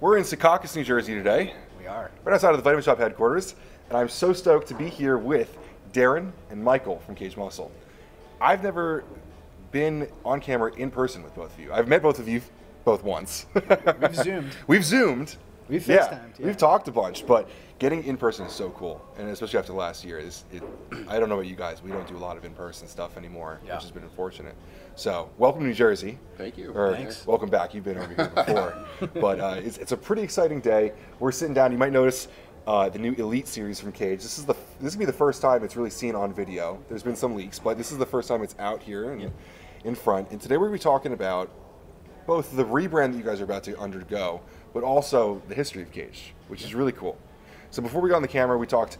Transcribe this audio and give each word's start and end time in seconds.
We're 0.00 0.16
in 0.16 0.24
Secaucus, 0.24 0.74
New 0.76 0.84
Jersey 0.84 1.14
today, 1.14 1.54
We 1.78 1.86
are. 1.86 2.10
right 2.24 2.34
outside 2.34 2.50
of 2.50 2.56
the 2.56 2.62
Vitamin 2.62 2.82
Shoppe 2.82 2.98
headquarters, 2.98 3.54
and 3.88 3.98
I'm 3.98 4.08
so 4.08 4.32
stoked 4.32 4.68
to 4.68 4.74
be 4.74 4.88
here 4.88 5.18
with 5.18 5.56
Darin 5.92 6.32
and 6.50 6.62
Michael 6.62 7.00
from 7.00 7.14
Kaged 7.14 7.36
Muscle. 7.36 7.70
I've 8.40 8.62
never 8.62 9.04
been 9.72 10.08
on 10.24 10.40
camera 10.40 10.72
in 10.74 10.90
person 10.90 11.22
with 11.22 11.34
both 11.34 11.52
of 11.52 11.60
you. 11.60 11.72
I've 11.72 11.86
met 11.86 12.02
both 12.02 12.18
of 12.18 12.28
you 12.28 12.40
both 12.84 13.04
once. 13.04 13.44
We've 14.00 14.16
zoomed. 14.16 14.52
We've 14.66 14.84
zoomed. 14.84 15.36
We've 15.70 15.86
yeah, 15.86 16.18
yeah. 16.36 16.46
We've 16.46 16.56
talked 16.56 16.88
a 16.88 16.90
bunch, 16.92 17.24
but 17.24 17.48
getting 17.78 18.02
in 18.02 18.16
person 18.16 18.44
is 18.44 18.52
so 18.52 18.70
cool, 18.70 19.00
and 19.16 19.28
especially 19.28 19.60
after 19.60 19.72
last 19.72 20.04
year, 20.04 20.18
is 20.18 20.44
it? 20.50 20.64
I 21.08 21.20
don't 21.20 21.28
know 21.28 21.36
about 21.36 21.46
you 21.46 21.54
guys. 21.54 21.80
We 21.80 21.92
don't 21.92 22.08
do 22.08 22.16
a 22.16 22.18
lot 22.18 22.36
of 22.36 22.44
in 22.44 22.52
person 22.54 22.88
stuff 22.88 23.16
anymore, 23.16 23.60
Yeah. 23.64 23.74
which 23.74 23.84
has 23.84 23.92
been 23.92 24.02
unfortunate. 24.02 24.56
So, 24.96 25.30
welcome 25.38 25.60
to 25.60 25.68
New 25.68 25.74
Jersey. 25.74 26.18
Thank 26.36 26.58
you. 26.58 26.72
Or 26.72 26.92
Thanks. 26.94 27.24
welcome 27.24 27.48
back. 27.48 27.72
You've 27.72 27.84
been 27.84 27.98
over 27.98 28.12
here 28.12 28.28
before, 28.34 28.84
but 29.20 29.38
uh, 29.40 29.60
it's, 29.62 29.78
it's 29.78 29.92
a 29.92 29.96
pretty 29.96 30.22
exciting 30.22 30.60
day. 30.60 30.92
We're 31.20 31.30
sitting 31.30 31.54
down. 31.54 31.70
You 31.70 31.78
might 31.78 31.92
notice 31.92 32.26
uh, 32.66 32.88
the 32.88 32.98
new 32.98 33.12
Elite 33.12 33.46
series 33.46 33.78
from 33.78 33.92
Cage. 33.92 34.22
This 34.22 34.38
is 34.38 34.44
the 34.46 34.54
this 34.80 34.88
is 34.88 34.94
gonna 34.96 35.06
be 35.06 35.12
the 35.12 35.12
first 35.16 35.40
time 35.40 35.62
it's 35.62 35.76
really 35.76 35.90
seen 35.90 36.16
on 36.16 36.32
video. 36.34 36.82
There's 36.88 37.04
been 37.04 37.14
some 37.14 37.36
leaks, 37.36 37.60
but 37.60 37.78
this 37.78 37.92
is 37.92 37.98
the 37.98 38.06
first 38.06 38.26
time 38.26 38.42
it's 38.42 38.56
out 38.58 38.82
here 38.82 39.12
and 39.12 39.30
in 39.84 39.94
front. 39.94 40.32
And 40.32 40.40
today 40.40 40.56
we're 40.56 40.66
gonna 40.66 40.78
be 40.78 40.82
talking 40.82 41.12
about 41.12 41.48
both 42.26 42.54
the 42.56 42.64
rebrand 42.64 43.12
that 43.12 43.18
you 43.18 43.24
guys 43.24 43.40
are 43.40 43.44
about 43.44 43.64
to 43.64 43.76
undergo, 43.78 44.40
but 44.72 44.82
also 44.82 45.42
the 45.48 45.54
history 45.54 45.82
of 45.82 45.90
Cage, 45.92 46.32
which 46.48 46.64
is 46.64 46.74
really 46.74 46.92
cool. 46.92 47.18
So 47.70 47.82
before 47.82 48.00
we 48.00 48.08
got 48.08 48.16
on 48.16 48.22
the 48.22 48.28
camera, 48.28 48.58
we 48.58 48.66
talked. 48.66 48.98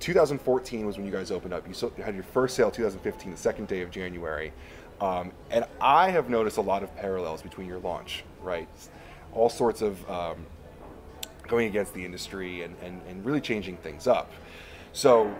2014 0.00 0.84
was 0.84 0.96
when 0.96 1.06
you 1.06 1.12
guys 1.12 1.30
opened 1.30 1.54
up. 1.54 1.64
You 1.68 1.92
had 2.02 2.14
your 2.14 2.24
first 2.24 2.56
sale 2.56 2.72
2015, 2.72 3.30
the 3.30 3.36
second 3.36 3.68
day 3.68 3.82
of 3.82 3.90
January, 3.92 4.52
um, 5.00 5.32
and 5.50 5.64
I 5.80 6.10
have 6.10 6.28
noticed 6.28 6.56
a 6.58 6.60
lot 6.60 6.82
of 6.82 6.94
parallels 6.96 7.42
between 7.42 7.66
your 7.66 7.78
launch, 7.78 8.24
right? 8.40 8.68
All 9.32 9.48
sorts 9.48 9.80
of 9.80 10.08
um, 10.10 10.46
going 11.48 11.66
against 11.68 11.94
the 11.94 12.04
industry 12.04 12.62
and, 12.62 12.76
and, 12.82 13.00
and 13.08 13.24
really 13.24 13.40
changing 13.40 13.76
things 13.78 14.06
up. 14.06 14.30
So, 14.92 15.34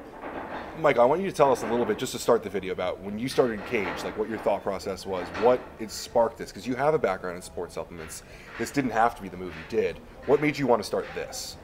Mike, 0.78 0.98
I 0.98 1.04
want 1.04 1.20
you 1.20 1.30
to 1.30 1.36
tell 1.36 1.52
us 1.52 1.62
a 1.62 1.66
little 1.66 1.84
bit, 1.84 1.98
just 1.98 2.12
to 2.12 2.18
start 2.18 2.42
the 2.42 2.48
video, 2.48 2.72
about 2.72 3.00
when 3.00 3.18
you 3.18 3.28
started 3.28 3.64
Cage, 3.66 4.04
like 4.04 4.16
what 4.16 4.28
your 4.28 4.38
thought 4.38 4.62
process 4.62 5.04
was, 5.04 5.26
what 5.42 5.60
it 5.78 5.90
sparked 5.90 6.38
this, 6.38 6.50
because 6.50 6.66
you 6.66 6.74
have 6.74 6.94
a 6.94 6.98
background 6.98 7.36
in 7.36 7.42
sports 7.42 7.74
supplements. 7.74 8.22
This 8.58 8.70
didn't 8.70 8.92
have 8.92 9.14
to 9.16 9.22
be 9.22 9.28
the 9.28 9.36
move 9.36 9.54
you 9.54 9.76
did. 9.76 9.98
What 10.26 10.40
made 10.40 10.56
you 10.56 10.66
want 10.66 10.80
to 10.80 10.86
start 10.86 11.06
this? 11.14 11.56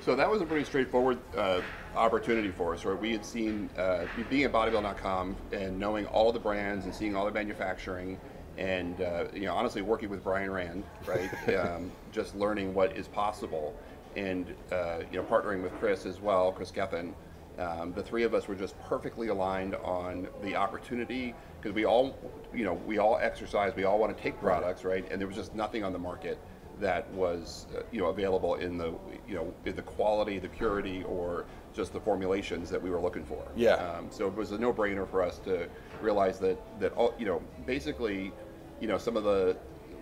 So 0.00 0.14
that 0.16 0.30
was 0.30 0.42
a 0.42 0.44
pretty 0.44 0.64
straightforward 0.64 1.18
uh, 1.36 1.62
opportunity 1.96 2.50
for 2.50 2.74
us, 2.74 2.84
right? 2.84 3.00
We 3.00 3.12
had 3.12 3.24
seen, 3.24 3.70
uh, 3.78 4.04
being 4.28 4.44
at 4.44 4.52
bodybuilding.com 4.52 5.36
and 5.52 5.78
knowing 5.78 6.06
all 6.06 6.30
the 6.30 6.40
brands 6.40 6.84
and 6.84 6.94
seeing 6.94 7.16
all 7.16 7.24
the 7.24 7.32
manufacturing 7.32 8.20
and, 8.58 9.00
uh, 9.00 9.24
you 9.32 9.42
know, 9.46 9.54
honestly 9.54 9.80
working 9.80 10.10
with 10.10 10.22
Brian 10.22 10.50
Rand, 10.50 10.84
right? 11.06 11.30
um, 11.56 11.90
just 12.10 12.34
learning 12.34 12.74
what 12.74 12.96
is 12.96 13.08
possible 13.08 13.74
and, 14.14 14.54
uh, 14.70 14.98
you 15.10 15.18
know, 15.18 15.24
partnering 15.24 15.62
with 15.62 15.72
Kris 15.78 16.04
as 16.04 16.20
well, 16.20 16.52
Kris 16.52 16.70
Gethin. 16.70 17.14
Um, 17.58 17.92
the 17.92 18.02
three 18.02 18.22
of 18.22 18.34
us 18.34 18.48
were 18.48 18.54
just 18.54 18.80
perfectly 18.84 19.28
aligned 19.28 19.74
on 19.76 20.28
the 20.42 20.56
opportunity 20.56 21.34
because 21.60 21.74
we 21.74 21.84
all, 21.84 22.16
you 22.54 22.64
know, 22.64 22.74
we 22.74 22.98
all 22.98 23.18
exercise, 23.20 23.74
we 23.76 23.84
all 23.84 23.98
want 23.98 24.16
to 24.16 24.22
take 24.22 24.40
products, 24.40 24.84
right? 24.84 25.06
And 25.10 25.20
there 25.20 25.28
was 25.28 25.36
just 25.36 25.54
nothing 25.54 25.84
on 25.84 25.92
the 25.92 25.98
market 25.98 26.38
that 26.80 27.10
was 27.12 27.66
uh, 27.76 27.82
you 27.92 28.00
know 28.00 28.06
available 28.06 28.56
in 28.56 28.76
the 28.76 28.94
you 29.28 29.34
know 29.34 29.52
in 29.64 29.76
the 29.76 29.82
quality, 29.82 30.38
the 30.38 30.48
purity, 30.48 31.02
or 31.04 31.46
just 31.74 31.92
the 31.92 32.00
formulations 32.00 32.70
that 32.70 32.82
we 32.82 32.90
were 32.90 33.00
looking 33.00 33.24
for. 33.24 33.46
Yeah. 33.54 33.74
Um, 33.74 34.08
so 34.10 34.26
it 34.26 34.34
was 34.34 34.52
a 34.52 34.58
no-brainer 34.58 35.08
for 35.08 35.22
us 35.22 35.38
to 35.40 35.68
realize 36.00 36.38
that 36.40 36.58
that 36.80 36.92
all 36.94 37.14
you 37.18 37.26
know 37.26 37.42
basically 37.66 38.32
you 38.80 38.88
know 38.88 38.98
some 38.98 39.16
of 39.16 39.24
the 39.24 39.56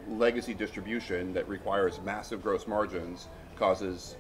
legacy 0.08 0.54
distribution 0.54 1.32
that 1.34 1.48
requires 1.48 2.00
massive 2.04 2.42
gross 2.42 2.66
margins 2.66 3.28
causes 3.56 4.16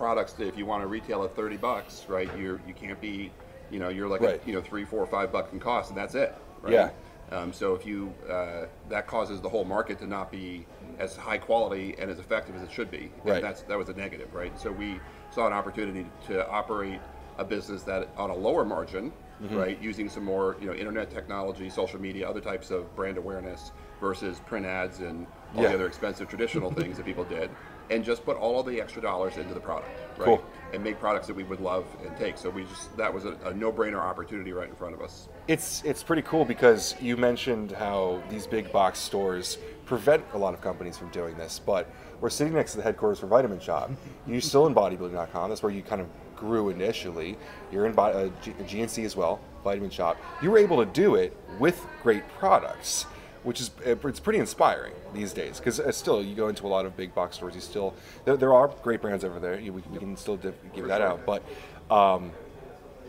products 0.00 0.32
that 0.32 0.46
if 0.48 0.56
you 0.56 0.64
want 0.64 0.82
to 0.82 0.86
retail 0.86 1.22
at 1.24 1.36
30 1.36 1.58
bucks 1.58 2.06
right 2.08 2.30
you're 2.38 2.58
you 2.66 2.72
can't 2.72 2.98
be 3.02 3.30
you 3.70 3.78
know 3.78 3.90
you're 3.90 4.08
like 4.08 4.22
Right. 4.22 4.40
a, 4.42 4.46
you 4.48 4.54
know 4.54 4.62
three 4.62 4.86
four 4.86 5.04
five 5.06 5.30
bucks 5.30 5.52
in 5.52 5.60
cost 5.60 5.90
and 5.90 5.98
that's 5.98 6.14
it 6.14 6.34
right 6.62 6.72
Yeah. 6.72 6.90
um, 7.30 7.52
so 7.52 7.74
if 7.74 7.84
you 7.84 8.14
uh, 8.26 8.64
that 8.88 9.06
causes 9.06 9.42
the 9.42 9.48
whole 9.50 9.66
market 9.66 9.98
to 9.98 10.06
not 10.06 10.32
be 10.32 10.64
as 10.98 11.16
high 11.16 11.36
quality 11.36 11.94
and 11.98 12.10
as 12.10 12.18
effective 12.18 12.56
as 12.56 12.62
it 12.62 12.72
should 12.72 12.90
be, 12.90 13.04
and 13.24 13.32
Right. 13.32 13.42
that's 13.42 13.60
that 13.62 13.76
was 13.78 13.88
a 13.90 13.94
negative, 13.94 14.34
right? 14.34 14.58
So 14.58 14.72
we 14.72 15.00
saw 15.30 15.46
an 15.46 15.52
opportunity 15.52 16.04
to 16.28 16.34
operate 16.48 17.00
a 17.38 17.44
business 17.44 17.82
that 17.84 18.08
on 18.16 18.30
a 18.30 18.34
lower 18.34 18.64
margin, 18.64 19.12
Mm-hmm. 19.42 19.56
right, 19.56 19.78
using 19.80 20.08
some 20.10 20.24
more 20.24 20.56
you 20.60 20.66
know 20.66 20.74
internet 20.74 21.08
technology, 21.10 21.70
social 21.70 22.00
media, 22.00 22.28
other 22.28 22.40
types 22.40 22.70
of 22.70 22.94
brand 22.96 23.16
awareness 23.16 23.72
versus 24.00 24.40
print 24.40 24.66
ads 24.66 25.00
and 25.00 25.26
all 25.56 25.62
Yeah. 25.62 25.68
the 25.70 25.74
other 25.76 25.86
expensive 25.86 26.26
traditional 26.28 26.70
things 26.70 26.96
that 26.98 27.06
people 27.06 27.24
did, 27.24 27.48
and 27.90 28.04
just 28.04 28.24
put 28.24 28.36
all 28.36 28.60
of 28.60 28.66
the 28.66 28.80
extra 28.80 29.02
dollars 29.02 29.36
into 29.36 29.52
the 29.52 29.60
product, 29.60 29.90
right? 30.16 30.24
Cool. 30.24 30.44
And 30.72 30.82
make 30.82 31.00
products 31.00 31.26
that 31.26 31.34
we 31.34 31.42
would 31.42 31.60
love 31.60 31.84
and 32.06 32.16
take. 32.16 32.38
So 32.38 32.48
we 32.48 32.62
just 32.64 32.96
that 32.96 33.12
was 33.12 33.24
a, 33.24 33.32
a 33.44 33.52
no-brainer 33.52 33.98
opportunity 33.98 34.52
right 34.52 34.68
in 34.68 34.74
front 34.76 34.94
of 34.94 35.02
us. 35.02 35.28
It's 35.48 35.82
it's 35.84 36.02
pretty 36.02 36.22
cool 36.22 36.44
because 36.44 36.94
you 37.00 37.16
mentioned 37.16 37.72
how 37.72 38.22
these 38.30 38.46
big 38.46 38.70
box 38.72 38.98
stores 38.98 39.58
prevent 39.84 40.24
a 40.34 40.38
lot 40.38 40.54
of 40.54 40.60
companies 40.60 40.96
from 40.96 41.10
doing 41.10 41.36
this, 41.36 41.58
but 41.58 41.90
we're 42.20 42.30
sitting 42.30 42.52
next 42.52 42.72
to 42.72 42.76
the 42.76 42.82
headquarters 42.82 43.18
for 43.18 43.26
Vitamin 43.26 43.58
Shoppe. 43.58 43.90
You're 44.26 44.40
still 44.40 44.66
in 44.66 44.74
bodybuilding.com. 44.74 45.48
That's 45.48 45.62
where 45.62 45.72
you 45.72 45.82
kind 45.82 46.00
of 46.00 46.06
grew 46.36 46.70
initially. 46.70 47.36
You're 47.72 47.86
in 47.86 47.98
uh, 47.98 48.28
G- 48.42 48.52
GNC 48.52 49.04
as 49.04 49.16
well, 49.16 49.40
Vitamin 49.64 49.90
Shoppe. 49.90 50.16
You 50.42 50.50
were 50.50 50.58
able 50.58 50.84
to 50.84 50.90
do 50.90 51.16
it 51.16 51.36
with 51.58 51.84
great 52.02 52.26
products, 52.38 53.06
which 53.42 53.60
is 53.60 53.70
it's 53.84 54.20
pretty 54.20 54.38
inspiring 54.38 54.92
these 55.14 55.32
days. 55.32 55.58
Because 55.58 55.80
uh, 55.80 55.92
still, 55.92 56.22
you 56.22 56.34
go 56.34 56.48
into 56.48 56.66
a 56.66 56.68
lot 56.68 56.86
of 56.86 56.96
big 56.96 57.14
box 57.14 57.36
stores. 57.36 57.54
You 57.54 57.60
still 57.60 57.94
there, 58.24 58.36
there 58.36 58.54
are 58.54 58.68
great 58.82 59.00
brands 59.00 59.24
over 59.24 59.38
there. 59.38 59.56
We, 59.56 59.70
we 59.70 59.98
can 59.98 60.16
still 60.16 60.36
give 60.36 60.86
that 60.88 61.00
out, 61.00 61.24
but. 61.26 61.42
Um, 61.90 62.32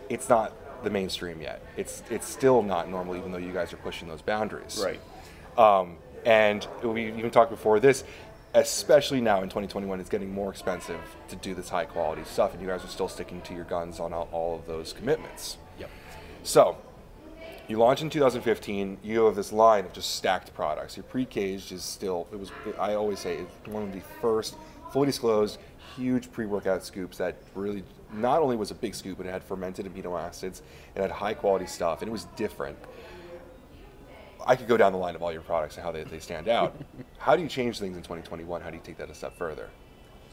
it's 0.09 0.27
not 0.27 0.83
the 0.83 0.89
mainstream 0.89 1.41
yet. 1.41 1.61
It's 1.77 2.03
it's 2.09 2.27
still 2.27 2.61
not 2.61 2.89
normal, 2.89 3.15
even 3.15 3.31
though 3.31 3.37
you 3.37 3.53
guys 3.53 3.71
are 3.71 3.77
pushing 3.77 4.07
those 4.07 4.21
boundaries. 4.21 4.83
Right. 4.83 4.99
Um, 5.57 5.97
and 6.25 6.67
we 6.83 7.07
even 7.13 7.31
talked 7.31 7.49
before 7.49 7.79
this, 7.79 8.03
especially 8.53 9.21
now 9.21 9.37
in 9.37 9.49
2021, 9.49 9.99
it's 9.99 10.09
getting 10.09 10.31
more 10.31 10.51
expensive 10.51 10.99
to 11.29 11.35
do 11.35 11.55
this 11.55 11.69
high 11.69 11.85
quality 11.85 12.23
stuff, 12.25 12.53
and 12.53 12.61
you 12.61 12.67
guys 12.67 12.83
are 12.83 12.89
still 12.89 13.07
sticking 13.07 13.41
to 13.41 13.53
your 13.53 13.63
guns 13.63 13.99
on 13.99 14.13
all, 14.13 14.29
all 14.31 14.55
of 14.55 14.67
those 14.67 14.93
commitments. 14.93 15.57
Yep. 15.79 15.89
So, 16.43 16.77
you 17.67 17.77
launch 17.77 18.01
in 18.01 18.09
2015. 18.09 18.97
You 19.03 19.25
have 19.25 19.35
this 19.35 19.51
line 19.51 19.85
of 19.85 19.93
just 19.93 20.15
stacked 20.15 20.53
products. 20.53 20.97
Your 20.97 21.03
Pre-Kaged 21.03 21.71
is 21.71 21.83
still. 21.83 22.27
It 22.31 22.39
was. 22.39 22.51
I 22.79 22.95
always 22.95 23.19
say 23.19 23.37
it's 23.37 23.67
one 23.67 23.83
of 23.83 23.93
the 23.93 24.01
first 24.21 24.55
fully 24.91 25.05
disclosed 25.05 25.57
huge 25.95 26.31
pre-workout 26.31 26.83
scoops 26.83 27.17
that 27.17 27.35
really 27.55 27.83
not 28.13 28.41
only 28.41 28.55
was 28.55 28.71
a 28.71 28.75
big 28.75 28.95
scoop, 28.95 29.17
but 29.17 29.25
it 29.25 29.31
had 29.31 29.43
fermented 29.43 29.85
amino 29.85 30.19
acids. 30.19 30.61
It 30.95 31.01
had 31.01 31.11
high 31.11 31.33
quality 31.33 31.65
stuff, 31.65 32.01
and 32.01 32.09
it 32.09 32.11
was 32.11 32.25
different. 32.35 32.77
I 34.45 34.55
could 34.55 34.67
go 34.67 34.75
down 34.77 34.91
the 34.91 34.97
line 34.97 35.15
of 35.15 35.21
all 35.21 35.31
your 35.31 35.43
products 35.43 35.75
and 35.75 35.85
how 35.85 35.91
they, 35.91 36.03
they 36.03 36.19
stand 36.19 36.47
out. 36.47 36.75
how 37.19 37.35
do 37.35 37.43
you 37.43 37.47
change 37.47 37.79
things 37.79 37.95
in 37.95 38.03
2021? 38.03 38.61
How 38.61 38.69
do 38.69 38.75
you 38.75 38.81
take 38.83 38.97
that 38.97 39.09
a 39.09 39.13
step 39.13 39.37
further? 39.37 39.69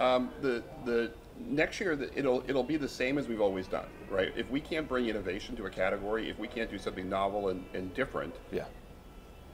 Um, 0.00 0.30
the 0.40 0.62
the 0.84 1.10
next 1.38 1.80
year 1.80 1.92
it'll 2.14 2.44
it'll 2.48 2.64
be 2.64 2.76
the 2.76 2.88
same 2.88 3.18
as 3.18 3.28
we've 3.28 3.40
always 3.40 3.68
done, 3.68 3.88
right? 4.08 4.32
If 4.36 4.50
we 4.50 4.60
can't 4.60 4.88
bring 4.88 5.06
innovation 5.06 5.56
to 5.56 5.66
a 5.66 5.70
category, 5.70 6.28
if 6.28 6.38
we 6.38 6.48
can't 6.48 6.70
do 6.70 6.78
something 6.78 7.08
novel 7.08 7.48
and, 7.48 7.66
and 7.74 7.92
different, 7.94 8.40
Yeah. 8.50 8.66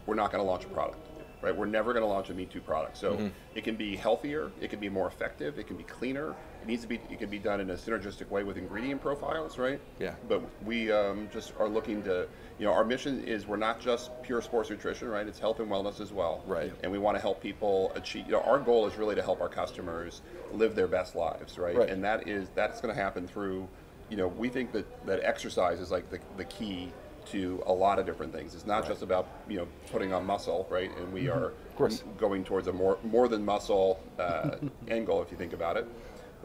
we're 0.07 0.15
not 0.15 0.31
going 0.33 0.43
to 0.43 0.49
launch 0.49 0.65
a 0.65 0.69
product, 0.69 1.09
right? 1.45 1.55
We're 1.55 1.67
never 1.67 1.93
going 1.93 2.03
to 2.03 2.09
launch 2.09 2.31
a 2.31 2.35
Me 2.35 2.47
Too 2.47 2.61
product. 2.61 2.97
So 2.97 3.13
Mm-hmm. 3.15 3.29
it 3.55 3.63
can 3.65 3.77
be 3.77 3.95
healthier, 3.95 4.51
it 4.61 4.71
can 4.71 4.81
be 4.81 4.89
more 4.89 5.07
effective, 5.07 5.59
it 5.59 5.67
can 5.69 5.77
be 5.77 5.85
cleaner. 5.85 6.35
It 6.63 6.67
needs 6.67 6.83
to 6.83 6.89
be 6.89 6.99
it 7.11 7.19
can 7.19 7.29
be 7.29 7.39
done 7.39 7.61
in 7.61 7.69
a 7.71 7.75
synergistic 7.75 8.31
way 8.31 8.43
with 8.43 8.57
ingredient 8.57 9.03
profiles, 9.03 9.59
right? 9.59 9.79
Yeah. 10.01 10.15
But 10.29 10.43
we 10.65 10.91
um, 10.91 11.29
just 11.31 11.53
are 11.59 11.69
looking 11.69 12.03
to, 12.05 12.27
you 12.59 12.65
know, 12.65 12.73
our 12.73 12.85
mission 12.85 13.23
is 13.25 13.47
we're 13.47 13.57
not 13.59 13.79
just 13.81 14.11
pure 14.23 14.41
sports 14.41 14.71
nutrition, 14.71 15.09
right? 15.09 15.27
It's 15.29 15.39
health 15.39 15.61
and 15.61 15.71
wellness 15.71 16.01
as 16.01 16.11
well. 16.13 16.43
Right. 16.47 16.73
And 16.83 16.91
we 16.91 16.99
want 16.99 17.17
to 17.17 17.21
help 17.21 17.43
people 17.43 17.93
achieve. 17.95 18.25
You 18.27 18.33
know, 18.33 18.41
our 18.41 18.59
goal 18.59 18.87
is 18.87 18.97
really 18.97 19.15
to 19.15 19.23
help 19.23 19.43
our 19.43 19.49
customers 19.51 20.23
live 20.53 20.75
their 20.75 20.89
best 20.89 21.15
lives, 21.15 21.59
right? 21.59 21.77
Right. 21.77 21.91
And 21.91 22.03
that 22.05 22.27
is 22.27 22.49
that's 22.55 22.81
going 22.81 22.95
to 22.95 23.01
happen 23.01 23.29
through, 23.29 23.69
you 24.09 24.17
know, 24.17 24.29
we 24.29 24.49
think 24.49 24.73
that 24.73 25.07
that 25.07 25.21
exercise 25.23 25.81
is 25.81 25.91
like 25.91 26.09
the, 26.11 26.19
the 26.39 26.45
key 26.45 26.91
to 27.27 27.63
a 27.67 27.73
lot 27.73 27.99
of 27.99 28.07
different 28.07 28.33
things. 28.33 28.55
It's 28.55 28.67
not 28.67 28.87
just 28.87 29.03
about 29.03 29.27
you 29.49 29.59
know 29.59 29.69
putting 29.91 30.13
on 30.13 30.25
muscle, 30.27 30.67
right? 30.71 30.91
And 30.99 31.13
we 31.13 31.29
are 31.29 31.53
Mm-hmm. 31.75 31.77
course. 31.79 32.05
going 32.19 32.45
towards 32.45 32.69
a 32.69 32.73
more 32.73 32.99
more 33.03 33.27
than 33.29 33.45
muscle 33.45 33.99
uh, 34.19 34.57
angle 34.89 35.23
if 35.23 35.31
you 35.31 35.37
think 35.37 35.53
about 35.53 35.77
it. 35.77 35.87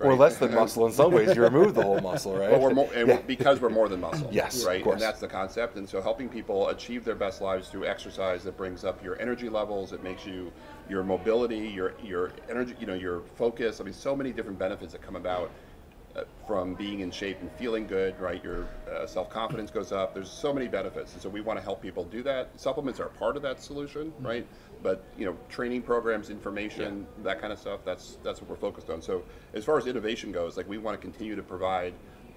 Or 0.01 0.15
less 0.15 0.37
than 0.37 0.53
muscle 0.55 0.85
in 0.87 0.93
some 0.93 1.11
ways. 1.11 1.35
You 1.35 1.43
remove 1.43 1.75
the 1.75 1.83
whole 1.83 1.99
muscle, 1.99 2.33
right? 2.35 2.49
But 2.49 2.61
we're 2.61 2.73
more, 2.73 2.89
and 2.95 3.07
Yeah. 3.07 3.15
we're- 3.15 3.23
because 3.27 3.59
we're 3.59 3.69
more 3.69 3.89
than 3.89 3.99
muscle. 3.99 4.29
Yes, 4.33 4.63
right. 4.65 4.83
And 4.85 4.99
that's 4.99 5.19
the 5.19 5.27
concept. 5.27 5.75
And 5.75 5.87
so 5.87 6.01
helping 6.01 6.29
people 6.29 6.69
achieve 6.69 7.03
their 7.03 7.15
best 7.15 7.41
lives 7.41 7.67
through 7.67 7.85
exercise 7.85 8.41
that 8.45 8.55
brings 8.57 8.85
up 8.85 9.03
your 9.03 9.19
energy 9.21 9.49
levels. 9.49 9.91
It 9.91 10.01
makes 10.01 10.25
you 10.25 10.51
your 10.89 11.03
mobility, 11.03 11.57
your 11.67 11.93
your 12.01 12.31
energy, 12.49 12.75
you 12.79 12.87
know, 12.87 12.93
your 12.93 13.21
focus. 13.35 13.81
I 13.81 13.83
mean, 13.83 13.93
so 13.93 14.15
many 14.15 14.31
different 14.31 14.57
benefits 14.57 14.93
that 14.93 15.01
come 15.01 15.17
about 15.17 15.51
from 16.47 16.73
being 16.73 17.01
in 17.01 17.11
shape 17.11 17.37
and 17.41 17.51
feeling 17.53 17.85
good, 17.87 18.19
right? 18.19 18.43
Your 18.43 18.67
uh, 18.91 19.05
self 19.05 19.29
confidence 19.29 19.69
goes 19.71 19.91
up. 19.91 20.13
There's 20.13 20.29
so 20.29 20.51
many 20.53 20.67
benefits, 20.67 21.13
and 21.13 21.21
so 21.21 21.29
we 21.29 21.41
want 21.41 21.59
to 21.59 21.63
help 21.63 21.81
people 21.81 22.03
do 22.05 22.23
that. 22.23 22.49
Supplements 22.59 22.99
are 22.99 23.09
part 23.09 23.35
of 23.37 23.41
that 23.43 23.61
solution, 23.61 24.11
Mm-hmm. 24.11 24.25
right? 24.27 24.47
But 24.81 25.03
you 25.17 25.25
know, 25.25 25.37
training 25.49 25.81
programs, 25.83 26.29
information, 26.29 27.05
that 27.23 27.39
kind 27.41 27.51
of 27.53 27.59
stuff. 27.59 27.81
That's 27.85 28.17
that's 28.23 28.41
what 28.41 28.49
we're 28.49 28.55
focused 28.55 28.89
on. 28.89 29.01
So 29.01 29.23
as 29.53 29.63
far 29.65 29.77
as 29.77 29.87
innovation 29.87 30.31
goes, 30.31 30.57
like 30.57 30.67
we 30.69 30.77
want 30.77 30.99
to 30.99 31.01
continue 31.01 31.35
to 31.35 31.43
provide 31.43 31.93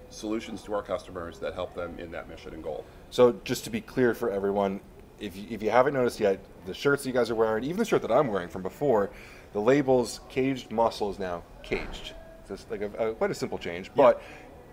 solutions 0.09 0.61
to 0.63 0.73
our 0.75 0.83
customers 0.83 1.39
that 1.39 1.53
help 1.53 1.73
them 1.73 1.97
in 1.99 2.11
that 2.11 2.29
mission 2.29 2.53
and 2.53 2.61
goal. 2.63 2.85
So 3.09 3.39
just 3.43 3.63
to 3.63 3.69
be 3.69 3.81
clear 3.81 4.13
for 4.13 4.29
everyone, 4.29 4.79
if 5.19 5.35
you, 5.35 5.45
if 5.49 5.63
you 5.63 5.71
haven't 5.71 5.93
noticed 5.93 6.19
yet, 6.19 6.39
the 6.65 6.73
shirts 6.73 7.03
that 7.03 7.09
you 7.09 7.13
guys 7.13 7.29
are 7.31 7.35
wearing, 7.35 7.63
even 7.63 7.77
the 7.77 7.85
shirt 7.85 8.01
that 8.03 8.11
I'm 8.11 8.27
wearing 8.27 8.49
from 8.49 8.61
before, 8.61 9.09
the 9.53 9.61
labels 9.61 10.19
"Kaged 10.29 10.69
muscle" 10.71 11.09
is 11.09 11.17
now 11.17 11.43
"Kaged." 11.63 12.13
Just 12.55 12.69
like 12.69 12.81
a, 12.81 13.09
a, 13.09 13.13
quite 13.13 13.31
a 13.31 13.35
simple 13.35 13.57
change, 13.57 13.91
but 13.95 14.21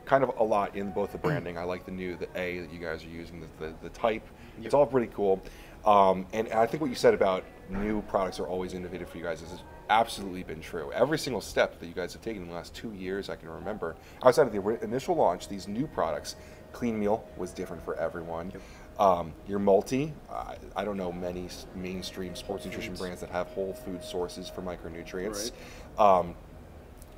kind 0.04 0.24
of 0.24 0.32
a 0.38 0.44
lot 0.44 0.76
in 0.76 0.90
both 0.90 1.12
the 1.12 1.18
branding. 1.26 1.58
I 1.58 1.64
like 1.64 1.84
the 1.84 1.92
new 1.92 2.16
the 2.16 2.28
A 2.36 2.60
that 2.60 2.72
you 2.72 2.78
guys 2.78 3.04
are 3.04 3.08
using, 3.08 3.40
the 3.40 3.66
the, 3.66 3.74
the 3.82 3.88
type. 3.90 4.26
It's 4.62 4.74
all 4.74 4.86
pretty 4.86 5.12
cool. 5.14 5.42
Um, 5.84 6.26
and 6.34 6.48
I 6.52 6.66
think 6.66 6.82
what 6.82 6.90
you 6.90 6.96
said 6.96 7.14
about 7.14 7.42
new 7.70 8.02
products 8.02 8.38
are 8.38 8.46
always 8.46 8.74
innovative 8.74 9.08
for 9.08 9.16
you 9.16 9.24
guys 9.24 9.40
has 9.40 9.62
absolutely 9.88 10.42
been 10.42 10.60
true. 10.60 10.92
Every 10.92 11.18
single 11.18 11.40
step 11.40 11.80
that 11.80 11.86
you 11.86 11.94
guys 11.94 12.12
have 12.12 12.20
taken 12.20 12.42
in 12.42 12.48
the 12.48 12.54
last 12.54 12.74
two 12.74 12.92
years, 12.92 13.30
I 13.30 13.36
can 13.36 13.48
remember, 13.48 13.96
outside 14.22 14.46
of 14.46 14.52
the 14.52 14.84
initial 14.84 15.16
launch, 15.16 15.48
these 15.48 15.66
new 15.66 15.86
products, 15.86 16.36
Clean 16.72 16.98
Meal 16.98 17.24
was 17.36 17.52
different 17.52 17.82
for 17.82 17.96
everyone. 17.96 18.52
Um, 18.98 19.32
your 19.48 19.58
multi, 19.58 20.12
I 20.30 20.56
I 20.76 20.84
don't 20.84 20.98
know 20.98 21.10
many 21.10 21.48
mainstream 21.74 22.34
sports 22.36 22.66
nutrition 22.66 22.94
brands 22.94 23.20
that 23.22 23.30
have 23.30 23.46
whole 23.48 23.72
food 23.72 24.04
sources 24.04 24.48
for 24.48 24.60
micronutrients. 24.60 25.52
Um, 25.98 26.34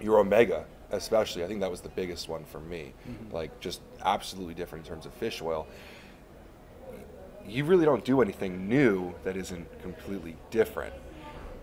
your 0.02 0.18
omega 0.18 0.64
especially 0.92 1.42
i 1.42 1.46
think 1.46 1.60
that 1.60 1.70
was 1.70 1.80
the 1.80 1.88
biggest 1.90 2.28
one 2.28 2.44
for 2.44 2.60
me. 2.60 2.92
Like 3.32 3.58
just 3.60 3.80
absolutely 4.04 4.54
different 4.54 4.86
in 4.86 4.92
terms 4.92 5.06
of 5.06 5.12
fish 5.14 5.40
oil. 5.42 5.66
You 7.46 7.64
really 7.64 7.84
don't 7.84 8.04
do 8.04 8.22
anything 8.22 8.68
new 8.68 9.14
that 9.24 9.36
isn't 9.36 9.66
completely 9.82 10.36
different. 10.50 10.94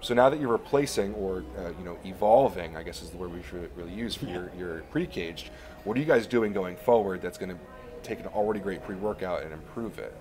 So 0.01 0.13
now 0.13 0.29
that 0.29 0.39
you're 0.39 0.51
replacing 0.51 1.13
or 1.13 1.43
uh, 1.57 1.69
you 1.77 1.83
know 1.83 1.97
evolving 2.05 2.77
i 2.77 2.83
guess 2.83 3.01
is 3.01 3.09
the 3.09 3.17
word 3.17 3.33
we 3.33 3.43
should 3.43 3.69
really 3.75 3.93
use 3.93 4.15
for 4.15 4.25
your, 4.25 4.49
your 4.57 4.79
Pre-Kaged 4.91 5.49
what 5.83 5.97
are 5.97 5.99
you 5.99 6.05
guys 6.05 6.25
doing 6.25 6.53
going 6.53 6.77
forward 6.77 7.21
that's 7.21 7.37
going 7.37 7.51
to 7.51 7.57
take 8.01 8.19
an 8.19 8.27
already 8.27 8.61
great 8.61 8.81
pre-workout 8.83 9.43
and 9.43 9.51
improve 9.51 9.99
it 9.99 10.15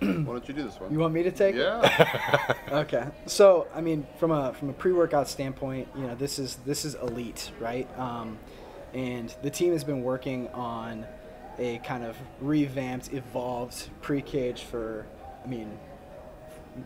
Why 0.00 0.08
don't 0.08 0.48
you 0.48 0.54
do 0.54 0.62
this 0.62 0.78
one? 0.80 0.92
You 0.92 0.98
want 0.98 1.14
me 1.14 1.22
to 1.22 1.30
take? 1.30 1.54
it? 1.54 1.58
yeah. 1.58 2.54
Okay. 2.72 3.06
So, 3.26 3.68
I 3.74 3.80
mean, 3.80 4.06
from 4.18 4.30
a 4.30 4.52
from 4.54 4.70
a 4.70 4.72
pre-workout 4.72 5.28
standpoint, 5.28 5.88
you 5.96 6.06
know, 6.06 6.14
this 6.14 6.38
is 6.38 6.56
this 6.66 6.84
is 6.84 6.94
elite, 6.96 7.52
right? 7.60 7.88
Um, 7.98 8.38
and 8.92 9.34
the 9.42 9.50
team 9.50 9.72
has 9.72 9.84
been 9.84 10.02
working 10.02 10.48
on 10.48 11.06
a 11.58 11.78
kind 11.78 12.04
of 12.04 12.16
revamped, 12.40 13.12
evolved 13.12 13.88
pre-cage 14.02 14.62
for, 14.62 15.06
I 15.44 15.48
mean, 15.48 15.78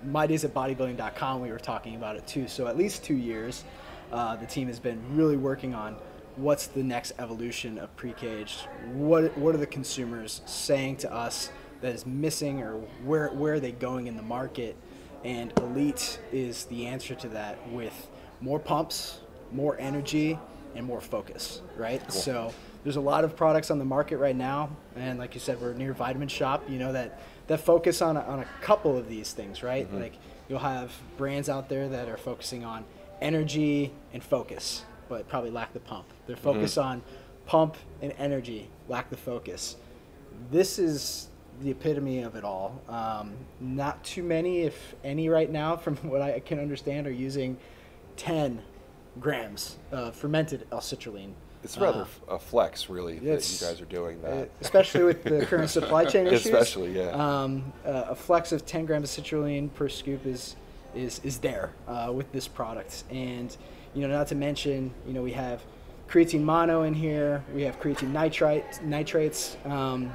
my 0.05 0.26
days 0.26 0.44
at 0.44 0.52
bodybuilding.com, 0.52 1.40
we 1.40 1.50
were 1.50 1.58
talking 1.58 1.94
about 1.96 2.16
it 2.16 2.26
too. 2.26 2.49
So 2.49 2.66
at 2.66 2.76
least 2.76 3.05
two 3.05 3.16
years, 3.16 3.64
uh, 4.12 4.37
the 4.37 4.46
team 4.46 4.69
has 4.69 4.78
been 4.78 5.02
really 5.16 5.37
working 5.37 5.75
on 5.75 5.96
what's 6.37 6.66
the 6.66 6.82
next 6.82 7.12
evolution 7.19 7.78
of 7.78 7.94
Pre-Kaged. 7.96 8.60
What 8.93 9.37
what 9.37 9.55
are 9.55 9.58
the 9.58 9.66
consumers 9.66 10.40
saying 10.46 10.96
to 10.99 11.12
us 11.12 11.50
that 11.81 11.95
is 11.95 12.07
missing, 12.07 12.63
or 12.63 12.75
where 13.05 13.29
where 13.29 13.55
are 13.55 13.61
they 13.61 13.73
going 13.73 14.07
in 14.07 14.17
the 14.17 14.23
market? 14.23 14.77
And 15.25 15.53
Elite 15.59 16.21
is 16.33 16.65
the 16.67 16.87
answer 16.87 17.15
to 17.17 17.29
that 17.31 17.69
with 17.71 18.09
more 18.41 18.59
pumps, 18.59 19.21
more 19.53 19.77
energy, 19.79 20.39
and 20.75 20.87
more 20.87 21.01
focus. 21.01 21.61
Right. 21.77 22.11
So 22.13 22.53
there's 22.85 22.97
a 22.97 23.01
lot 23.01 23.25
of 23.25 23.37
products 23.37 23.71
on 23.71 23.79
the 23.79 23.85
market 23.85 24.19
right 24.19 24.37
now, 24.37 24.71
and 24.97 25.19
like 25.19 25.35
you 25.35 25.41
said, 25.41 25.61
we're 25.61 25.75
near 25.75 25.93
Vitamin 25.93 26.29
Shoppe. 26.29 26.69
You 26.69 26.79
know 26.79 26.93
that 26.93 27.21
that 27.49 27.61
focus 27.61 28.01
on 28.03 28.17
a, 28.17 28.21
on 28.21 28.41
a 28.41 28.47
couple 28.61 28.97
of 28.97 29.09
these 29.09 29.33
things, 29.33 29.63
right? 29.63 29.87
Mm-hmm. 29.87 30.01
Like 30.01 30.15
you'll 30.49 30.59
have 30.61 30.93
brands 31.17 31.49
out 31.49 31.69
there 31.69 31.89
that 31.89 32.09
are 32.09 32.17
focusing 32.17 32.65
on 32.65 32.85
energy 33.21 33.93
and 34.13 34.23
focus, 34.23 34.85
but 35.09 35.29
probably 35.29 35.51
lack 35.51 35.73
the 35.73 35.81
pump. 35.81 36.07
They're 36.27 36.37
mm-hmm. 36.37 36.45
focused 36.45 36.79
on 36.79 37.03
pump 37.47 37.77
and 38.03 38.13
energy, 38.19 38.69
lack 38.89 39.11
the 39.11 39.17
focus. 39.17 39.77
This 40.51 40.79
is 40.79 41.29
the 41.60 41.70
epitome 41.70 42.22
of 42.22 42.37
it 42.37 42.44
all. 42.44 42.81
Um, 42.88 43.32
not 43.60 44.02
too 44.05 44.22
many, 44.22 44.62
if 44.62 44.94
any, 45.05 45.28
right 45.28 45.50
now, 45.50 45.76
from 45.76 45.96
what 46.08 46.22
I 46.22 46.40
can 46.40 46.58
understand, 46.58 47.06
are 47.06 47.12
using 47.12 47.56
10 48.16 48.62
grams 49.20 49.78
of 49.90 50.14
fermented 50.14 50.66
L-citrulline. 50.70 51.32
it's 51.64 51.76
rather 51.76 52.02
Uh, 52.28 52.34
a 52.34 52.38
flex 52.38 52.88
really 52.88 53.19
that 53.19 53.50
you 53.50 53.66
guys 53.66 53.81
are 53.81 53.84
doing 53.87 54.22
that 54.22 54.49
especially 54.60 55.02
with 55.02 55.25
the 55.25 55.44
current 55.50 55.69
supply 55.69 56.05
chain 56.05 56.26
issues. 56.28 56.46
Especially, 56.46 56.96
yeah. 56.96 57.08
Um, 57.10 57.72
uh, 57.84 58.06
a 58.10 58.14
flex 58.14 58.52
of 58.52 58.64
10 58.64 58.87
grams 58.87 59.16
of 59.19 59.25
citrulline 59.25 59.72
per 59.75 59.88
scoop 59.88 60.25
is 60.26 60.56
is 60.94 61.20
is 61.25 61.38
there 61.38 61.72
uh, 61.87 62.10
with 62.14 62.31
this 62.32 62.49
product, 62.49 63.05
and 63.10 63.55
you 63.94 64.06
know, 64.06 64.08
not 64.08 64.26
to 64.28 64.34
mention, 64.34 64.93
you 65.06 65.12
know, 65.12 65.22
we 65.22 65.32
have 65.32 65.62
creatine 66.08 66.43
mono 66.43 66.82
in 66.82 66.94
here. 66.94 67.44
We 67.55 67.62
have 67.62 67.78
creatine 67.81 68.10
nitrite 68.12 68.82
nitrates 68.82 69.56
um, 69.64 70.12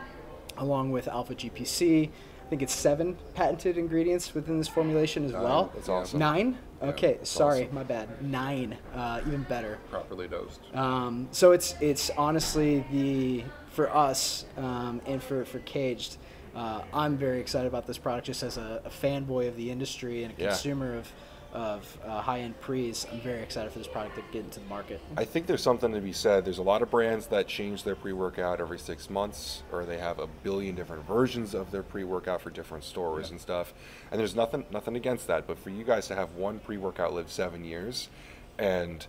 along 0.57 0.91
with 0.91 1.07
alpha 1.07 1.35
GPC. 1.35 2.09
I 2.45 2.50
think 2.50 2.61
it's 2.61 2.73
seven 2.73 3.17
patented 3.33 3.77
ingredients 3.77 4.33
within 4.35 4.57
this 4.57 4.67
formulation 4.67 5.25
as 5.25 5.31
Nine. 5.31 5.44
well. 5.44 5.71
That's 5.73 5.89
awesome. 5.89 6.19
Nine. 6.19 6.57
Yeah, 6.81 6.89
Okay, 6.89 7.17
sorry, 7.23 7.63
awesome. 7.63 7.75
my 7.75 7.83
bad. 7.83 8.21
Nine, 8.21 8.77
uh, 8.94 9.21
even 9.25 9.44
better. 9.44 9.79
Properly 9.89 10.27
dosed. 10.27 10.59
Um, 10.75 11.29
so 11.31 11.51
it's 11.53 11.75
it's 11.81 12.09
honestly 12.11 12.83
the 12.91 13.44
for 13.71 13.89
us 13.95 14.45
um, 14.57 15.01
and 15.05 15.23
for 15.23 15.45
for 15.45 15.59
Kaged, 15.59 16.17
uh, 16.55 16.81
I'm 16.94 17.17
very 17.17 17.39
excited 17.39 17.67
about 17.67 17.88
this 17.88 17.97
product 17.97 18.27
just 18.27 18.44
as 18.44 18.57
a, 18.57 18.81
a 18.85 18.89
fanboy 18.89 19.47
of 19.47 19.55
the 19.55 19.71
industry 19.71 20.23
and 20.25 20.33
a 20.38 20.41
Yeah. 20.41 20.47
consumer 20.50 20.97
of 20.97 21.11
of 21.53 21.97
uh, 22.05 22.19
high 22.19 22.39
end 22.39 22.59
pre's. 22.59 23.05
I'm 23.11 23.21
very 23.21 23.41
excited 23.41 23.71
for 23.71 23.77
this 23.77 23.88
product 23.88 24.15
to 24.15 24.23
get 24.31 24.44
into 24.44 24.59
the 24.59 24.65
market. 24.65 25.00
I 25.15 25.23
think 25.23 25.45
there's 25.45 25.61
something 25.61 25.94
to 25.94 26.01
be 26.01 26.11
said. 26.11 26.44
There's 26.45 26.57
a 26.57 26.63
lot 26.63 26.81
of 26.81 26.89
brands 26.89 27.27
that 27.27 27.47
change 27.47 27.83
their 27.83 27.95
pre-workout 27.95 28.59
every 28.59 28.79
six 28.79 29.09
months, 29.09 29.63
or 29.71 29.85
they 29.85 30.00
have 30.00 30.19
a 30.19 30.27
billion 30.27 30.75
different 30.75 31.05
versions 31.05 31.53
of 31.53 31.71
their 31.71 31.83
pre-workout 31.83 32.41
for 32.41 32.50
different 32.50 32.83
stores 32.83 33.29
and 33.29 33.39
stuff. 33.39 33.73
And 34.11 34.19
there's 34.19 34.35
nothing 34.35 34.65
nothing 34.71 34.95
against 34.95 35.27
that. 35.27 35.45
But 35.47 35.59
for 35.59 35.69
you 35.69 35.83
guys 35.83 36.07
to 36.07 36.15
have 36.15 36.33
one 36.35 36.59
pre-workout 36.59 37.13
live 37.13 37.31
seven 37.31 37.63
years, 37.63 38.09
and 38.57 39.05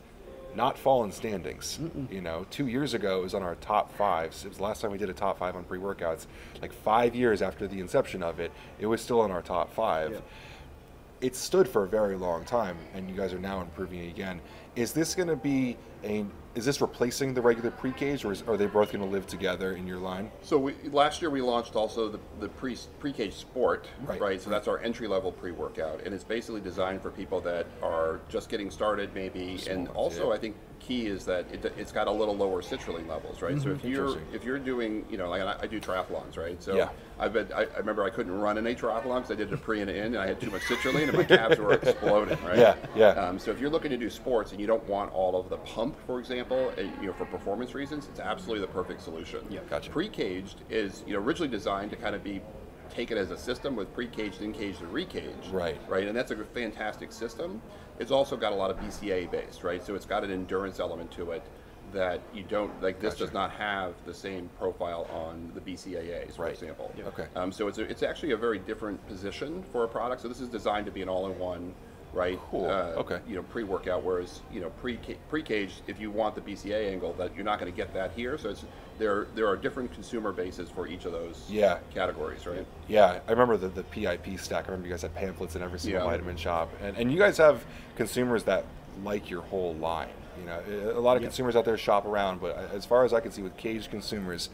not 0.55 0.79
fall 0.79 1.03
in 1.03 1.11
standings, 1.11 1.81
you 2.11 2.21
know, 2.21 2.47
two 2.49 2.69
years 2.69 2.95
ago 2.95 3.19
it 3.19 3.23
was 3.25 3.35
on 3.35 3.43
our 3.43 3.57
top 3.57 3.93
fives. 3.97 4.45
It 4.45 4.49
was 4.51 4.59
the 4.59 4.63
last 4.63 4.83
time 4.83 4.93
we 4.93 4.99
did 4.99 5.11
a 5.11 5.15
top 5.15 5.39
five 5.39 5.57
on 5.57 5.65
pre-workouts. 5.65 6.27
Like 6.63 6.73
five 6.73 7.17
years 7.17 7.43
after 7.43 7.67
the 7.67 7.81
inception 7.81 8.23
of 8.23 8.39
it, 8.39 8.53
it 8.79 8.87
was 8.87 9.01
still 9.01 9.21
on 9.21 9.33
our 9.33 9.43
top 9.43 9.75
five 9.75 10.13
Yeah. 10.13 10.19
It 11.25 11.35
stood 11.35 11.67
for 11.67 11.85
a 11.85 11.89
very 11.89 12.17
long 12.17 12.45
time, 12.45 12.77
and 12.93 13.09
you 13.09 13.17
guys 13.17 13.33
are 13.33 13.39
now 13.39 13.63
improving 13.63 14.05
it 14.05 14.09
again. 14.09 14.43
Is 14.77 14.93
this 14.93 15.15
going 15.15 15.29
to 15.29 15.37
be 15.37 15.79
a? 16.05 16.27
Is 16.55 16.67
this 16.67 16.83
replacing 16.83 17.33
the 17.33 17.41
regular 17.41 17.71
pre-cage, 17.71 18.25
or 18.27 18.31
is, 18.31 18.43
are 18.43 18.59
they 18.59 18.67
both 18.67 18.93
going 18.93 19.03
to 19.03 19.11
live 19.11 19.27
together 19.27 19.73
in 19.75 19.87
your 19.87 19.99
line? 19.99 20.31
So 20.43 20.59
we, 20.59 20.75
last 20.93 21.21
year 21.21 21.31
we 21.31 21.41
launched 21.41 21.75
also 21.75 22.11
the, 22.11 22.21
the 22.41 22.49
pre 22.49 22.77
pre-cage 23.01 23.35
sport, 23.35 23.89
Right. 24.05 24.21
right. 24.21 24.41
So 24.41 24.51
that's 24.51 24.69
our 24.69 24.79
entry 24.81 25.09
level 25.09 25.33
pre-workout, 25.33 26.03
and 26.05 26.15
it's 26.15 26.23
basically 26.23 26.61
designed 26.61 27.01
for 27.01 27.11
people 27.11 27.41
that 27.41 27.67
are 27.83 28.21
just 28.29 28.51
getting 28.51 28.71
started, 28.71 29.15
maybe. 29.15 29.53
And 29.69 29.87
Small, 29.89 29.97
also, 29.97 30.29
yeah. 30.29 30.35
I 30.35 30.39
think 30.39 30.57
key 30.81 31.07
is 31.07 31.25
that 31.25 31.47
it, 31.53 31.65
it's 31.79 31.93
got 31.93 32.07
a 32.07 32.11
little 32.11 32.37
lower 32.37 32.63
citrulline 32.63 33.09
levels, 33.09 33.43
right? 33.43 33.61
So 33.61 33.71
if 33.71 33.85
you're 33.85 34.19
if 34.33 34.45
you're 34.45 34.59
doing, 34.59 35.05
you 35.11 35.17
know, 35.17 35.29
like 35.29 35.43
I, 35.43 35.57
I 35.63 35.67
do 35.67 35.81
triathlons, 35.81 36.37
right? 36.37 36.63
So 36.63 36.77
Yeah. 36.77 36.89
I've 37.19 37.33
been, 37.33 37.53
I, 37.53 37.63
I 37.63 37.79
remember 37.79 38.03
I 38.03 38.11
couldn't 38.11 38.33
run 38.33 38.59
in 38.59 38.67
a 38.67 38.75
triathlon 38.75 39.17
because 39.23 39.31
I 39.31 39.35
did 39.37 39.53
a 39.53 39.57
pre 39.57 39.81
and 39.81 39.89
an 39.91 39.97
in, 39.97 40.05
and 40.07 40.19
I 40.19 40.27
had 40.27 40.41
too 40.41 40.51
much 40.51 40.63
citrulline, 40.63 41.09
and 41.09 41.17
my 41.17 41.25
calves 41.25 41.59
were 41.59 41.73
exploding, 41.75 42.43
right? 42.45 42.59
Yeah, 42.59 42.77
yeah. 42.97 43.09
Um, 43.11 43.39
so 43.39 43.51
if 43.51 43.61
you're 43.61 43.71
looking 43.71 43.91
to 43.91 43.97
do 43.97 44.11
sports 44.11 44.53
and 44.53 44.61
you 44.61 44.67
don't 44.67 44.87
want 44.89 45.13
all 45.13 45.39
of 45.39 45.49
the 45.49 45.59
pump, 45.59 45.97
for 46.07 46.19
example, 46.19 46.73
uh, 46.77 46.83
you 47.01 47.07
know, 47.07 47.13
for 47.13 47.25
performance 47.27 47.75
reasons, 47.75 48.07
it's 48.09 48.21
absolutely 48.21 48.61
the 48.67 48.73
perfect 48.73 49.01
solution. 49.03 49.41
Yeah. 49.49 49.61
Gotcha. 49.71 49.91
Pre-Kaged 49.91 50.63
is 50.71 51.05
you 51.07 51.15
know 51.15 51.21
originally 51.21 51.51
designed 51.51 51.91
to 51.91 51.97
kind 51.97 52.15
of 52.15 52.25
be 52.25 52.41
taken 52.95 53.19
as 53.19 53.31
a 53.31 53.37
system 53.37 53.77
with 53.77 53.93
Pre-Kaged, 53.95 54.41
In-Kaged, 54.43 54.81
and 54.81 54.93
Re-Kaged. 54.93 55.51
Right. 55.51 55.77
Right, 55.89 56.07
and 56.07 56.17
that's 56.17 56.31
a 56.31 56.37
fantastic 56.37 57.13
system. 57.13 57.61
It's 57.99 58.11
also 58.11 58.37
got 58.37 58.53
a 58.53 58.57
lot 58.57 58.71
of 58.71 58.79
BCA 58.79 59.31
based, 59.31 59.65
right? 59.65 59.85
So 59.85 59.95
it's 59.95 60.07
got 60.07 60.25
an 60.25 60.31
endurance 60.31 60.81
element 60.81 61.11
to 61.13 61.33
it 61.33 61.43
that 61.93 62.21
you 62.33 62.43
don't 62.45 62.71
like. 62.83 62.99
This 63.01 63.15
Gotcha. 63.15 63.25
does 63.27 63.35
not 63.35 63.51
have 63.53 63.95
the 64.07 64.15
same 64.15 64.49
profile 64.59 65.07
on 65.13 65.53
the 65.55 65.61
BCAAs, 65.61 66.37
for 66.37 66.43
Right. 66.43 66.53
example. 66.53 66.93
Okay. 67.07 67.27
Um, 67.37 67.53
so 67.53 67.69
it's 67.69 67.79
a, 67.79 67.83
it's 67.83 68.03
actually 68.03 68.33
a 68.33 68.37
very 68.37 68.59
different 68.59 69.05
position 69.07 69.63
for 69.71 69.85
a 69.85 69.89
product. 69.89 70.23
So 70.23 70.29
this 70.29 70.41
is 70.41 70.49
designed 70.49 70.87
to 70.87 70.93
be 70.93 71.03
an 71.03 71.09
all-in-one, 71.09 71.75
right? 72.15 72.39
Cool. 72.51 72.67
Uh, 72.71 72.93
Okay. 72.97 73.19
You 73.29 73.37
know, 73.37 73.43
pre-workout. 73.43 74.03
Whereas 74.05 74.41
you 74.53 74.61
know, 74.61 74.71
pre 74.81 74.99
pre-cage, 75.29 75.73
if 75.87 76.01
you 76.01 76.11
want 76.11 76.35
the 76.35 76.41
BCA 76.41 76.91
angle, 76.91 77.13
that 77.15 77.35
you're 77.35 77.45
not 77.45 77.59
going 77.59 77.71
to 77.71 77.77
get 77.77 77.93
that 77.95 78.13
here. 78.13 78.39
So 78.39 78.51
it's 78.51 78.65
there. 78.99 79.27
There 79.35 79.49
are 79.49 79.57
different 79.57 79.93
consumer 79.93 80.33
bases 80.33 80.71
for 80.71 80.87
each 80.87 81.05
of 81.05 81.13
those 81.13 81.45
Yeah. 81.49 81.79
categories, 81.93 82.47
right? 82.47 82.65
Yeah, 82.89 83.19
I 83.27 83.31
remember 83.31 83.57
the, 83.57 83.69
the 83.69 83.83
PIP 83.85 84.39
stack. 84.39 84.65
I 84.65 84.69
remember 84.69 84.87
you 84.87 84.93
guys 84.93 85.03
had 85.03 85.15
pamphlets 85.15 85.57
in 85.57 85.63
every 85.63 85.79
single 85.79 86.03
Yeah. 86.03 86.09
Vitamin 86.11 86.37
Shoppe, 86.37 86.69
and 86.83 86.97
and 86.97 87.13
you 87.13 87.19
guys 87.19 87.37
have 87.39 87.65
consumers 87.97 88.45
that 88.45 88.65
like 89.03 89.29
your 89.29 89.43
whole 89.43 89.75
line. 89.75 90.09
You 90.39 90.47
know, 90.47 90.93
a 90.97 91.01
lot 91.01 91.17
of 91.17 91.23
Yep. 91.23 91.31
consumers 91.31 91.57
out 91.57 91.65
there 91.65 91.77
shop 91.79 92.07
around, 92.07 92.41
but 92.41 92.57
as 92.73 92.85
far 92.87 93.05
as 93.05 93.13
I 93.13 93.21
can 93.21 93.31
see, 93.33 93.43
with 93.43 93.57
Kaged 93.57 93.91
consumers, 93.91 94.51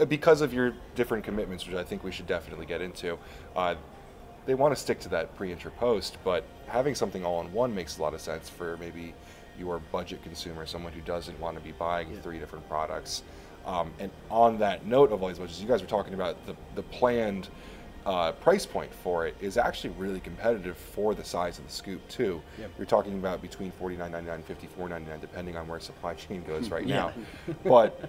uh, 0.00 0.04
because 0.04 0.40
of 0.40 0.52
your 0.54 0.74
different 0.94 1.24
commitments, 1.24 1.66
which 1.66 1.74
I 1.76 1.82
think 1.82 2.04
we 2.04 2.12
should 2.12 2.26
definitely 2.28 2.66
get 2.66 2.80
into, 2.80 3.18
uh, 3.56 3.74
they 4.46 4.54
want 4.54 4.74
to 4.74 4.80
stick 4.80 5.00
to 5.00 5.08
that 5.10 5.36
pre 5.36 5.52
inter 5.52 5.70
post. 5.70 6.16
But 6.24 6.44
having 6.68 6.94
something 6.94 7.24
all 7.24 7.40
in 7.40 7.52
one 7.52 7.74
makes 7.74 7.98
a 7.98 8.02
lot 8.02 8.14
of 8.14 8.20
sense 8.20 8.48
for 8.48 8.76
maybe 8.78 9.14
your 9.58 9.78
budget 9.92 10.22
consumer, 10.22 10.66
someone 10.66 10.92
who 10.92 11.00
doesn't 11.02 11.38
want 11.40 11.56
to 11.56 11.62
be 11.62 11.72
buying 11.72 12.10
Yeah. 12.12 12.20
three 12.20 12.38
different 12.38 12.68
products. 12.68 13.22
Um, 13.66 13.90
and 13.98 14.10
on 14.30 14.58
that 14.58 14.86
note 14.86 15.10
of 15.12 15.22
all 15.22 15.28
these 15.28 15.38
budgets, 15.38 15.60
you 15.60 15.66
guys 15.66 15.80
were 15.82 15.88
talking 15.88 16.14
about 16.14 16.44
the 16.46 16.54
the 16.74 16.82
planned 16.82 17.48
uh, 18.04 18.30
price 18.30 18.64
point 18.64 18.92
for 19.02 19.26
it 19.26 19.34
is 19.40 19.56
actually 19.58 19.90
really 19.98 20.20
competitive 20.20 20.76
for 20.76 21.12
the 21.12 21.24
size 21.24 21.58
of 21.58 21.66
the 21.66 21.72
scoop 21.72 22.06
too. 22.08 22.40
Yep. 22.60 22.70
You're 22.78 22.86
talking 22.86 23.14
about 23.14 23.42
between 23.42 23.72
forty 23.72 23.96
nine 23.96 24.12
ninety 24.12 24.28
nine 24.28 24.36
and 24.36 24.44
fifty 24.44 24.68
four 24.68 24.88
ninety 24.88 25.10
nine, 25.10 25.18
depending 25.18 25.56
on 25.56 25.66
where 25.66 25.80
supply 25.80 26.14
chain 26.14 26.44
goes 26.44 26.70
right 26.76 26.86
Yeah. 26.86 27.10
now. 27.48 27.54
But 27.64 28.08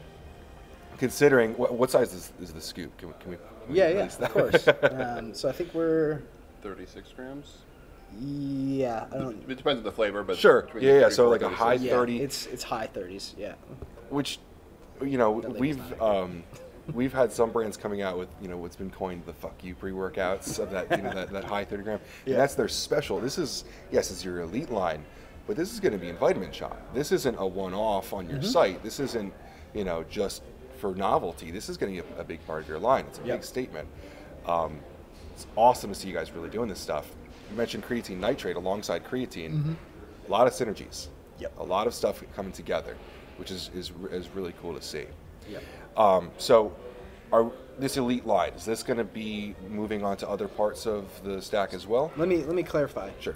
considering 0.98 1.54
what, 1.54 1.74
what 1.74 1.90
size 1.92 2.14
is, 2.14 2.32
is 2.42 2.54
the 2.54 2.62
scoop? 2.62 2.96
Can 2.98 3.10
we, 3.10 3.14
can 3.20 3.32
we, 3.32 3.38
can 3.38 3.74
we 3.74 3.78
Yeah, 3.78 3.90
yeah, 3.90 4.04
of 4.26 4.32
course. 4.32 4.68
um, 4.92 5.34
so 5.34 5.50
I 5.50 5.52
think 5.52 5.74
we're 5.74 6.22
36 6.62 7.12
grams. 7.14 7.58
yeah. 8.20 9.06
I 9.14 9.18
don't. 9.18 9.44
It 9.50 9.56
depends 9.58 9.80
on 9.80 9.84
the 9.84 9.92
flavor, 9.92 10.24
but 10.24 10.38
Sure. 10.38 10.68
Yeah, 10.80 11.00
yeah, 11.02 11.10
so 11.10 11.30
like 11.30 11.42
a 11.42 11.50
high 11.50 11.78
36. 11.78 11.84
Yeah, 11.92 11.98
30. 11.98 12.22
It's 12.22 12.46
it's 12.48 12.64
high 12.64 12.88
30s. 12.94 13.34
Yeah. 13.38 13.54
which 14.10 14.40
you 15.04 15.18
know 15.18 15.42
That 15.42 15.58
we've 15.60 16.02
um, 16.02 16.44
we've 16.94 17.14
had 17.14 17.32
some 17.32 17.52
brands 17.52 17.78
coming 17.78 18.02
out 18.02 18.18
with 18.18 18.30
you 18.42 18.48
know 18.48 18.58
what's 18.58 18.76
been 18.78 18.90
coined 18.90 19.24
the 19.26 19.34
fuck 19.34 19.64
you 19.64 19.76
pre-workouts 19.76 20.58
of 20.58 20.72
that 20.72 20.90
you 20.90 21.04
know 21.04 21.14
that, 21.14 21.30
that 21.32 21.44
high 21.44 21.64
30 21.66 21.84
gram 21.84 22.00
Yeah. 22.26 22.32
and 22.34 22.42
that's 22.42 22.56
their 22.56 22.70
special 22.70 23.20
this 23.20 23.38
is 23.38 23.66
yes 23.92 24.10
it's 24.10 24.24
your 24.26 24.40
elite 24.40 24.72
line 24.72 25.04
but 25.46 25.56
this 25.58 25.72
is 25.74 25.80
going 25.82 25.92
to 25.92 26.00
be 26.00 26.08
in 26.10 26.16
Vitamin 26.18 26.50
Shoppe 26.52 26.78
this 26.96 27.12
isn't 27.12 27.36
a 27.38 27.46
one-off 27.46 28.14
on 28.14 28.24
Mm-hmm. 28.26 28.34
your 28.36 28.42
site 28.42 28.82
this 28.84 29.00
isn't 29.02 29.34
you 29.76 29.84
know 29.84 30.04
just 30.10 30.42
for 30.78 30.94
novelty 30.96 31.52
this 31.52 31.70
is 31.70 31.78
going 31.78 31.96
to 31.96 32.02
be 32.04 32.10
a, 32.18 32.22
a 32.22 32.24
big 32.24 32.46
part 32.48 32.62
of 32.62 32.68
your 32.70 32.80
line 32.80 33.06
it's 33.08 33.20
a 33.20 33.24
Yep. 33.26 33.38
big 33.40 33.44
statement 33.44 33.88
um, 34.46 34.80
it's 35.34 35.48
awesome 35.56 35.92
to 35.92 35.96
see 36.00 36.08
you 36.08 36.14
guys 36.14 36.32
really 36.32 36.50
doing 36.50 36.70
this 36.70 36.80
stuff 36.80 37.10
you 37.52 37.58
mentioned 37.58 37.84
creatine 37.84 38.18
nitrate 38.20 38.56
alongside 38.56 39.04
creatine 39.06 39.76
a 40.28 40.32
lot 40.32 40.48
of 40.48 40.54
synergies 40.54 41.08
Yep. 41.40 41.54
a 41.60 41.64
lot 41.64 41.88
of 41.88 41.94
stuff 41.94 42.24
coming 42.36 42.52
together 42.52 42.96
which 43.38 43.52
is, 43.52 43.70
is, 43.76 43.92
is 44.12 44.30
really 44.30 44.54
cool 44.62 44.74
to 44.74 44.82
see 44.82 45.06
Yep. 45.50 45.64
um, 45.98 46.32
so, 46.38 46.76
are 47.32 47.52
this 47.80 47.98
elite 47.98 48.26
line 48.26 48.54
is 48.54 48.66
this 48.66 48.82
going 48.84 48.98
to 48.98 49.04
be 49.04 49.54
moving 49.70 50.04
on 50.04 50.18
to 50.18 50.28
other 50.30 50.48
parts 50.48 50.86
of 50.88 51.06
the 51.24 51.42
stack 51.42 51.74
as 51.74 51.86
well? 51.86 52.12
Let 52.18 52.28
me 52.28 52.38
let 52.44 52.56
me 52.56 52.64
clarify. 52.64 53.12
Sure. 53.20 53.36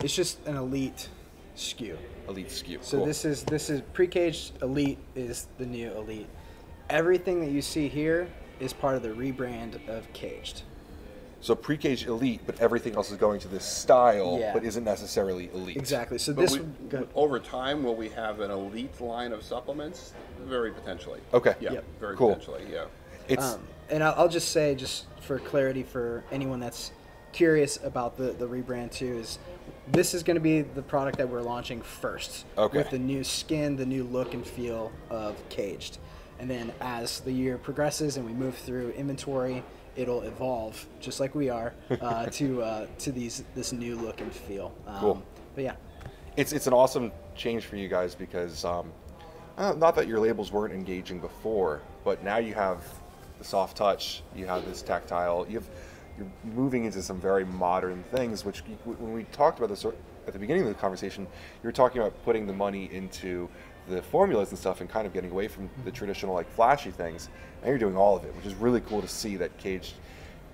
It's 0.00 0.14
just 0.14 0.44
an 0.46 0.56
elite 0.56 1.08
SKU. 1.56 1.96
Elite 2.28 2.48
SKU. 2.48 2.82
So 2.82 2.98
cool. 2.98 3.06
this 3.06 3.24
is 3.24 3.44
this 3.44 3.68
is 3.70 3.82
Pre-Kaged 3.92 4.62
elite 4.62 4.98
is 5.14 5.48
the 5.58 5.66
new 5.66 5.90
elite. 5.92 6.28
Everything 6.90 7.40
that 7.40 7.50
you 7.50 7.62
see 7.62 7.88
here 7.88 8.28
is 8.60 8.72
part 8.72 8.94
of 8.96 9.02
the 9.02 9.08
rebrand 9.08 9.86
of 9.88 10.10
Kaged. 10.12 10.62
so 11.40 11.54
Pre-Kaged 11.54 12.06
elite, 12.06 12.40
but 12.46 12.60
everything 12.60 12.94
else 12.94 13.10
is 13.10 13.16
going 13.16 13.40
to 13.40 13.48
this 13.48 13.64
style, 13.64 14.38
Yeah. 14.38 14.52
but 14.52 14.62
isn't 14.62 14.84
necessarily 14.84 15.50
elite. 15.52 15.76
Exactly. 15.76 16.18
So 16.18 16.32
But 16.32 16.42
this 16.42 16.58
we, 16.58 16.64
go 16.88 17.08
over 17.14 17.40
time, 17.40 17.82
will 17.82 17.96
we 17.96 18.08
have 18.10 18.38
an 18.40 18.50
elite 18.52 19.00
line 19.00 19.32
of 19.32 19.42
supplements? 19.42 20.12
Very 20.44 20.70
potentially. 20.70 21.20
Okay. 21.34 21.54
Yeah, 21.60 21.72
Yep. 21.72 21.84
very 21.98 22.16
Cool. 22.16 22.28
potentially. 22.36 22.66
Yeah. 22.72 22.84
It's 23.28 23.54
Um, 23.54 23.60
and 23.90 24.04
I'll, 24.04 24.14
I'll 24.16 24.28
just 24.28 24.50
say, 24.50 24.74
just 24.76 25.06
for 25.20 25.38
clarity, 25.40 25.82
for 25.82 26.22
anyone 26.30 26.60
that's 26.60 26.92
curious 27.32 27.78
about 27.82 28.16
the, 28.16 28.32
the 28.32 28.46
rebrand 28.46 28.92
too, 28.92 29.18
is 29.18 29.38
this 29.90 30.14
is 30.14 30.22
going 30.22 30.36
to 30.36 30.40
be 30.40 30.62
the 30.62 30.82
product 30.82 31.18
that 31.18 31.28
we're 31.28 31.42
launching 31.42 31.82
first 31.82 32.44
Okay. 32.56 32.78
with 32.78 32.90
the 32.90 32.98
new 32.98 33.24
skin, 33.24 33.76
the 33.76 33.86
new 33.86 34.04
look 34.04 34.34
and 34.34 34.46
feel 34.46 34.92
of 35.10 35.36
Kaged. 35.48 35.98
And 36.38 36.48
then 36.50 36.72
as 36.80 37.20
the 37.20 37.32
year 37.32 37.58
progresses 37.58 38.16
and 38.16 38.26
we 38.26 38.32
move 38.32 38.56
through 38.56 38.90
inventory, 38.90 39.62
it'll 39.96 40.22
evolve 40.22 40.86
just 41.00 41.20
like 41.20 41.34
we 41.34 41.50
are 41.50 41.74
uh, 42.00 42.26
to 42.26 42.62
uh, 42.62 42.86
to 42.98 43.12
these 43.12 43.44
this 43.54 43.72
new 43.72 43.96
look 43.96 44.20
and 44.20 44.32
feel. 44.32 44.72
Um, 44.86 45.00
Cool. 45.00 45.22
But 45.54 45.64
yeah, 45.64 45.74
it's 46.36 46.52
it's 46.52 46.66
an 46.66 46.72
awesome 46.72 47.12
change 47.36 47.64
for 47.66 47.76
you 47.76 47.88
guys 47.88 48.14
because 48.14 48.64
um, 48.64 48.90
uh, 49.58 49.74
not 49.76 49.94
that 49.96 50.06
your 50.08 50.18
labels 50.20 50.50
weren't 50.52 50.72
engaging 50.72 51.20
before, 51.20 51.80
but 52.04 52.24
now 52.24 52.38
you 52.38 52.54
have 52.54 52.82
the 53.38 53.44
soft 53.44 53.76
touch, 53.76 54.22
you 54.34 54.46
have 54.46 54.64
this 54.64 54.82
tactile, 54.82 55.46
you 55.48 55.58
have 55.58 55.68
you're 56.22 56.54
moving 56.54 56.84
into 56.84 57.02
some 57.02 57.20
very 57.20 57.44
modern 57.44 58.02
things. 58.04 58.44
Which 58.44 58.60
when 58.84 59.12
we 59.12 59.24
talked 59.24 59.58
about 59.58 59.68
this 59.68 59.84
at 59.84 60.32
the 60.32 60.38
beginning 60.38 60.62
of 60.62 60.68
the 60.68 60.74
conversation, 60.74 61.24
you 61.24 61.66
were 61.66 61.72
talking 61.72 62.00
about 62.00 62.22
putting 62.24 62.46
the 62.46 62.52
money 62.52 62.88
into 62.92 63.48
the 63.88 64.00
formulas 64.00 64.50
and 64.50 64.58
stuff 64.58 64.80
and 64.80 64.88
kind 64.88 65.06
of 65.06 65.12
getting 65.12 65.30
away 65.30 65.48
from 65.48 65.68
the 65.84 65.90
traditional 65.90 66.34
like 66.34 66.50
flashy 66.54 66.90
things. 66.90 67.28
Now 67.62 67.68
you're 67.68 67.78
doing 67.78 67.96
all 67.96 68.16
of 68.16 68.24
it, 68.24 68.34
which 68.36 68.46
is 68.46 68.54
really 68.54 68.80
cool 68.80 69.00
to 69.00 69.08
see 69.08 69.36
that 69.36 69.56
Cage 69.58 69.94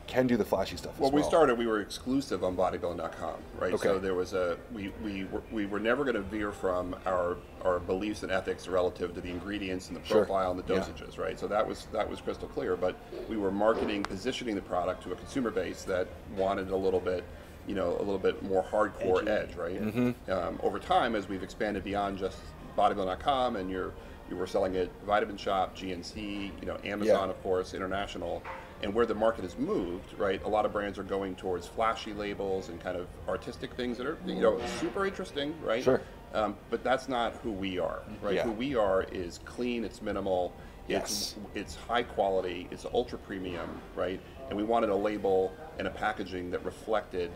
can 0.09 0.27
do 0.27 0.37
the 0.37 0.45
flashy 0.45 0.77
stuff. 0.77 0.99
Well, 0.99 1.09
as 1.11 1.15
we 1.15 1.23
started. 1.23 1.57
We 1.59 1.67
were 1.67 1.81
exclusive 1.81 2.43
on 2.43 2.57
bodybuilding.com, 2.57 3.35
right? 3.61 3.73
Okay. 3.75 3.83
So 3.89 3.99
there 3.99 4.15
was 4.15 4.33
a 4.33 4.57
we 4.73 4.93
we 5.05 5.25
were, 5.25 5.43
we 5.53 5.67
were 5.67 5.79
never 5.79 6.03
going 6.03 6.17
to 6.17 6.23
veer 6.23 6.51
from 6.51 6.97
our 7.07 7.37
our 7.63 7.79
beliefs 7.79 8.23
and 8.23 8.33
ethics 8.33 8.67
relative 8.67 9.15
to 9.15 9.21
the 9.21 9.29
ingredients 9.29 9.89
and 9.89 9.97
the 9.97 10.05
Sure. 10.05 10.25
profile 10.25 10.51
and 10.53 10.61
the 10.65 10.75
Yeah. 10.75 10.81
dosages, 10.81 11.19
right? 11.19 11.39
So 11.39 11.47
that 11.49 11.67
was 11.67 11.87
that 11.93 12.09
was 12.09 12.21
crystal 12.21 12.49
clear. 12.49 12.75
But 12.77 12.97
we 13.29 13.37
were 13.37 13.51
marketing, 13.53 14.03
positioning 14.03 14.55
the 14.57 14.63
product 14.63 15.03
to 15.05 15.13
a 15.13 15.15
consumer 15.17 15.51
base 15.51 15.85
that 15.85 16.09
wanted 16.37 16.71
a 16.71 16.77
little 16.77 17.01
bit, 17.01 17.23
you 17.67 17.75
know, 17.75 17.91
a 17.99 18.03
little 18.03 18.19
bit 18.19 18.43
more 18.43 18.65
hardcore 18.65 19.21
Edgy. 19.21 19.31
edge, 19.31 19.55
right? 19.57 19.81
Mm-hmm. 19.81 20.33
Um, 20.33 20.59
over 20.63 20.79
time, 20.79 21.15
as 21.15 21.29
we've 21.29 21.43
expanded 21.43 21.85
beyond 21.85 22.19
just 22.19 22.39
bodybuilding.com, 22.77 23.57
and 23.57 23.71
you're 23.71 23.93
you 24.31 24.37
were 24.37 24.47
selling 24.47 24.77
at 24.77 24.89
Vitamin 25.07 25.37
Shoppe, 25.39 25.75
GNC, 25.75 26.51
you 26.61 26.67
know, 26.67 26.77
Amazon, 26.85 27.29
Yeah. 27.29 27.31
of 27.35 27.43
course, 27.43 27.73
international, 27.73 28.43
and 28.83 28.95
where 28.95 29.07
the 29.07 29.15
market 29.15 29.43
has 29.45 29.59
moved, 29.59 30.19
right? 30.19 30.43
A 30.45 30.49
lot 30.49 30.65
of 30.65 30.73
brands 30.73 30.99
are 30.99 31.03
going 31.03 31.35
towards 31.35 31.67
flashy 31.67 32.13
labels 32.13 32.69
and 32.69 32.81
kind 32.81 32.97
of 32.97 33.07
artistic 33.29 33.75
things 33.75 33.99
that 33.99 34.07
are, 34.07 34.19
you 34.27 34.37
know, 34.41 34.61
super 34.81 35.07
interesting, 35.07 35.55
right? 35.63 35.83
Sure. 35.83 36.01
Um, 36.35 36.57
but 36.71 36.85
that's 36.85 37.09
not 37.09 37.35
who 37.43 37.51
we 37.51 37.79
are, 37.79 38.03
right? 38.23 38.35
Yeah. 38.37 38.45
Who 38.45 38.53
we 38.53 38.77
are 38.77 39.03
is 39.05 39.41
clean, 39.45 39.85
it's 39.85 40.03
minimal, 40.03 40.53
Yes. 40.87 41.35
it's 41.55 41.67
it's 41.67 41.77
high 41.77 42.03
quality, 42.03 42.69
it's 42.71 42.87
ultra 42.93 43.19
premium, 43.19 43.81
right? 43.97 44.21
And 44.49 44.57
we 44.57 44.63
wanted 44.65 44.91
a 44.91 44.97
label 44.97 45.53
and 45.79 45.87
a 45.87 45.91
packaging 45.91 46.51
that 46.53 46.65
reflected 46.65 47.31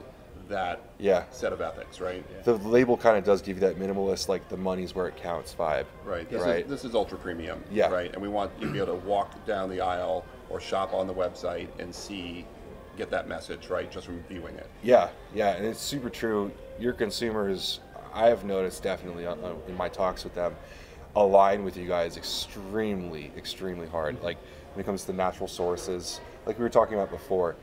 that 0.49 0.80
Yeah. 0.99 1.25
set 1.30 1.52
of 1.52 1.61
ethics, 1.61 2.00
right? 2.00 2.25
Yeah. 2.34 2.42
The 2.42 2.54
label 2.68 2.96
kind 2.96 3.16
of 3.16 3.25
does 3.25 3.40
give 3.42 3.56
you 3.56 3.61
that 3.61 3.76
minimalist, 3.78 4.28
like 4.28 4.49
the 4.49 4.56
money's 4.56 4.94
where 4.94 5.06
it 5.08 5.16
counts 5.16 5.54
vibe. 5.54 5.87
Right. 6.04 6.28
This, 6.28 6.42
Right. 6.42 6.64
Is, 6.64 6.70
this 6.70 6.84
is 6.84 6.94
ultra 6.94 7.16
premium. 7.18 7.62
Yeah. 7.70 7.88
Right. 7.88 8.12
And 8.12 8.20
we 8.20 8.28
want 8.28 8.50
you 8.58 8.66
to 8.66 8.72
be 8.72 8.78
able 8.78 8.99
to 8.99 9.06
walk 9.06 9.44
down 9.46 9.70
the 9.70 9.80
aisle 9.80 10.25
or 10.52 10.61
shop 10.61 10.92
on 10.92 11.06
the 11.06 11.14
website 11.14 11.68
and 11.78 11.92
see, 11.94 12.47
get 12.97 13.11
that 13.11 13.26
message, 13.26 13.68
right, 13.68 13.90
just 13.90 14.06
from 14.06 14.23
viewing 14.28 14.54
it. 14.56 14.68
Yeah, 14.82 15.09
yeah, 15.35 15.56
and 15.56 15.66
it's 15.66 15.80
super 15.80 16.11
true. 16.11 16.52
Your 16.78 16.92
consumers, 16.92 17.80
I 18.12 18.28
have 18.28 18.44
noticed 18.44 18.82
definitely 18.82 19.26
uh, 19.26 19.35
uh, 19.37 19.54
in 19.66 19.76
my 19.76 19.88
talks 19.88 20.25
with 20.25 20.35
them, 20.35 20.54
align 21.16 21.64
with 21.64 21.76
you 21.76 21.88
guys 21.88 22.16
extremely, 22.16 23.32
extremely 23.37 23.88
hard. 23.88 24.23
Like 24.23 24.38
when 24.75 24.82
it 24.82 24.87
comes 24.87 25.04
to 25.04 25.12
natural 25.12 25.49
sources, 25.49 26.21
like 26.47 26.59
we 26.59 26.62
were 26.62 26.71
talking 26.71 26.94
about 26.94 27.11
before. 27.11 27.56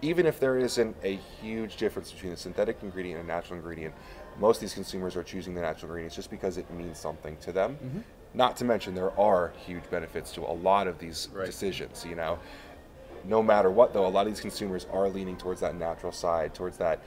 Even 0.00 0.26
if 0.26 0.38
there 0.38 0.56
isn't 0.58 0.94
a 1.02 1.16
huge 1.40 1.76
difference 1.76 2.12
between 2.12 2.32
a 2.32 2.36
synthetic 2.36 2.78
ingredient 2.82 3.20
and 3.20 3.28
a 3.28 3.32
natural 3.32 3.56
ingredient, 3.56 3.92
most 4.38 4.58
of 4.58 4.60
these 4.60 4.74
consumers 4.74 5.16
are 5.16 5.24
choosing 5.24 5.54
the 5.54 5.60
natural 5.60 5.90
ingredients 5.90 6.14
just 6.14 6.30
because 6.30 6.56
it 6.56 6.70
means 6.70 7.00
something 7.00 7.36
to 7.38 7.50
them. 7.50 7.76
Not 8.34 8.56
to 8.58 8.64
mention 8.64 8.94
there 8.94 9.18
are 9.18 9.52
huge 9.66 9.88
benefits 9.90 10.32
to 10.32 10.42
a 10.42 10.52
lot 10.52 10.86
of 10.86 10.98
these 10.98 11.28
Right. 11.32 11.46
decisions. 11.46 12.04
You 12.04 12.14
know, 12.14 12.38
no 13.24 13.42
matter 13.42 13.70
what 13.70 13.92
though 13.92 14.06
a 14.06 14.08
lot 14.08 14.26
of 14.26 14.32
these 14.32 14.40
consumers 14.40 14.86
are 14.92 15.08
leaning 15.08 15.36
towards 15.36 15.60
that 15.60 15.74
natural 15.74 16.12
side 16.12 16.54
towards 16.54 16.76
that 16.78 17.00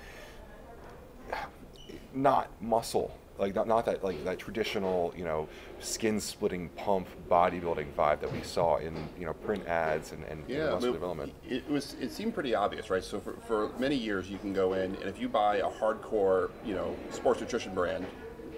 not 2.13 2.49
muscle 2.61 3.15
like 3.37 3.55
not, 3.55 3.67
not 3.67 3.85
that 3.85 4.03
like 4.03 4.23
that 4.25 4.37
traditional 4.37 5.13
you 5.15 5.23
know 5.23 5.47
skin 5.79 6.19
splitting 6.19 6.69
pump 6.69 7.07
bodybuilding 7.29 7.91
vibe 7.93 8.19
that 8.19 8.31
we 8.31 8.41
saw 8.43 8.75
in 8.77 8.93
you 9.17 9.25
know 9.25 9.33
print 9.33 9.65
ads 9.67 10.11
and, 10.11 10.23
and 10.25 10.43
Yeah, 10.47 10.67
I 10.67 10.71
muscle 10.71 10.81
mean, 10.81 10.93
development 10.93 11.33
It 11.49 11.67
was. 11.69 11.95
It 11.99 12.11
seemed 12.11 12.33
pretty 12.33 12.53
obvious, 12.53 12.89
right? 12.89 13.03
So 13.03 13.19
for, 13.19 13.33
for 13.47 13.69
many 13.79 13.95
years, 13.95 14.29
you 14.29 14.37
can 14.37 14.53
go 14.53 14.73
in, 14.73 14.95
and 14.95 15.03
if 15.03 15.19
you 15.19 15.27
buy 15.29 15.57
a 15.57 15.69
hardcore, 15.69 16.51
you 16.65 16.73
know, 16.73 16.95
sports 17.11 17.39
nutrition 17.41 17.73
brand 17.73 18.05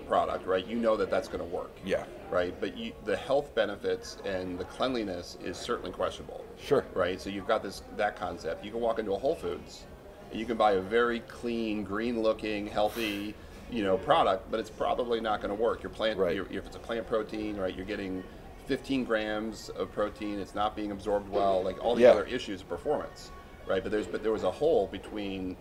product, 0.07 0.45
right, 0.45 0.65
you 0.65 0.77
know 0.77 0.97
that 0.97 1.09
that's 1.09 1.27
going 1.27 1.39
to 1.39 1.55
work. 1.55 1.71
yeah 1.85 2.03
Right, 2.33 2.53
but 2.59 2.75
you, 2.75 2.93
the 3.05 3.15
health 3.15 3.53
benefits 3.53 4.17
and 4.25 4.57
the 4.57 4.65
cleanliness 4.65 5.37
is 5.43 5.55
certainly 5.55 5.91
questionable. 5.91 6.43
Sure. 6.59 6.83
Right, 6.95 7.21
so 7.21 7.29
you've 7.29 7.47
got 7.47 7.61
this 7.61 7.83
that 7.95 8.15
concept. 8.15 8.65
You 8.65 8.71
can 8.71 8.79
walk 8.81 8.97
into 8.97 9.13
a 9.13 9.17
Whole 9.19 9.35
Foods, 9.35 9.83
and 10.31 10.39
you 10.39 10.45
can 10.45 10.57
buy 10.57 10.73
a 10.73 10.81
very 10.81 11.19
clean, 11.21 11.83
green-looking, 11.83 12.65
healthy, 12.67 13.35
you 13.71 13.83
know, 13.83 13.97
product, 13.97 14.49
but 14.49 14.59
it's 14.59 14.69
probably 14.71 15.21
not 15.21 15.41
going 15.41 15.55
to 15.55 15.61
work. 15.61 15.83
Your 15.83 15.91
plant, 15.91 16.17
Right. 16.17 16.35
your, 16.35 16.45
if 16.49 16.65
it's 16.65 16.75
a 16.75 16.79
plant 16.79 17.05
protein, 17.07 17.55
right, 17.55 17.75
you're 17.75 17.85
getting 17.85 18.23
15 18.65 19.03
grams 19.03 19.69
of 19.69 19.91
protein. 19.91 20.39
It's 20.39 20.55
not 20.55 20.75
being 20.75 20.91
absorbed 20.91 21.29
well. 21.29 21.61
Like 21.63 21.83
all 21.83 21.93
the 21.95 22.01
Yeah. 22.03 22.11
other 22.11 22.25
issues 22.25 22.61
of 22.61 22.69
performance, 22.69 23.31
right? 23.67 23.83
But 23.83 23.91
there's 23.91 24.07
but 24.07 24.23
there 24.23 24.31
was 24.31 24.43
a 24.43 24.51
hole 24.51 24.87
between 24.87 25.55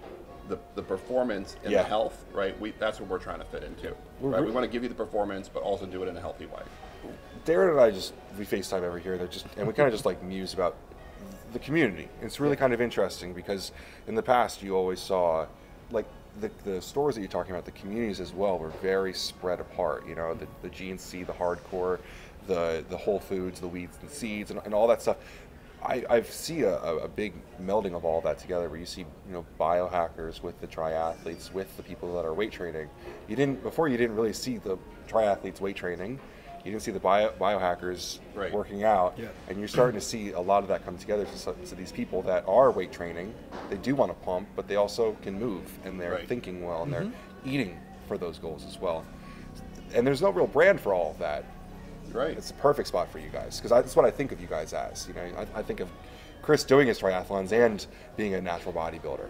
the, 0.52 0.58
the 0.74 0.82
performance 0.82 1.56
and 1.64 1.72
Yeah. 1.72 1.82
the 1.82 1.88
health, 1.88 2.24
right? 2.32 2.58
We 2.60 2.72
that's 2.78 3.00
what 3.00 3.08
we're 3.08 3.18
trying 3.18 3.38
to 3.38 3.44
fit 3.46 3.64
into, 3.64 3.94
right? 4.20 4.40
re- 4.40 4.46
We 4.46 4.52
want 4.52 4.64
to 4.64 4.70
give 4.70 4.82
you 4.82 4.88
the 4.88 4.94
performance, 4.94 5.48
but 5.48 5.62
also 5.62 5.86
do 5.86 6.02
it 6.02 6.08
in 6.08 6.16
a 6.16 6.20
healthy 6.20 6.46
way. 6.46 6.62
Darin 7.44 7.70
and 7.70 7.80
I 7.80 7.90
just 7.90 8.12
we 8.38 8.44
FaceTime 8.44 8.82
every 8.82 9.00
here. 9.00 9.16
They're 9.18 9.26
just 9.26 9.46
and 9.56 9.66
we 9.66 9.72
kind 9.72 9.88
of 9.88 9.94
just 9.94 10.04
like 10.06 10.22
muse 10.22 10.52
about 10.54 10.76
the 11.52 11.58
community. 11.58 12.08
It's 12.20 12.38
really 12.38 12.56
kind 12.56 12.72
of 12.74 12.80
interesting 12.80 13.32
because 13.32 13.72
in 14.06 14.14
the 14.14 14.22
past 14.22 14.62
you 14.62 14.76
always 14.76 15.00
saw 15.00 15.46
like 15.90 16.06
the, 16.40 16.50
the 16.64 16.80
stores 16.80 17.14
that 17.14 17.20
you're 17.20 17.28
talking 17.30 17.52
about, 17.52 17.64
the 17.66 17.72
communities 17.72 18.18
as 18.20 18.32
well 18.32 18.58
were 18.58 18.70
very 18.82 19.12
spread 19.12 19.60
apart. 19.60 20.06
You 20.06 20.14
know, 20.14 20.34
the, 20.34 20.46
the 20.62 20.68
GNC, 20.70 21.26
the 21.26 21.32
hardcore, 21.32 21.98
the 22.46 22.84
the 22.90 22.96
Whole 22.96 23.20
Foods, 23.20 23.60
the 23.60 23.68
weeds 23.68 23.96
and 24.02 24.10
seeds, 24.10 24.50
and, 24.50 24.60
and 24.64 24.74
all 24.74 24.86
that 24.88 25.00
stuff. 25.02 25.16
I, 25.84 26.04
I 26.08 26.22
see 26.22 26.62
a, 26.62 26.76
a 26.78 27.08
big 27.08 27.34
melding 27.60 27.94
of 27.94 28.04
all 28.04 28.20
that 28.22 28.38
together 28.38 28.68
where 28.68 28.78
you 28.78 28.86
see 28.86 29.00
you 29.00 29.32
know 29.32 29.44
biohackers 29.58 30.42
with 30.42 30.60
the 30.60 30.66
triathletes 30.66 31.52
with 31.52 31.76
the 31.76 31.82
people 31.82 32.14
that 32.14 32.24
are 32.24 32.34
weight 32.34 32.52
training. 32.52 32.88
You 33.28 33.36
didn't 33.36 33.62
before 33.62 33.88
you 33.88 33.96
didn't 33.96 34.16
really 34.16 34.32
see 34.32 34.58
the 34.58 34.78
triathletes 35.08 35.60
weight 35.60 35.76
training. 35.76 36.20
You 36.64 36.70
didn't 36.70 36.82
see 36.82 36.92
the 36.92 37.00
bio, 37.00 37.30
biohackers 37.32 38.20
Right. 38.36 38.52
working 38.52 38.84
out. 38.84 39.18
Yeah. 39.18 39.28
and 39.48 39.58
you're 39.58 39.66
starting 39.66 39.98
to 39.98 40.06
see 40.06 40.30
a 40.30 40.40
lot 40.40 40.62
of 40.62 40.68
that 40.68 40.84
come 40.84 40.96
together 40.96 41.24
to, 41.24 41.36
so- 41.36 41.54
to 41.54 41.74
these 41.74 41.90
people 41.90 42.22
that 42.22 42.44
are 42.46 42.70
weight 42.70 42.92
training. 42.92 43.34
They 43.68 43.78
do 43.78 43.96
want 43.96 44.12
to 44.12 44.24
pump 44.24 44.48
but 44.54 44.68
they 44.68 44.76
also 44.76 45.16
can 45.22 45.38
move 45.38 45.64
and 45.84 46.00
they're 46.00 46.12
Right. 46.12 46.28
thinking 46.28 46.64
well 46.64 46.84
and 46.84 46.92
they're 46.92 47.00
mm-hmm. 47.02 47.48
eating 47.48 47.80
for 48.06 48.16
those 48.16 48.38
goals 48.38 48.64
as 48.64 48.80
well. 48.80 49.04
And 49.92 50.06
there's 50.06 50.22
no 50.22 50.30
real 50.30 50.46
brand 50.46 50.80
for 50.80 50.94
all 50.94 51.10
of 51.10 51.18
that 51.18 51.44
Right. 52.12 52.36
it's 52.36 52.50
a 52.50 52.54
perfect 52.54 52.88
spot 52.88 53.10
for 53.10 53.18
you 53.18 53.28
guys 53.28 53.56
because 53.58 53.70
that's 53.70 53.96
what 53.96 54.04
I 54.04 54.10
think 54.10 54.32
of 54.32 54.40
you 54.40 54.46
guys 54.46 54.72
as. 54.72 55.06
You 55.08 55.14
know, 55.14 55.22
I, 55.36 55.60
I 55.60 55.62
think 55.62 55.80
of 55.80 55.88
Kris 56.42 56.64
doing 56.64 56.88
his 56.88 56.98
triathlons 57.00 57.52
and 57.52 57.84
being 58.16 58.34
a 58.34 58.40
natural 58.40 58.72
bodybuilder. 58.72 59.26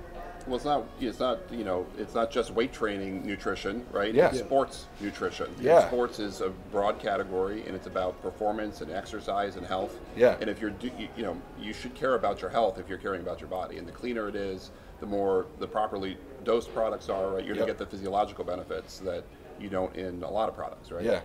Well, 0.46 0.56
it's 0.56 0.64
not. 0.64 0.84
It's 1.00 1.20
not. 1.20 1.38
You 1.52 1.62
know, 1.62 1.86
it's 1.96 2.14
not 2.14 2.30
just 2.32 2.50
weight 2.50 2.72
training 2.72 3.24
nutrition, 3.24 3.86
right? 3.92 4.12
Yeah. 4.12 4.30
It's 4.30 4.40
sports 4.40 4.86
nutrition. 5.00 5.54
Yeah. 5.60 5.86
Sports 5.86 6.18
is 6.18 6.40
a 6.40 6.48
broad 6.72 6.98
category, 6.98 7.64
and 7.64 7.76
it's 7.76 7.86
about 7.86 8.20
performance 8.22 8.80
and 8.80 8.90
exercise 8.90 9.54
and 9.54 9.64
health. 9.64 10.00
Yeah. 10.16 10.36
And 10.40 10.50
if 10.50 10.60
you're, 10.60 10.70
do, 10.70 10.90
you, 10.98 11.08
you 11.16 11.22
know, 11.22 11.40
you 11.60 11.72
should 11.72 11.94
care 11.94 12.14
about 12.16 12.40
your 12.42 12.50
health 12.50 12.80
if 12.80 12.88
you're 12.88 12.98
caring 12.98 13.20
about 13.20 13.38
your 13.40 13.48
body. 13.50 13.78
And 13.78 13.86
the 13.86 13.92
cleaner 13.92 14.28
it 14.28 14.34
is, 14.34 14.72
the 14.98 15.06
more 15.06 15.46
the 15.60 15.66
properly 15.68 16.16
dosed 16.42 16.74
products 16.74 17.08
are. 17.08 17.34
Right. 17.34 17.44
You're 17.44 17.54
Yep. 17.54 17.66
gonna 17.66 17.70
get 17.70 17.78
the 17.78 17.86
physiological 17.86 18.44
benefits 18.44 18.98
that 19.00 19.22
you 19.60 19.68
don't 19.68 19.94
in 19.94 20.24
a 20.24 20.30
lot 20.30 20.48
of 20.48 20.56
products. 20.56 20.90
Right. 20.90 21.04
Yeah, 21.04 21.20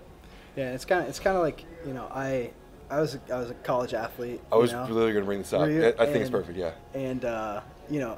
Yeah, 0.58 0.74
it's 0.74 0.86
kind 0.86 1.04
of 1.04 1.10
it's 1.10 1.20
kind 1.20 1.38
of 1.38 1.44
like 1.44 1.64
you 1.86 1.94
know 1.94 2.08
I 2.14 2.52
I 2.90 3.00
was 3.00 3.16
a, 3.16 3.22
I 3.32 3.40
was 3.40 3.52
a 3.52 3.54
college 3.56 3.94
athlete. 3.94 4.42
I 4.52 4.56
was 4.56 4.74
know? 4.74 4.82
literally 4.82 5.14
going 5.14 5.24
to 5.24 5.26
bring 5.26 5.40
this 5.40 5.54
up. 5.54 5.70
You? 5.70 5.94
I, 6.00 6.06
think 6.06 6.18
it's 6.18 6.30
perfect. 6.30 6.58
Yeah, 6.58 6.72
and 6.94 7.24
uh, 7.24 7.62
you 7.90 8.00
know 8.00 8.18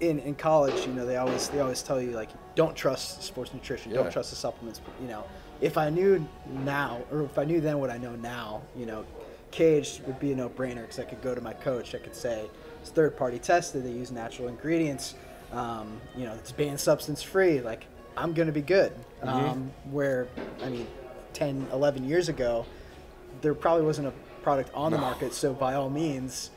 in, 0.00 0.18
in 0.20 0.34
college 0.34 0.86
you 0.86 0.92
know 0.92 1.04
they 1.06 1.16
always 1.16 1.48
they 1.48 1.60
always 1.60 1.82
tell 1.82 2.00
you 2.00 2.12
like 2.12 2.30
don't 2.54 2.74
trust 2.74 3.22
sports 3.22 3.52
nutrition 3.52 3.92
Yeah. 3.92 4.02
don't 4.02 4.12
trust 4.12 4.30
the 4.30 4.36
supplements 4.36 4.80
you 5.00 5.08
know 5.08 5.24
if 5.60 5.76
i 5.76 5.90
knew 5.90 6.26
now 6.64 7.02
or 7.12 7.22
if 7.22 7.38
i 7.38 7.44
knew 7.44 7.60
then 7.60 7.78
what 7.78 7.90
i 7.90 7.98
know 7.98 8.16
now 8.16 8.62
you 8.76 8.86
know 8.86 9.04
cage 9.50 10.00
would 10.06 10.18
be 10.18 10.32
a 10.32 10.36
no-brainer 10.36 10.82
because 10.82 10.98
i 10.98 11.04
could 11.04 11.20
go 11.20 11.34
to 11.34 11.40
my 11.40 11.52
coach 11.52 11.94
i 11.94 11.98
could 11.98 12.16
say 12.16 12.48
it's 12.80 12.90
third 12.90 13.16
party 13.16 13.38
tested 13.38 13.84
they 13.84 13.90
use 13.90 14.10
natural 14.10 14.48
ingredients 14.48 15.14
um, 15.52 16.00
you 16.16 16.24
know 16.24 16.32
it's 16.32 16.52
banned 16.52 16.80
substance 16.80 17.22
free 17.22 17.60
like 17.60 17.86
i'm 18.16 18.32
gonna 18.32 18.52
be 18.52 18.62
good 18.62 18.92
um, 19.22 19.70
where 19.90 20.28
i 20.62 20.68
mean 20.68 20.86
10 21.34 21.68
11 21.72 22.04
years 22.08 22.28
ago 22.28 22.66
there 23.40 23.54
probably 23.54 23.84
wasn't 23.84 24.06
a 24.06 24.12
product 24.42 24.70
on 24.74 24.90
the 24.92 24.98
No. 24.98 25.02
market 25.04 25.32
so 25.32 25.52
by 25.52 25.74
all 25.74 25.90
means 25.90 26.50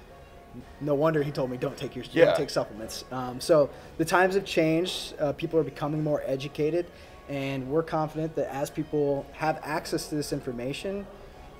no 0.81 0.93
wonder 0.93 1.23
he 1.23 1.31
told 1.31 1.49
me 1.49 1.57
don't 1.57 1.77
take 1.77 1.95
your 1.95 2.05
Yeah. 2.11 2.25
don't 2.25 2.35
take 2.37 2.49
supplements. 2.51 3.05
Um, 3.11 3.41
so 3.41 3.69
the 3.97 4.05
times 4.05 4.35
have 4.35 4.45
changed. 4.45 5.15
Uh, 5.19 5.33
people 5.33 5.59
are 5.59 5.63
becoming 5.63 6.03
more 6.03 6.21
educated, 6.27 6.85
and 7.27 7.67
we're 7.69 7.81
confident 7.81 8.35
that 8.35 8.53
as 8.53 8.69
people 8.69 9.25
have 9.31 9.59
access 9.63 10.09
to 10.09 10.15
this 10.15 10.31
information, 10.31 11.07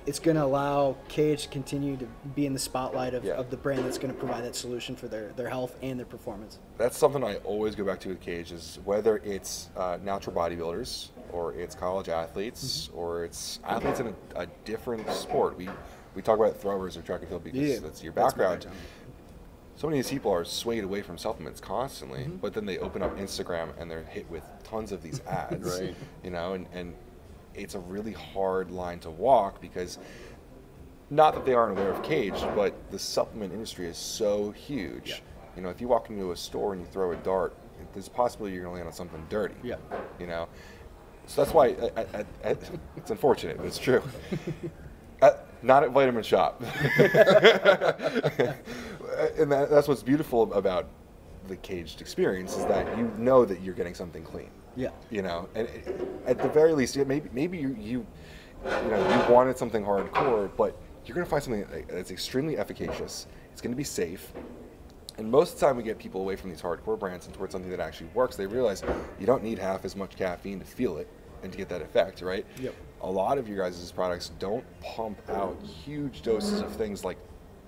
it's 0.06 0.18
going 0.18 0.36
to 0.36 0.44
allow 0.44 0.96
Cage 1.08 1.44
to 1.44 1.48
continue 1.48 1.96
to 1.96 2.06
be 2.34 2.44
in 2.46 2.52
the 2.52 2.58
spotlight 2.58 3.14
of, 3.14 3.24
Yeah. 3.24 3.34
of 3.34 3.50
the 3.50 3.56
brand 3.56 3.84
that's 3.84 3.96
going 3.98 4.12
to 4.12 4.18
provide 4.18 4.44
that 4.44 4.54
solution 4.54 4.96
for 4.96 5.08
their, 5.08 5.28
their 5.32 5.48
health 5.48 5.76
and 5.82 5.98
their 5.98 6.06
performance. 6.06 6.58
that's 6.76 6.98
something 6.98 7.24
I 7.24 7.36
always 7.36 7.74
go 7.74 7.84
back 7.84 8.00
to 8.00 8.08
with 8.10 8.20
Cage 8.20 8.52
is 8.52 8.78
whether 8.84 9.18
it's 9.24 9.70
uh, 9.76 9.98
natural 10.02 10.36
bodybuilders 10.36 11.08
or 11.32 11.54
it's 11.54 11.74
college 11.74 12.08
athletes 12.08 12.88
Mm-hmm. 12.88 12.98
or 12.98 13.24
it's 13.24 13.60
athletes 13.64 14.00
in 14.00 14.08
a, 14.08 14.14
a 14.42 14.46
different 14.64 15.08
sport. 15.10 15.56
We 15.56 15.68
we 16.14 16.22
talk 16.22 16.38
about 16.38 16.56
throwers 16.56 16.96
or 16.96 17.02
track 17.02 17.20
and 17.20 17.28
field 17.28 17.42
because 17.42 17.58
Yeah, 17.60 17.78
that's 17.80 18.02
your 18.02 18.12
background. 18.12 18.60
background. 18.60 18.76
so 19.74 19.88
many 19.88 19.98
of 19.98 20.04
these 20.06 20.12
people 20.12 20.30
are 20.30 20.44
swayed 20.44 20.84
away 20.84 21.02
from 21.02 21.18
supplements 21.18 21.60
constantly, 21.60 22.20
Mm-hmm. 22.20 22.36
but 22.36 22.52
then 22.54 22.66
they 22.66 22.78
open 22.78 23.02
up 23.02 23.16
Instagram 23.18 23.70
and 23.80 23.90
they're 23.90 24.04
hit 24.04 24.30
with 24.30 24.44
tons 24.62 24.92
of 24.92 25.02
these 25.02 25.20
ads, 25.26 25.78
Right. 25.80 25.96
you 26.22 26.30
know, 26.30 26.52
and, 26.52 26.66
and 26.72 26.94
it's 27.54 27.74
a 27.74 27.78
really 27.78 28.12
hard 28.12 28.70
line 28.70 28.98
to 29.00 29.10
walk 29.10 29.60
because 29.60 29.98
not 31.10 31.34
that 31.34 31.44
they 31.44 31.54
aren't 31.54 31.78
aware 31.78 31.90
of 31.90 32.02
cage, 32.02 32.34
but 32.54 32.74
the 32.90 32.98
supplement 32.98 33.52
industry 33.52 33.86
is 33.86 33.96
so 33.96 34.50
huge. 34.52 35.10
Yeah. 35.10 35.16
You 35.56 35.62
know, 35.62 35.68
if 35.68 35.80
you 35.80 35.88
walk 35.88 36.10
into 36.10 36.32
a 36.32 36.36
store 36.36 36.72
and 36.72 36.82
you 36.82 36.88
throw 36.90 37.12
a 37.12 37.16
dart, 37.16 37.56
there's 37.92 38.08
a 38.08 38.10
possibility 38.10 38.54
you're 38.54 38.64
going 38.64 38.74
to 38.74 38.78
land 38.78 38.88
on 38.88 38.94
something 38.94 39.24
dirty. 39.28 39.54
Yeah. 39.62 39.76
You 40.18 40.26
know, 40.26 40.48
so 41.26 41.42
that's 41.42 41.54
why 41.54 41.76
I, 41.96 42.00
I, 42.00 42.24
I, 42.44 42.56
it's 42.96 43.10
unfortunate, 43.10 43.58
but 43.58 43.66
it's 43.66 43.78
true. 43.78 44.02
Uh, 45.22 45.30
not 45.62 45.84
at 45.84 45.90
Vitamin 45.90 46.22
Shoppe. 46.22 46.60
and 49.38 49.50
that, 49.50 49.70
that's 49.70 49.88
what's 49.88 50.02
beautiful 50.02 50.52
about 50.52 50.88
the 51.46 51.56
Kaged 51.56 52.02
experience 52.02 52.56
is 52.56 52.66
that 52.66 52.98
you 52.98 53.10
know 53.16 53.46
that 53.46 53.62
you're 53.62 53.74
getting 53.74 53.94
something 53.94 54.22
clean. 54.22 54.50
Yeah. 54.76 54.90
You 55.10 55.22
know, 55.22 55.48
and 55.54 55.68
eh, 55.68 55.90
at 56.26 56.38
the 56.38 56.48
very 56.48 56.72
least, 56.72 56.96
yeah, 56.96 57.04
maybe 57.04 57.28
maybe 57.32 57.58
you 57.58 57.76
you 57.78 58.06
you 58.64 58.88
know 58.90 59.26
you 59.26 59.32
wanted 59.32 59.56
something 59.58 59.84
hardcore, 59.84 60.50
but 60.56 60.76
you're 61.04 61.14
gonna 61.14 61.26
find 61.26 61.42
something 61.42 61.64
eh, 61.72 61.82
that's 61.88 62.10
extremely 62.10 62.56
efficacious. 62.58 63.26
It's 63.52 63.60
gonna 63.60 63.76
be 63.76 63.84
safe. 63.84 64.32
And 65.16 65.30
most 65.30 65.54
of 65.54 65.60
the 65.60 65.66
time, 65.66 65.76
we 65.76 65.84
get 65.84 65.98
people 65.98 66.20
away 66.22 66.34
from 66.34 66.50
these 66.50 66.60
hardcore 66.60 66.98
brands 66.98 67.26
and 67.26 67.34
towards 67.34 67.52
something 67.52 67.70
that 67.70 67.78
actually 67.78 68.08
works. 68.14 68.34
They 68.34 68.46
realize 68.46 68.82
you 69.20 69.26
don't 69.26 69.44
need 69.44 69.60
half 69.60 69.84
as 69.84 69.94
much 69.94 70.16
caffeine 70.16 70.58
to 70.58 70.64
feel 70.64 70.96
it 70.98 71.08
and 71.44 71.52
to 71.52 71.58
get 71.58 71.68
that 71.68 71.82
effect, 71.82 72.20
right? 72.20 72.44
Yep. 72.60 72.74
A 73.02 73.10
lot 73.10 73.38
of 73.38 73.46
your 73.48 73.58
guys' 73.58 73.92
products 73.92 74.32
don't 74.40 74.64
pump 74.80 75.18
out 75.30 75.56
huge 75.62 76.22
doses 76.22 76.60
of 76.62 76.72
things 76.74 77.04
like 77.04 77.18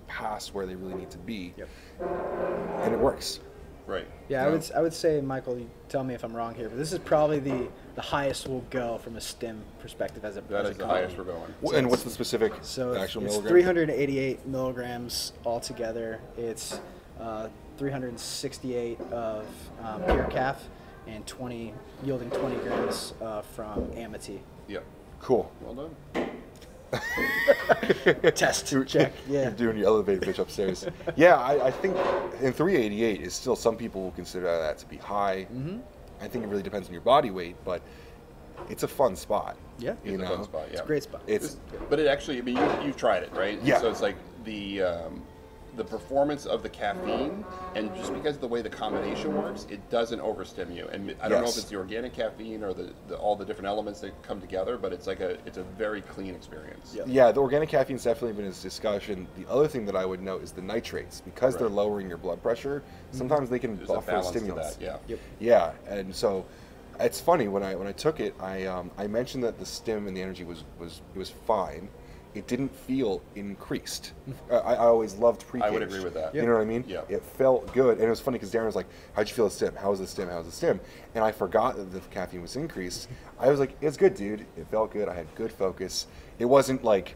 past 0.07 0.53
where 0.53 0.65
they 0.65 0.75
really 0.75 0.95
need 0.95 1.11
to 1.11 1.17
be, 1.19 1.53
Yep. 1.57 1.69
and 2.83 2.93
it 2.93 2.99
works. 2.99 3.39
Right. 3.87 4.05
Yeah, 4.27 4.45
I 4.45 4.49
would 4.49 4.69
I 4.75 4.81
would 4.81 4.93
say, 4.93 5.21
Michael, 5.21 5.57
you 5.57 5.69
tell 5.87 6.03
me 6.03 6.13
if 6.13 6.23
I'm 6.25 6.35
wrong 6.35 6.53
here, 6.53 6.67
but 6.67 6.77
this 6.77 6.91
is 6.91 6.99
probably 6.99 7.39
the, 7.39 7.69
the 7.95 8.01
highest 8.01 8.45
we'll 8.47 8.65
go 8.69 8.97
from 8.97 9.15
a 9.15 9.21
stem 9.21 9.61
perspective 9.79 10.25
as 10.25 10.35
a 10.35 10.41
That 10.41 10.65
as 10.65 10.71
is 10.71 10.75
a 10.75 10.77
the 10.77 10.83
company. 10.83 10.99
highest 11.01 11.17
we're 11.17 11.23
going. 11.23 11.53
W- 11.61 11.77
and 11.79 11.89
what's 11.89 12.03
the 12.03 12.09
specific 12.09 12.51
So 12.61 12.89
it's- 12.91 13.03
actual 13.05 13.23
it's 13.23 13.33
milligram? 13.35 13.49
388 13.53 14.45
milligrams 14.45 15.31
altogether. 15.45 16.19
It's 16.37 16.81
uh, 17.19 17.47
368 17.77 18.99
of 19.11 19.45
um, 19.81 20.01
PurCaf 20.03 20.57
and 21.07 21.25
20 21.25 21.73
yielding 22.03 22.29
20 22.29 22.55
grams 22.57 23.13
uh, 23.21 23.41
from 23.41 23.89
Amity. 23.95 24.41
Yep. 24.67 24.83
Cool. 25.21 25.49
Well 25.61 25.89
done. 26.13 26.29
Test 28.35 28.71
You're- 28.71 28.85
check. 28.85 29.13
You're 29.29 29.43
Yeah. 29.43 29.49
doing 29.49 29.77
your 29.77 29.87
elevator 29.87 30.21
pitch 30.21 30.39
upstairs. 30.39 30.85
yeah, 31.15 31.35
I, 31.37 31.67
I 31.67 31.71
think 31.71 31.95
in 32.41 32.53
388 32.53 33.21
is 33.21 33.33
still 33.33 33.55
some 33.55 33.75
people 33.75 34.01
will 34.03 34.11
consider 34.11 34.45
that 34.45 34.77
to 34.79 34.85
be 34.85 34.97
high. 34.97 35.47
Mm-hmm. 35.53 35.79
I 36.21 36.27
think 36.27 36.43
it 36.43 36.47
really 36.47 36.63
depends 36.63 36.87
on 36.87 36.93
your 36.93 37.01
body 37.01 37.29
weight, 37.31 37.55
but 37.63 37.81
it's 38.69 38.83
a 38.83 38.87
fun 38.87 39.15
spot. 39.15 39.55
Yeah. 39.79 39.93
you 40.03 40.15
It's 40.15 40.23
a 40.23 40.27
fun 40.27 40.43
spot, 40.43 40.63
Yeah, 40.67 40.71
It's 40.73 40.81
a 40.81 40.85
great 40.85 41.03
spot. 41.03 41.21
it's 41.27 41.57
But 41.89 41.99
it 41.99 42.07
actually, 42.07 42.39
I 42.39 42.41
mean, 42.41 42.57
you, 42.57 42.69
you've 42.85 42.97
tried 42.97 43.23
it, 43.23 43.31
right? 43.33 43.61
Yeah. 43.63 43.79
So 43.79 43.89
it's 43.91 44.01
like 44.01 44.15
the 44.43 44.81
um, 44.81 45.21
the 45.77 45.83
performance 45.83 46.45
of 46.45 46.63
the 46.63 46.69
caffeine, 46.69 47.45
and 47.75 47.93
just 47.95 48.13
because 48.13 48.35
of 48.35 48.41
the 48.41 48.47
way 48.47 48.61
the 48.61 48.69
combination 48.69 49.35
works, 49.37 49.67
it 49.69 49.87
doesn't 49.89 50.19
overstim 50.19 50.75
you. 50.75 50.87
And 50.91 51.15
I 51.21 51.29
don't 51.29 51.37
know 51.41 51.47
if 51.47 51.55
Yes. 51.55 51.57
it's 51.59 51.69
the 51.69 51.75
organic 51.77 52.13
caffeine 52.13 52.63
or 52.63 52.73
the, 52.73 52.91
the 53.07 53.15
all 53.17 53.35
the 53.35 53.45
different 53.45 53.67
elements 53.67 54.01
that 54.01 54.19
come 54.23 54.41
together, 54.41 54.75
but 54.77 54.91
it's 54.91 55.05
like 55.07 55.19
a 55.21 55.37
it's 55.45 55.57
a 55.57 55.63
very 55.63 56.01
clean 56.01 56.33
experience. 56.33 56.93
Yeah. 56.95 57.03
yeah, 57.05 57.31
the 57.31 57.39
organic 57.41 57.69
caffeine's 57.69 58.03
definitely 58.03 58.33
been 58.33 58.45
in 58.45 58.51
this 58.51 58.61
discussion. 58.61 59.27
The 59.37 59.49
other 59.49 59.67
thing 59.67 59.85
that 59.85 59.95
I 59.95 60.05
would 60.05 60.21
note 60.21 60.41
is 60.43 60.51
the 60.51 60.61
nitrates 60.63 61.21
because 61.21 61.55
they're 61.55 61.67
Right. 61.67 61.75
lowering 61.75 62.09
your 62.09 62.17
blood 62.17 62.41
pressure. 62.41 62.81
Sometimes 63.11 63.49
they 63.49 63.59
can 63.59 63.77
There's 63.77 63.89
a 63.89 63.93
buffer 63.93 64.11
balance 64.11 64.31
to 64.31 64.39
stimulants. 64.39 64.75
that. 64.77 64.83
Yeah. 64.83 64.97
Yep. 65.07 65.19
Yeah, 65.39 65.71
and 65.87 66.13
so 66.15 66.43
it's 66.99 67.21
funny 67.21 67.47
when 67.47 67.61
I 67.61 67.75
when 67.75 67.87
I 67.87 67.91
took 67.91 68.19
it, 68.19 68.33
I 68.39 68.65
um, 68.65 68.89
I 68.97 69.05
mentioned 69.05 69.43
that 69.43 69.59
the 69.59 69.65
stim 69.65 70.07
and 70.07 70.17
the 70.17 70.21
energy 70.23 70.43
was 70.43 70.63
was 70.79 71.01
it 71.15 71.19
was 71.19 71.29
fine. 71.29 71.87
It 72.37 72.45
didn't 72.47 72.73
feel 72.73 73.21
increased. 73.35 74.13
I, 74.51 74.55
I 74.55 74.77
always 74.77 75.15
loved 75.15 75.47
pre. 75.47 75.59
I 75.61 75.69
would 75.71 75.81
agree 75.81 76.03
with 76.03 76.13
that. 76.13 76.35
You 76.35 76.43
know 76.43 76.53
what 76.53 76.61
I 76.61 76.65
mean? 76.65 76.83
Yeah. 76.87 77.01
It 77.09 77.23
felt 77.23 77.73
good, 77.73 77.97
and 77.97 78.05
it 78.05 78.09
was 78.09 78.19
funny 78.19 78.37
because 78.37 78.51
Darin 78.51 78.67
was 78.67 78.75
like, 78.75 78.85
"How'd 79.15 79.27
you 79.27 79.33
feel 79.35 79.45
the 79.45 79.51
stim? 79.51 79.75
How 79.75 79.89
was 79.89 79.99
the 79.99 80.07
stim? 80.07 80.29
How 80.29 80.37
was 80.37 80.45
the 80.45 80.51
stim?" 80.53 80.79
And 81.15 81.23
I 81.23 81.31
forgot 81.31 81.75
that 81.77 81.91
the 81.91 81.99
caffeine 82.11 82.41
was 82.43 82.55
increased. 82.55 83.09
I 83.39 83.49
was 83.49 83.59
like, 83.59 83.75
"It's 83.81 83.97
good, 83.97 84.13
dude. 84.13 84.41
It 84.55 84.67
felt 84.69 84.91
good. 84.93 85.09
I 85.09 85.15
had 85.15 85.33
good 85.35 85.51
focus. 85.51 86.07
It 86.37 86.45
wasn't 86.45 86.83
like, 86.83 87.15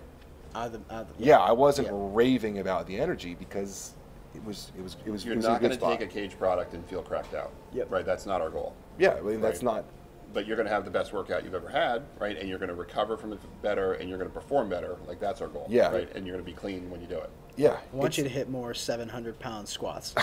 Out 0.56 0.68
of 0.68 0.72
the, 0.88 0.94
out 0.96 1.02
of 1.10 1.18
the, 1.18 1.24
yeah, 1.24 1.38
I 1.38 1.52
wasn't 1.52 1.88
Yeah. 1.88 1.94
raving 1.96 2.60
about 2.60 2.88
the 2.88 3.00
energy 3.00 3.36
because 3.36 3.94
it 4.34 4.44
was 4.44 4.72
it 4.78 4.82
was 4.82 4.98
it 5.06 5.12
was 5.12 5.24
You're 5.24 5.34
it 5.34 5.38
was 5.38 5.46
not 5.46 5.62
going 5.62 5.72
to 5.72 5.78
take 5.78 6.02
a 6.02 6.08
cage 6.08 6.38
product 6.40 6.74
and 6.74 6.84
feel 6.88 7.04
cracked 7.04 7.36
out. 7.36 7.52
Yep. 7.74 7.92
Right. 7.92 8.06
That's 8.06 8.26
not 8.26 8.42
our 8.42 8.50
goal. 8.50 8.74
yeah, 8.98 9.14
I 9.14 9.22
mean 9.22 9.42
that's 9.42 9.62
not 9.62 9.86
But 10.34 10.48
you're 10.48 10.56
going 10.56 10.68
to 10.68 10.74
have 10.74 10.86
the 10.86 10.92
best 10.92 11.14
workout 11.14 11.44
you've 11.44 11.56
ever 11.56 11.70
had, 11.70 12.04
right? 12.20 12.38
And 12.38 12.48
you're 12.48 12.58
going 12.58 12.70
to 12.70 12.76
recover 12.76 13.18
from 13.18 13.34
it 13.34 13.40
better, 13.62 13.94
and 13.94 14.10
you're 14.10 14.18
going 14.18 14.30
to 14.30 14.34
perform 14.34 14.70
better. 14.70 14.98
Like 15.08 15.20
that's 15.20 15.42
our 15.42 15.48
goal. 15.48 15.68
Yeah. 15.70 15.92
Right. 15.92 16.10
And 16.16 16.26
you're 16.26 16.36
going 16.36 16.46
to 16.46 16.52
be 16.52 16.56
clean 16.56 16.90
when 16.90 17.02
you 17.02 17.08
do 17.08 17.18
it. 17.18 17.30
yeah. 17.58 17.78
I 17.94 17.96
want 17.96 18.18
you 18.18 18.24
to 18.24 18.30
hit 18.30 18.50
more 18.50 18.74
700 18.74 19.40
pound 19.40 19.68
squats. 19.68 20.16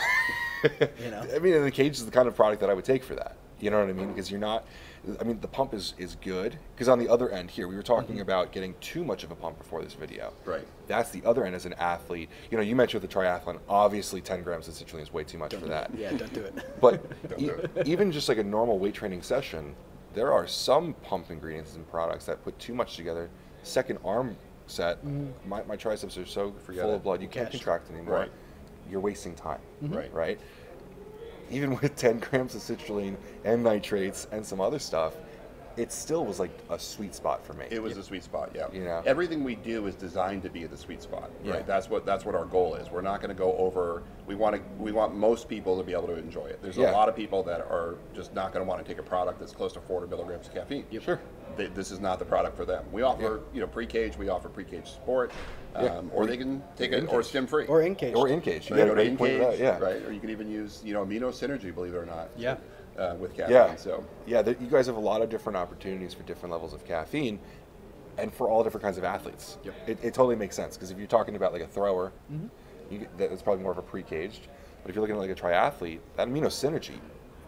you 0.64 1.10
know, 1.10 1.26
I 1.34 1.38
mean, 1.38 1.54
and 1.54 1.64
the 1.64 1.70
cage 1.70 1.96
is 1.96 2.04
the 2.04 2.10
kind 2.10 2.28
of 2.28 2.34
product 2.34 2.60
that 2.60 2.70
I 2.70 2.74
would 2.74 2.84
take 2.84 3.04
for 3.04 3.14
that. 3.14 3.36
You 3.60 3.70
know 3.70 3.80
what 3.80 3.88
I 3.88 3.92
mean? 3.92 4.08
Because 4.08 4.30
you're 4.30 4.40
not. 4.40 4.66
I 5.20 5.24
mean, 5.24 5.40
the 5.40 5.48
pump 5.48 5.74
is 5.74 5.94
is 5.98 6.16
good. 6.16 6.58
Because 6.74 6.88
on 6.88 6.98
the 6.98 7.08
other 7.08 7.30
end 7.30 7.50
here, 7.50 7.66
we 7.66 7.74
were 7.74 7.82
talking 7.82 8.16
mm-hmm. 8.16 8.22
about 8.22 8.52
getting 8.52 8.74
too 8.80 9.04
much 9.04 9.24
of 9.24 9.30
a 9.30 9.34
pump 9.34 9.58
before 9.58 9.82
this 9.82 9.94
video. 9.94 10.32
Right. 10.44 10.66
That's 10.86 11.10
the 11.10 11.24
other 11.24 11.44
end 11.44 11.54
as 11.54 11.66
an 11.66 11.74
athlete. 11.74 12.28
You 12.50 12.56
know, 12.56 12.62
you 12.62 12.76
mentioned 12.76 13.02
with 13.02 13.10
the 13.10 13.16
triathlon. 13.16 13.58
Obviously, 13.68 14.20
10 14.20 14.42
grams 14.42 14.68
of 14.68 14.74
citrulline 14.74 15.02
is 15.02 15.12
way 15.12 15.24
too 15.24 15.38
much 15.38 15.54
for 15.54 15.66
that. 15.66 15.90
yeah, 15.96 16.12
don't 16.12 16.32
do 16.32 16.40
it. 16.40 16.80
But 16.80 17.04
Don't 17.28 17.40
e- 17.40 17.46
do 17.46 17.68
even 17.84 18.12
just 18.12 18.28
like 18.28 18.38
a 18.38 18.44
normal 18.44 18.78
weight 18.78 18.94
training 18.94 19.22
session, 19.22 19.74
there 20.14 20.32
are 20.32 20.46
some 20.46 20.94
pump 21.02 21.30
ingredients 21.30 21.76
and 21.76 21.88
products 21.88 22.24
that 22.26 22.42
put 22.42 22.58
too 22.58 22.74
much 22.74 22.96
together. 22.96 23.30
Second 23.62 23.98
arm 24.04 24.36
set, 24.66 24.98
mm-hmm. 25.04 25.48
my, 25.48 25.62
my 25.64 25.76
triceps 25.76 26.16
are 26.16 26.26
so 26.26 26.52
Forget 26.64 26.82
full 26.82 26.92
it. 26.92 26.96
of 26.96 27.02
blood, 27.02 27.22
you 27.22 27.28
can't 27.28 27.50
Catch. 27.50 27.60
contract 27.60 27.90
anymore. 27.90 28.14
Right. 28.14 28.30
You're 28.90 29.00
wasting 29.00 29.34
time. 29.34 29.60
Right. 29.82 30.12
Right. 30.12 30.40
Even 31.50 31.78
with 31.80 31.96
10 31.96 32.18
grams 32.18 32.54
of 32.54 32.62
citrulline 32.62 33.16
and 33.44 33.62
nitrates 33.62 34.26
and 34.32 34.44
some 34.44 34.60
other 34.60 34.78
stuff, 34.78 35.14
it 35.78 35.92
still 35.92 36.24
was 36.26 36.40
like 36.40 36.50
a 36.70 36.78
sweet 36.78 37.14
spot 37.14 37.46
for 37.46 37.52
me. 37.54 37.64
It 37.70 37.80
was 37.80 37.96
a 37.96 38.02
sweet 38.02 38.24
spot, 38.24 38.50
yeah. 38.54 38.66
You 38.72 38.82
know? 38.84 39.00
Everything 39.06 39.44
we 39.44 39.54
do 39.54 39.86
is 39.86 39.94
designed 39.94 40.42
to 40.42 40.50
be 40.50 40.64
at 40.64 40.70
the 40.70 40.76
sweet 40.76 41.00
spot, 41.00 41.30
Yeah. 41.44 41.52
right? 41.54 41.66
That's 41.66 41.88
what 41.88 42.04
that's 42.04 42.24
what 42.24 42.34
our 42.34 42.44
goal 42.46 42.74
is. 42.74 42.90
We're 42.90 43.00
not 43.00 43.20
going 43.20 43.28
to 43.34 43.38
go 43.38 43.56
over. 43.56 44.02
We 44.26 44.34
want 44.34 44.56
to 44.56 44.62
we 44.82 44.90
want 44.90 45.14
most 45.14 45.48
people 45.48 45.78
to 45.78 45.84
be 45.84 45.92
able 45.92 46.08
to 46.08 46.16
enjoy 46.16 46.46
it. 46.46 46.58
There's 46.60 46.76
Yeah. 46.76 46.90
a 46.90 46.92
lot 46.92 47.08
of 47.08 47.14
people 47.14 47.42
that 47.44 47.60
are 47.60 47.94
just 48.14 48.34
not 48.34 48.52
going 48.52 48.64
to 48.64 48.68
want 48.68 48.84
to 48.84 48.88
take 48.92 48.98
a 48.98 49.02
product 49.08 49.38
that's 49.38 49.52
close 49.52 49.72
to 49.74 49.80
400 49.80 50.10
milligrams 50.10 50.48
of 50.48 50.54
caffeine. 50.54 50.84
Sure. 51.00 51.20
They, 51.56 51.66
this 51.68 51.90
is 51.90 52.00
not 52.00 52.18
the 52.18 52.24
product 52.24 52.56
for 52.56 52.64
them. 52.64 52.84
We 52.92 53.02
offer 53.02 53.40
you 53.54 53.60
know 53.60 53.66
pre-cage. 53.68 54.16
We 54.18 54.28
offer 54.28 54.48
pre-cage 54.48 54.90
support, 54.90 55.30
um, 55.76 55.84
Yeah. 55.84 55.98
or 56.12 56.24
Or 56.24 56.26
they 56.26 56.36
can 56.36 56.60
take 56.76 56.90
in 56.92 57.04
it 57.04 57.12
or 57.12 57.20
cage. 57.22 57.30
stem 57.30 57.46
free. 57.46 57.66
or 57.66 57.82
in 57.82 57.94
cage. 57.94 58.14
or 58.16 58.28
in 58.28 58.40
cage. 58.40 58.68
You 58.68 58.76
Right, 58.76 58.86
got 58.86 58.88
a 58.98 59.00
or 59.00 59.04
in 59.04 59.16
cage, 59.16 59.60
yeah. 59.60 59.78
right? 59.78 60.04
Or 60.04 60.12
you 60.12 60.20
can 60.20 60.30
even 60.30 60.50
use 60.50 60.82
you 60.84 60.92
know 60.92 61.04
amino 61.06 61.30
synergy, 61.30 61.72
believe 61.72 61.94
it 61.94 61.98
or 61.98 62.06
not. 62.06 62.30
Yeah. 62.36 62.56
Uh, 62.98 63.14
with 63.14 63.32
caffeine. 63.36 63.54
Yeah. 63.54 63.76
So 63.76 64.04
yeah, 64.26 64.42
there, 64.42 64.56
you 64.60 64.66
guys 64.66 64.86
have 64.86 64.96
a 64.96 65.00
lot 65.00 65.22
of 65.22 65.28
different 65.30 65.56
opportunities 65.56 66.12
for 66.14 66.24
different 66.24 66.50
levels 66.52 66.72
of 66.74 66.84
caffeine, 66.84 67.38
and 68.16 68.34
for 68.34 68.48
all 68.50 68.64
different 68.64 68.82
kinds 68.82 68.98
of 68.98 69.04
athletes. 69.04 69.56
Yep. 69.64 69.74
It, 69.88 69.98
it 70.02 70.14
totally 70.14 70.34
makes 70.36 70.56
sense 70.56 70.76
because 70.76 70.90
if 70.90 70.98
you're 70.98 71.06
talking 71.06 71.36
about 71.36 71.52
like 71.52 71.62
a 71.62 71.66
thrower, 71.68 72.12
Mm-hmm. 72.32 72.46
you, 72.94 73.06
that's 73.16 73.42
probably 73.42 73.62
more 73.62 73.70
of 73.72 73.78
a 73.78 73.82
Pre-Kaged. 73.82 74.48
But 74.82 74.90
if 74.90 74.96
you're 74.96 75.02
looking 75.02 75.14
at 75.16 75.20
like 75.20 75.30
a 75.30 75.34
triathlete, 75.40 76.00
that 76.16 76.26
amino 76.28 76.46
synergy 76.46 76.98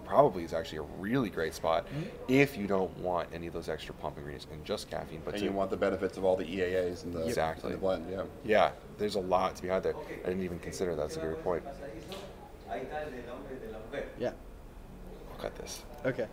probably 0.04 0.42
is 0.44 0.52
actually 0.52 0.78
a 0.78 0.82
really 1.00 1.30
great 1.30 1.54
spot 1.54 1.86
Mm-hmm. 1.86 2.02
if 2.28 2.56
you 2.56 2.68
don't 2.68 2.96
want 2.98 3.28
any 3.32 3.48
of 3.48 3.52
those 3.52 3.68
extra 3.68 3.92
pump 3.94 4.18
ingredients 4.18 4.46
and 4.52 4.64
just 4.64 4.88
caffeine. 4.88 5.22
But 5.24 5.34
and 5.34 5.40
to- 5.42 5.46
you 5.48 5.52
want 5.52 5.70
the 5.70 5.76
benefits 5.76 6.16
of 6.16 6.24
all 6.24 6.36
the 6.36 6.44
EAAs 6.44 7.02
and 7.02 7.12
the, 7.12 7.26
Exactly. 7.26 7.72
and 7.72 7.74
the 7.74 7.78
blend. 7.80 8.06
Yeah. 8.08 8.22
yeah, 8.44 8.70
there's 8.98 9.16
a 9.16 9.20
lot 9.20 9.56
to 9.56 9.62
be 9.62 9.68
had 9.68 9.82
there. 9.82 9.94
I 10.24 10.28
didn't 10.28 10.44
even 10.44 10.60
consider 10.60 10.94
that. 10.94 11.02
That's 11.02 11.16
a 11.16 11.20
great 11.20 11.42
point. 11.42 11.64
Ahí 12.70 12.82
está 12.84 13.02
el 13.02 13.10
nombre 13.26 13.56
de 13.58 13.72
la 13.72 13.78
mujer. 13.90 14.04
Yeah. 14.20 14.30
Cut 15.40 15.54
this. 15.56 15.82
Okay. 16.04 16.28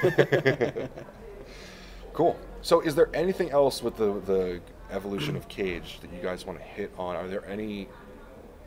Cool. 2.18 2.36
So, 2.62 2.80
is 2.80 2.96
there 2.96 3.08
anything 3.14 3.52
else 3.52 3.80
with 3.80 3.96
the 3.96 4.20
the 4.26 4.60
evolution 4.90 5.36
of 5.36 5.46
Cage 5.46 6.00
that 6.00 6.12
you 6.12 6.20
guys 6.20 6.44
want 6.44 6.58
to 6.58 6.64
hit 6.64 6.92
on? 6.98 7.14
Are 7.14 7.28
there 7.28 7.46
any 7.46 7.86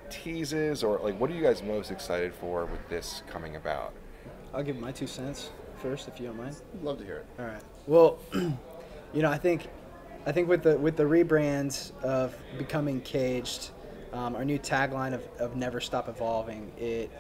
teases 0.10 0.86
or 0.86 1.00
like 1.00 1.20
what 1.20 1.30
are 1.30 1.34
you 1.34 1.44
guys 1.44 1.62
most 1.62 1.92
excited 1.92 2.34
for 2.34 2.66
with 2.66 2.80
this 2.88 3.24
coming 3.28 3.58
about? 3.58 3.92
I'll 4.54 4.64
give 4.64 4.80
my 4.80 4.94
two 4.94 5.06
cents 5.06 5.50
first, 5.82 6.08
if 6.08 6.18
you 6.18 6.28
don't 6.28 6.38
mind. 6.38 6.56
Love 6.82 7.00
to 7.00 7.04
hear 7.04 7.18
it. 7.18 7.26
All 7.40 7.46
right. 7.46 7.62
Well, 7.88 8.20
you 9.14 9.22
know, 9.22 9.30
I 9.30 9.38
think, 9.38 9.68
I 10.26 10.32
think 10.32 10.48
with 10.48 10.64
the 10.64 10.78
with 10.78 10.96
the 10.96 11.04
rebrand 11.04 11.92
of 12.04 12.34
becoming 12.58 13.02
Kaged, 13.02 13.72
um, 14.14 14.38
our 14.38 14.46
new 14.46 14.60
tagline 14.60 15.14
of, 15.14 15.28
of 15.40 15.58
never 15.58 15.82
stop 15.82 16.08
evolving, 16.08 16.72
it 16.78 17.12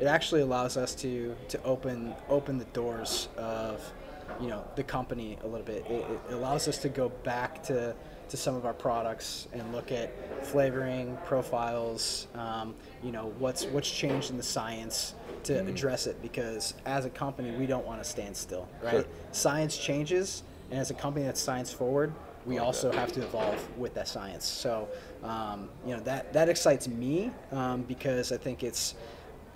it 0.00 0.06
actually 0.06 0.42
allows 0.42 0.76
us 0.76 0.94
to 0.96 1.34
to 1.48 1.62
open 1.64 2.14
open 2.28 2.58
the 2.58 2.64
doors 2.66 3.28
of 3.36 3.92
you 4.40 4.48
know 4.48 4.64
the 4.76 4.82
company 4.82 5.38
a 5.42 5.46
little 5.46 5.66
bit. 5.66 5.84
It, 5.88 6.06
it 6.28 6.34
allows 6.34 6.68
us 6.68 6.78
to 6.78 6.88
go 6.88 7.08
back 7.08 7.62
to 7.64 7.94
to 8.28 8.36
some 8.36 8.54
of 8.54 8.66
our 8.66 8.74
products 8.74 9.48
and 9.52 9.72
look 9.72 9.90
at 9.90 10.46
flavoring 10.46 11.16
profiles. 11.24 12.26
Um, 12.34 12.74
you 13.02 13.10
know 13.10 13.32
what's 13.38 13.64
what's 13.66 13.90
changed 13.90 14.30
in 14.30 14.36
the 14.36 14.42
science 14.42 15.14
to 15.44 15.58
address 15.66 16.06
it 16.06 16.20
because 16.20 16.74
as 16.84 17.04
a 17.04 17.10
company 17.10 17.52
we 17.52 17.66
don't 17.66 17.86
want 17.86 18.02
to 18.02 18.08
stand 18.08 18.36
still, 18.36 18.68
right? 18.82 18.92
Sure. 18.92 19.04
Science 19.32 19.76
changes, 19.76 20.42
and 20.70 20.78
as 20.78 20.90
a 20.90 20.94
company 20.94 21.24
that's 21.24 21.40
science 21.40 21.72
forward, 21.72 22.12
we 22.44 22.58
also 22.58 22.92
have 22.92 23.12
to 23.12 23.22
evolve 23.22 23.78
with 23.78 23.94
that 23.94 24.08
science. 24.08 24.44
So 24.44 24.88
um, 25.24 25.68
you 25.86 25.96
know 25.96 26.02
that 26.02 26.32
that 26.32 26.48
excites 26.48 26.86
me 26.86 27.30
um, 27.50 27.82
because 27.82 28.30
I 28.30 28.36
think 28.36 28.62
it's 28.62 28.94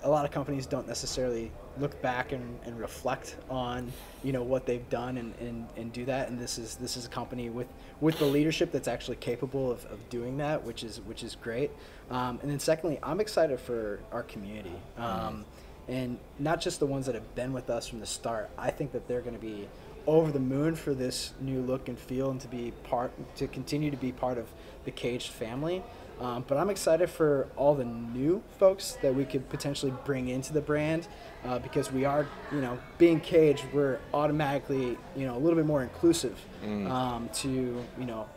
a 0.03 0.09
lot 0.09 0.25
of 0.25 0.31
companies 0.31 0.65
don't 0.65 0.87
necessarily 0.87 1.51
look 1.79 1.99
back 2.01 2.33
and, 2.33 2.59
and 2.65 2.79
reflect 2.79 3.37
on 3.49 3.91
you 4.23 4.31
know 4.31 4.43
what 4.43 4.65
they've 4.65 4.87
done 4.89 5.17
and, 5.17 5.33
and, 5.39 5.67
and 5.75 5.91
do 5.93 6.05
that. 6.05 6.29
And 6.29 6.39
this 6.39 6.57
is 6.57 6.75
this 6.75 6.97
is 6.97 7.05
a 7.05 7.09
company 7.09 7.49
with 7.49 7.67
with 8.01 8.19
the 8.19 8.25
leadership 8.25 8.71
that's 8.71 8.87
actually 8.87 9.17
capable 9.17 9.71
of, 9.71 9.85
of 9.85 10.09
doing 10.09 10.37
that 10.37 10.63
which 10.63 10.83
is 10.83 10.99
which 11.01 11.23
is 11.23 11.35
great. 11.35 11.71
Um, 12.11 12.39
and 12.41 12.51
then 12.51 12.59
secondly 12.59 12.99
I'm 13.01 13.19
excited 13.19 13.59
for 13.59 13.99
our 14.11 14.23
community. 14.23 14.75
Um, 14.97 15.45
and 15.87 16.17
not 16.39 16.61
just 16.61 16.79
the 16.79 16.85
ones 16.85 17.05
that 17.07 17.15
have 17.15 17.35
been 17.35 17.51
with 17.51 17.69
us 17.69 17.87
from 17.87 17.99
the 17.99 18.05
start. 18.05 18.49
I 18.57 18.71
think 18.71 18.93
that 18.93 19.07
they're 19.07 19.21
going 19.21 19.35
to 19.35 19.41
be 19.41 19.67
over 20.07 20.31
the 20.31 20.39
moon 20.39 20.75
for 20.75 20.93
this 20.93 21.33
new 21.41 21.61
look 21.61 21.87
and 21.87 21.97
feel 21.97 22.29
and 22.29 22.39
to 22.41 22.47
be 22.47 22.71
part 22.83 23.11
to 23.37 23.47
continue 23.47 23.89
to 23.89 23.97
be 23.97 24.11
part 24.11 24.37
of 24.37 24.47
the 24.85 24.91
Kaged 24.91 25.29
family 25.31 25.81
um, 26.19 26.45
but 26.47 26.57
I'm 26.57 26.69
excited 26.69 27.09
for 27.09 27.47
all 27.55 27.75
the 27.75 27.85
new 27.85 28.41
folks 28.59 28.97
that 29.01 29.13
we 29.13 29.25
could 29.25 29.49
potentially 29.49 29.93
bring 30.05 30.29
into 30.29 30.53
the 30.53 30.61
brand 30.61 31.07
uh, 31.45 31.59
because 31.59 31.91
we 31.91 32.05
are, 32.05 32.27
you 32.51 32.61
know, 32.61 32.77
being 32.97 33.19
Kaged, 33.19 33.65
we're 33.73 33.99
automatically, 34.13 34.97
you 35.15 35.25
know, 35.25 35.35
a 35.35 35.39
little 35.39 35.55
bit 35.57 35.65
more 35.65 35.83
inclusive 35.83 36.39
um, 36.63 37.29
to, 37.33 37.49
you 37.49 38.05
know, 38.05 38.27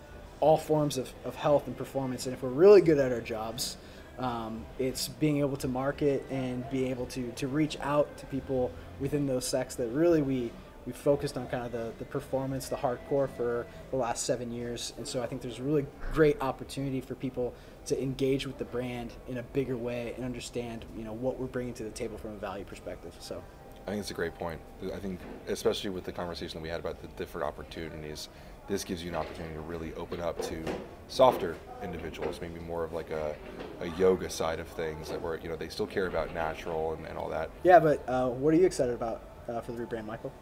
all 0.41 0.57
forms 0.57 0.99
of, 0.99 1.13
of 1.25 1.35
health 1.37 1.67
and 1.67 1.77
performance. 1.77 2.27
And 2.27 2.35
if 2.35 2.43
we're 2.43 2.49
really 2.51 2.81
good 2.81 2.99
at 2.99 3.13
our 3.13 3.21
jobs, 3.21 3.77
um, 4.19 4.65
it's 4.79 5.09
being 5.09 5.39
able 5.39 5.57
to 5.59 5.69
market 5.69 6.25
and 6.31 6.69
be 6.71 6.91
able 6.91 7.07
to, 7.07 7.31
to 7.33 7.47
reach 7.47 7.79
out 7.81 8.17
to 8.19 8.27
people 8.27 8.71
within 8.99 9.27
those 9.27 9.47
sects 9.47 9.75
that 9.77 9.89
really 9.89 10.23
we, 10.23 10.51
we 10.87 10.93
focused 10.93 11.37
on 11.37 11.47
kind 11.49 11.65
of 11.65 11.73
the, 11.73 11.93
the 11.99 12.05
performance, 12.05 12.69
the 12.69 12.77
hardcore 12.77 13.29
for 13.37 13.67
the 13.91 13.97
last 13.97 14.25
seven 14.25 14.53
years. 14.53 14.93
And 14.97 15.07
so 15.07 15.23
I 15.23 15.27
think 15.27 15.43
there's 15.43 15.59
a 15.59 15.63
really 15.63 15.87
great 16.13 16.41
opportunity 16.41 17.01
for 17.01 17.17
people 17.17 17.55
to 17.87 18.01
engage 18.01 18.47
with 18.47 18.59
the 18.59 18.65
brand 18.65 19.13
in 19.29 19.39
a 19.39 19.43
bigger 19.43 19.77
way 19.77 20.13
and 20.17 20.25
understand, 20.25 20.85
you 20.97 21.05
know, 21.05 21.13
what 21.13 21.39
we're 21.39 21.47
bringing 21.47 21.75
to 21.75 21.85
the 21.85 21.91
table 21.91 22.17
from 22.17 22.33
a 22.33 22.37
value 22.37 22.65
perspective. 22.65 23.15
So 23.19 23.43
I 23.87 23.91
think 23.91 24.01
it's 24.01 24.11
a 24.11 24.15
great 24.15 24.35
point. 24.35 24.61
I 24.93 24.99
think, 24.99 25.21
especially 25.49 25.91
with 25.91 26.05
the 26.05 26.13
conversation 26.13 26.59
that 26.59 26.63
we 26.63 26.69
had 26.69 26.81
about 26.81 27.01
the 27.03 27.09
different 27.17 27.47
opportunities, 27.47 28.29
this 28.69 28.83
gives 28.83 29.03
you 29.03 29.11
an 29.11 29.15
opportunity 29.15 29.55
to 29.55 29.61
really 29.61 29.95
open 29.95 30.21
up 30.21 30.41
to 30.43 30.65
softer 31.07 31.55
individuals, 31.85 32.41
maybe 32.41 32.59
more 32.59 32.83
of 32.83 32.93
like 32.93 33.11
a, 33.11 33.37
a 33.81 33.87
yoga 33.91 34.29
side 34.29 34.59
of 34.59 34.67
things 34.67 35.09
that 35.09 35.23
were, 35.23 35.39
you 35.41 35.49
know 35.49 35.55
they 35.55 35.69
still 35.69 35.87
care 35.87 36.09
about 36.09 36.35
natural 36.35 36.95
and, 36.95 37.07
and 37.07 37.17
all 37.17 37.29
that. 37.29 37.49
yeah, 37.63 37.79
but 37.79 38.03
uh, 38.09 38.29
what 38.29 38.53
are 38.53 38.57
you 38.57 38.67
excited 38.67 38.95
about 38.95 39.23
uh, 39.49 39.61
for 39.61 39.71
the 39.71 39.85
rebrand, 39.85 40.05
Michael? 40.05 40.33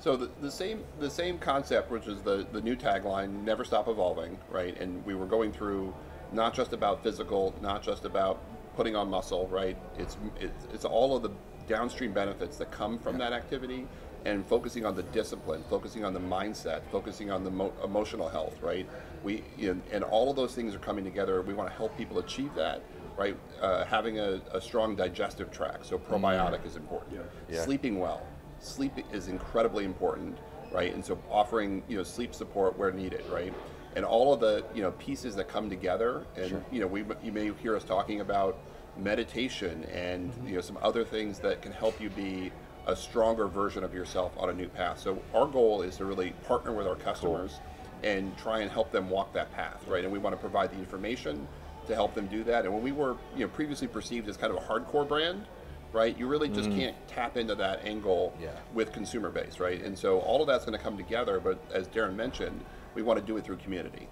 So 0.00 0.16
the, 0.16 0.30
the 0.40 0.50
same 0.50 0.82
the 0.98 1.10
same 1.10 1.38
concept, 1.38 1.90
which 1.90 2.06
is 2.06 2.22
the 2.22 2.46
the 2.52 2.60
new 2.60 2.74
tagline, 2.74 3.44
"Never 3.44 3.64
stop 3.64 3.86
evolving," 3.86 4.38
right? 4.50 4.78
And 4.80 5.04
we 5.04 5.14
were 5.14 5.26
going 5.26 5.52
through 5.52 5.94
not 6.32 6.54
just 6.54 6.72
about 6.72 7.02
physical, 7.02 7.54
not 7.60 7.82
just 7.82 8.04
about 8.04 8.40
putting 8.76 8.96
on 8.96 9.10
muscle, 9.10 9.46
right? 9.48 9.76
It's 9.98 10.16
it's, 10.40 10.66
it's 10.72 10.84
all 10.84 11.16
of 11.16 11.22
the 11.22 11.30
downstream 11.68 12.12
benefits 12.12 12.56
that 12.56 12.70
come 12.70 12.98
from 12.98 13.18
that 13.18 13.32
activity, 13.32 13.86
and 14.24 14.46
focusing 14.46 14.86
on 14.86 14.94
the 14.96 15.02
discipline, 15.04 15.62
focusing 15.68 16.04
on 16.04 16.14
the 16.14 16.20
mindset, 16.20 16.80
focusing 16.90 17.30
on 17.30 17.44
the 17.44 17.50
mo- 17.50 17.72
emotional 17.84 18.28
health, 18.28 18.60
right? 18.62 18.88
We 19.22 19.44
and, 19.60 19.82
and 19.92 20.02
all 20.02 20.30
of 20.30 20.36
those 20.36 20.54
things 20.54 20.74
are 20.74 20.78
coming 20.78 21.04
together. 21.04 21.42
We 21.42 21.52
want 21.52 21.68
to 21.68 21.76
help 21.76 21.96
people 21.98 22.20
achieve 22.20 22.54
that, 22.54 22.82
right? 23.18 23.36
Uh, 23.60 23.84
having 23.84 24.18
a, 24.18 24.40
a 24.52 24.60
strong 24.62 24.96
digestive 24.96 25.50
tract, 25.50 25.84
so 25.84 25.98
probiotic 25.98 26.64
is 26.66 26.76
important. 26.76 27.20
Yeah. 27.50 27.64
Sleeping 27.64 27.98
well, 27.98 28.26
sleep 28.60 28.92
is 29.12 29.28
incredibly 29.28 29.84
important, 29.84 30.38
right? 30.72 30.94
And 30.94 31.04
so 31.04 31.18
offering 31.30 31.82
you 31.88 31.96
know 31.96 32.02
sleep 32.02 32.34
support 32.34 32.78
where 32.78 32.92
needed, 32.92 33.24
right? 33.30 33.52
And 33.96 34.04
all 34.04 34.32
of 34.32 34.40
the 34.40 34.64
you 34.74 34.82
know 34.82 34.92
pieces 34.92 35.34
that 35.36 35.48
come 35.48 35.68
together, 35.68 36.26
and 36.36 36.64
you 36.70 36.80
know 36.80 36.86
we 36.86 37.04
you 37.22 37.32
may 37.32 37.52
hear 37.54 37.76
us 37.76 37.84
talking 37.84 38.20
about 38.20 38.58
meditation 38.96 39.84
and 39.84 40.30
mm-hmm. 40.30 40.48
you 40.48 40.54
know 40.54 40.60
some 40.60 40.78
other 40.82 41.04
things 41.04 41.38
that 41.40 41.62
can 41.62 41.72
help 41.72 42.00
you 42.00 42.10
be 42.10 42.52
a 42.86 42.96
stronger 42.96 43.46
version 43.46 43.84
of 43.84 43.94
yourself 43.94 44.32
on 44.38 44.50
a 44.50 44.52
new 44.52 44.68
path. 44.68 44.98
So 44.98 45.20
our 45.34 45.46
goal 45.46 45.82
is 45.82 45.96
to 45.96 46.04
really 46.04 46.30
partner 46.46 46.72
with 46.72 46.86
our 46.86 46.96
customers 46.96 47.60
and 48.02 48.36
try 48.38 48.60
and 48.60 48.70
help 48.70 48.90
them 48.90 49.10
walk 49.10 49.32
that 49.34 49.52
path, 49.52 49.86
right? 49.86 50.02
And 50.02 50.12
we 50.12 50.18
want 50.18 50.34
to 50.34 50.40
provide 50.40 50.70
the 50.70 50.78
information 50.78 51.46
to 51.86 51.94
help 51.94 52.14
them 52.14 52.26
do 52.26 52.42
that. 52.44 52.64
And 52.64 52.72
when 52.72 52.82
we 52.82 52.92
were, 52.92 53.16
you 53.34 53.40
know, 53.40 53.48
previously 53.48 53.86
perceived 53.86 54.28
as 54.28 54.36
kind 54.36 54.54
of 54.54 54.62
a 54.62 54.66
hardcore 54.66 55.06
brand, 55.06 55.44
right? 55.92 56.16
You 56.16 56.26
really 56.26 56.48
just 56.48 56.70
mm. 56.70 56.76
can't 56.76 56.96
tap 57.08 57.36
into 57.36 57.54
that 57.56 57.84
angle 57.84 58.32
Yeah. 58.40 58.50
with 58.74 58.92
consumer 58.92 59.30
base, 59.30 59.58
right? 59.58 59.82
And 59.82 59.98
so 59.98 60.20
all 60.20 60.40
of 60.40 60.46
that's 60.46 60.64
going 60.64 60.76
to 60.76 60.82
come 60.82 60.96
together. 60.96 61.40
But 61.40 61.58
as 61.72 61.86
Darin 61.88 62.16
mentioned, 62.16 62.60
we 62.94 63.02
want 63.02 63.18
to 63.18 63.24
do 63.24 63.36
it 63.36 63.44
through 63.44 63.56
community, 63.56 64.08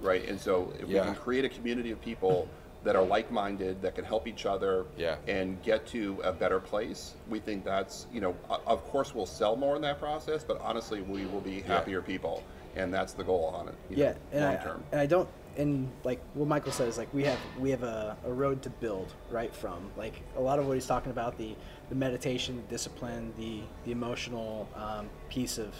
right? 0.00 0.26
And 0.28 0.40
so 0.40 0.72
if 0.80 0.88
Yeah. 0.88 1.00
we 1.02 1.06
can 1.06 1.14
create 1.16 1.44
a 1.44 1.48
community 1.48 1.90
of 1.90 2.00
people 2.00 2.48
that 2.84 2.94
are 2.94 3.02
like-minded, 3.04 3.82
that 3.82 3.96
can 3.96 4.04
help 4.04 4.28
each 4.28 4.46
other, 4.46 4.84
Yeah. 4.96 5.16
and 5.26 5.60
get 5.62 5.86
to 5.88 6.20
a 6.22 6.32
better 6.32 6.60
place, 6.60 7.14
we 7.28 7.40
think 7.40 7.64
that's, 7.64 8.06
you 8.12 8.20
know, 8.20 8.36
of 8.48 8.84
course 8.84 9.12
we'll 9.14 9.26
sell 9.26 9.56
more 9.56 9.74
in 9.74 9.82
that 9.82 9.98
process, 9.98 10.44
but 10.44 10.60
honestly, 10.60 11.00
we 11.02 11.26
will 11.26 11.40
be 11.40 11.62
happier 11.62 12.00
people, 12.00 12.44
and 12.76 12.94
that's 12.94 13.12
the 13.14 13.24
goal 13.24 13.46
on 13.46 13.66
it. 13.68 13.74
you 13.90 13.96
yeah 13.96 14.10
know, 14.12 14.16
and 14.32 14.44
long 14.44 14.52
I, 14.56 14.56
term. 14.62 14.84
and 14.92 15.00
I 15.00 15.06
don't 15.06 15.28
and 15.56 15.90
like 16.04 16.20
what 16.34 16.48
michael 16.48 16.72
says 16.72 16.90
is 16.90 16.98
like 16.98 17.12
we 17.14 17.24
have 17.24 17.38
we 17.58 17.70
have 17.70 17.82
a, 17.82 18.16
a 18.24 18.32
road 18.32 18.62
to 18.62 18.70
build 18.70 19.12
right 19.30 19.54
from. 19.54 19.90
Like 19.96 20.22
a 20.36 20.40
lot 20.40 20.58
of 20.58 20.66
what 20.66 20.74
he's 20.74 20.86
talking 20.86 21.10
about 21.10 21.38
the 21.38 21.54
the 21.88 21.94
meditation 21.94 22.62
discipline 22.68 23.32
the 23.36 23.60
the 23.84 23.92
emotional 23.92 24.68
um, 24.74 25.08
piece 25.28 25.58
of 25.58 25.74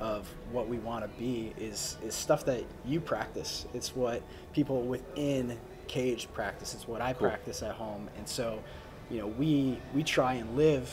of 0.00 0.28
what 0.52 0.68
we 0.68 0.78
want 0.78 1.04
to 1.04 1.18
be 1.18 1.52
is 1.58 1.96
is 2.04 2.14
stuff 2.14 2.44
that 2.46 2.64
you 2.84 3.00
practice. 3.00 3.66
It's 3.74 3.96
what 3.96 4.22
people 4.52 4.82
within 4.82 5.58
cage 5.88 6.28
practice. 6.32 6.74
It's 6.74 6.86
what 6.88 7.00
i 7.00 7.12
Cool. 7.12 7.28
practice 7.28 7.62
at 7.62 7.74
home. 7.74 8.08
And 8.16 8.28
so 8.28 8.62
you 9.10 9.18
know 9.18 9.26
we 9.26 9.78
we 9.94 10.02
try 10.02 10.34
and 10.34 10.56
live 10.56 10.90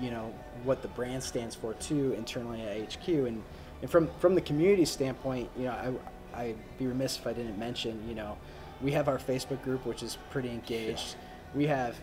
you 0.00 0.10
know 0.10 0.32
what 0.64 0.80
the 0.82 0.88
brand 0.88 1.22
stands 1.22 1.54
for 1.54 1.74
too 1.74 2.14
internally 2.16 2.62
at 2.62 2.94
HQ 2.94 3.08
and 3.08 3.42
and 3.82 3.90
from 3.90 4.08
from 4.18 4.34
the 4.34 4.40
community 4.40 4.84
standpoint 4.84 5.48
you 5.56 5.64
know 5.64 5.72
I 5.72 5.92
I'd 6.40 6.78
be 6.78 6.86
remiss 6.86 7.18
if 7.18 7.26
I 7.26 7.32
didn't 7.32 7.58
mention 7.58 8.02
you 8.08 8.14
know 8.14 8.36
we 8.80 8.92
have 8.92 9.08
our 9.08 9.18
Facebook 9.18 9.62
group 9.62 9.86
which 9.86 10.02
is 10.02 10.18
pretty 10.30 10.50
engaged 10.50 11.16
we 11.54 11.66
have 11.66 11.96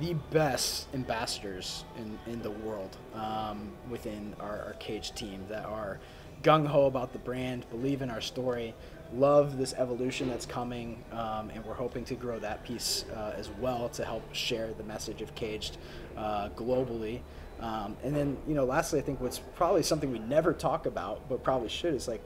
the 0.00 0.14
best 0.32 0.88
ambassadors 0.94 1.84
in, 1.96 2.18
in 2.32 2.42
the 2.42 2.50
world 2.50 2.96
um, 3.14 3.70
within 3.88 4.34
our, 4.40 4.62
our 4.66 4.72
cage 4.78 5.12
team 5.14 5.44
that 5.48 5.64
are 5.66 5.98
gung 6.42 6.66
ho 6.66 6.86
about 6.86 7.12
the 7.12 7.18
brand, 7.18 7.68
believe 7.70 8.02
in 8.02 8.10
our 8.10 8.20
story, 8.20 8.74
love 9.14 9.58
this 9.58 9.74
evolution 9.74 10.28
that's 10.28 10.46
coming, 10.46 11.02
um, 11.12 11.50
and 11.50 11.64
we're 11.64 11.74
hoping 11.74 12.04
to 12.04 12.14
grow 12.14 12.38
that 12.38 12.62
piece 12.64 13.04
uh, 13.16 13.34
as 13.36 13.50
well 13.60 13.88
to 13.88 14.04
help 14.04 14.22
share 14.32 14.72
the 14.74 14.84
message 14.84 15.22
of 15.22 15.34
Kaged 15.34 15.78
uh, 16.16 16.48
globally. 16.50 17.20
Um, 17.60 17.96
and 18.04 18.14
then, 18.14 18.36
you 18.46 18.54
know, 18.54 18.64
lastly, 18.64 19.00
I 19.00 19.02
think 19.02 19.20
what's 19.20 19.40
probably 19.56 19.82
something 19.82 20.12
we 20.12 20.20
never 20.20 20.52
talk 20.52 20.86
about, 20.86 21.28
but 21.28 21.42
probably 21.42 21.68
should, 21.68 21.94
is 21.94 22.06
like 22.06 22.22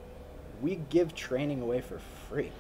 we 0.63 0.77
give 0.89 1.15
training 1.15 1.61
away 1.61 1.81
for 1.83 1.99
free 2.31 2.51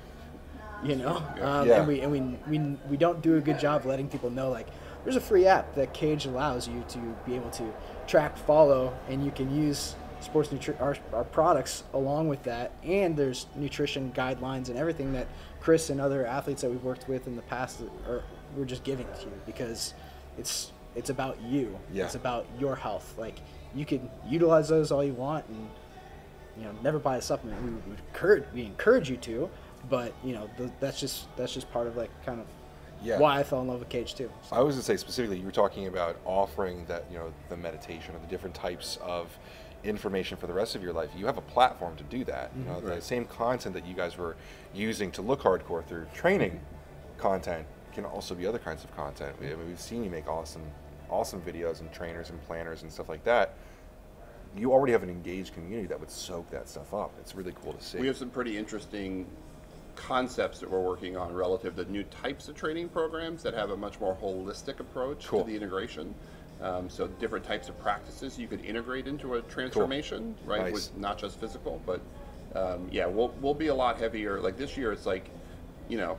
you 0.84 0.96
know? 0.96 1.22
Um, 1.40 1.68
Yeah. 1.68 1.78
and 1.78 1.86
we 1.88 2.00
and 2.00 2.10
we, 2.10 2.20
we 2.58 2.76
we 2.90 2.96
don't 2.96 3.22
do 3.22 3.36
a 3.36 3.40
good 3.40 3.58
job 3.60 3.84
letting 3.86 4.08
people 4.08 4.30
know 4.30 4.50
like 4.50 4.66
there's 5.04 5.14
a 5.16 5.20
free 5.20 5.46
app 5.46 5.74
that 5.76 5.94
cage 5.94 6.26
allows 6.26 6.66
you 6.68 6.84
to 6.88 6.98
be 7.24 7.34
able 7.36 7.50
to 7.50 7.72
track 8.08 8.36
follow 8.36 8.92
and 9.08 9.24
you 9.24 9.30
can 9.30 9.54
use 9.54 9.94
sports 10.20 10.48
nutri- 10.50 10.80
our, 10.80 10.96
our 11.12 11.24
products 11.24 11.82
along 11.94 12.28
with 12.28 12.42
that. 12.44 12.72
And 12.84 13.16
there's 13.16 13.46
nutrition 13.56 14.12
guidelines 14.12 14.68
and 14.68 14.76
everything 14.78 15.12
that 15.12 15.26
Kris 15.60 15.90
and 15.90 16.00
other 16.00 16.26
athletes 16.26 16.62
that 16.62 16.70
we've 16.70 16.82
worked 16.84 17.08
with 17.08 17.26
in 17.28 17.36
the 17.36 17.42
past 17.42 17.80
are 18.08 18.22
we're 18.56 18.64
just 18.64 18.84
giving 18.84 19.06
to 19.06 19.22
you 19.22 19.32
because 19.46 19.94
it's 20.38 20.72
it's 20.96 21.10
about 21.10 21.40
you. 21.42 21.78
Yeah. 21.92 22.04
it's 22.06 22.14
about 22.16 22.44
your 22.58 22.74
health. 22.76 23.14
Like 23.18 23.36
you 23.74 23.84
can 23.84 24.10
utilize 24.28 24.68
those 24.68 24.90
all 24.92 25.02
you 25.04 25.14
want 25.14 25.44
and 25.48 25.68
you 26.56 26.64
know 26.64 26.72
never 26.82 26.98
buy 26.98 27.16
a 27.16 27.22
supplement 27.22 27.62
we 27.62 27.70
would 27.70 27.98
encourage 28.08 28.44
we 28.54 28.64
encourage 28.64 29.08
you 29.08 29.16
to 29.16 29.48
but 29.88 30.12
you 30.24 30.32
know 30.34 30.48
th- 30.56 30.70
that's 30.80 31.00
just 31.00 31.34
that's 31.36 31.52
just 31.52 31.70
part 31.72 31.86
of 31.86 31.96
like 31.96 32.10
kind 32.24 32.40
of 32.40 32.46
Yeah. 33.02 33.18
why 33.18 33.38
i 33.38 33.42
fell 33.42 33.60
in 33.62 33.68
love 33.68 33.80
with 33.80 33.88
cage 33.88 34.14
too 34.14 34.30
I 34.50 34.60
was 34.60 34.76
gonna 34.76 34.82
say 34.84 34.96
specifically, 34.96 35.38
you 35.38 35.46
were 35.46 35.50
talking 35.50 35.86
about 35.86 36.16
offering 36.24 36.84
that, 36.86 37.04
you 37.10 37.18
know, 37.18 37.32
the 37.48 37.56
meditation 37.56 38.14
or 38.14 38.18
the 38.18 38.26
different 38.26 38.54
types 38.54 38.98
of 39.02 39.36
information 39.84 40.36
for 40.36 40.46
the 40.46 40.52
rest 40.52 40.76
of 40.76 40.82
your 40.82 40.92
life. 40.92 41.10
You 41.16 41.26
have 41.26 41.38
a 41.38 41.42
platform 41.42 41.96
to 41.96 42.04
do 42.04 42.24
that. 42.24 42.52
You 42.56 42.64
mm-hmm. 42.64 42.86
know, 42.86 42.94
the 42.94 43.00
same 43.00 43.24
content 43.24 43.74
that 43.74 43.86
you 43.86 43.94
guys 43.94 44.16
were 44.16 44.36
using 44.74 45.10
to 45.12 45.22
look 45.22 45.40
hardcore 45.40 45.84
through 45.84 46.06
training 46.14 46.60
content 47.18 47.66
can 47.92 48.04
also 48.04 48.34
be 48.34 48.46
other 48.46 48.58
kinds 48.58 48.84
of 48.84 48.94
content. 48.96 49.34
We, 49.40 49.46
I 49.46 49.54
mean, 49.54 49.68
we've 49.68 49.80
seen 49.80 50.04
you 50.04 50.10
make 50.10 50.28
awesome, 50.28 50.62
awesome 51.10 51.40
videos 51.42 51.80
and 51.80 51.92
trainers 51.92 52.30
and 52.30 52.40
planners 52.42 52.82
and 52.82 52.92
stuff 52.92 53.08
like 53.08 53.24
that. 53.24 53.54
You 54.56 54.72
already 54.72 54.92
have 54.92 55.02
an 55.02 55.08
engaged 55.08 55.54
community 55.54 55.86
that 55.88 55.98
would 55.98 56.10
soak 56.10 56.50
that 56.50 56.68
stuff 56.68 56.92
up. 56.92 57.12
It's 57.20 57.34
really 57.34 57.54
cool 57.62 57.72
to 57.72 57.82
see. 57.82 57.98
We 57.98 58.06
have 58.06 58.16
some 58.16 58.30
pretty 58.30 58.58
interesting 58.58 59.26
concepts 59.96 60.58
that 60.60 60.70
we're 60.70 60.80
working 60.80 61.16
on 61.16 61.34
relative 61.34 61.76
to 61.76 61.90
new 61.90 62.02
types 62.04 62.48
of 62.48 62.54
training 62.54 62.88
programs 62.88 63.42
that 63.42 63.54
have 63.54 63.70
a 63.70 63.76
much 63.76 64.00
more 64.00 64.16
holistic 64.20 64.80
approach 64.80 65.26
Cool. 65.26 65.40
to 65.40 65.46
the 65.50 65.56
integration. 65.56 66.14
Um, 66.60 66.88
so 66.88 67.08
different 67.08 67.44
types 67.44 67.68
of 67.68 67.78
practices 67.80 68.38
you 68.38 68.46
could 68.46 68.64
integrate 68.64 69.08
into 69.08 69.34
a 69.34 69.42
transformation, 69.42 70.34
right? 70.44 70.62
Nice. 70.62 70.72
With 70.72 70.96
not 70.96 71.18
just 71.18 71.40
physical, 71.40 71.80
but 71.84 72.00
um, 72.54 72.88
yeah, 72.92 73.06
we'll 73.06 73.34
we'll 73.40 73.54
be 73.54 73.68
a 73.68 73.74
lot 73.74 73.98
heavier. 73.98 74.40
Like 74.40 74.56
this 74.56 74.76
year, 74.76 74.92
it's 74.92 75.06
like, 75.06 75.28
you 75.88 75.96
know, 75.96 76.16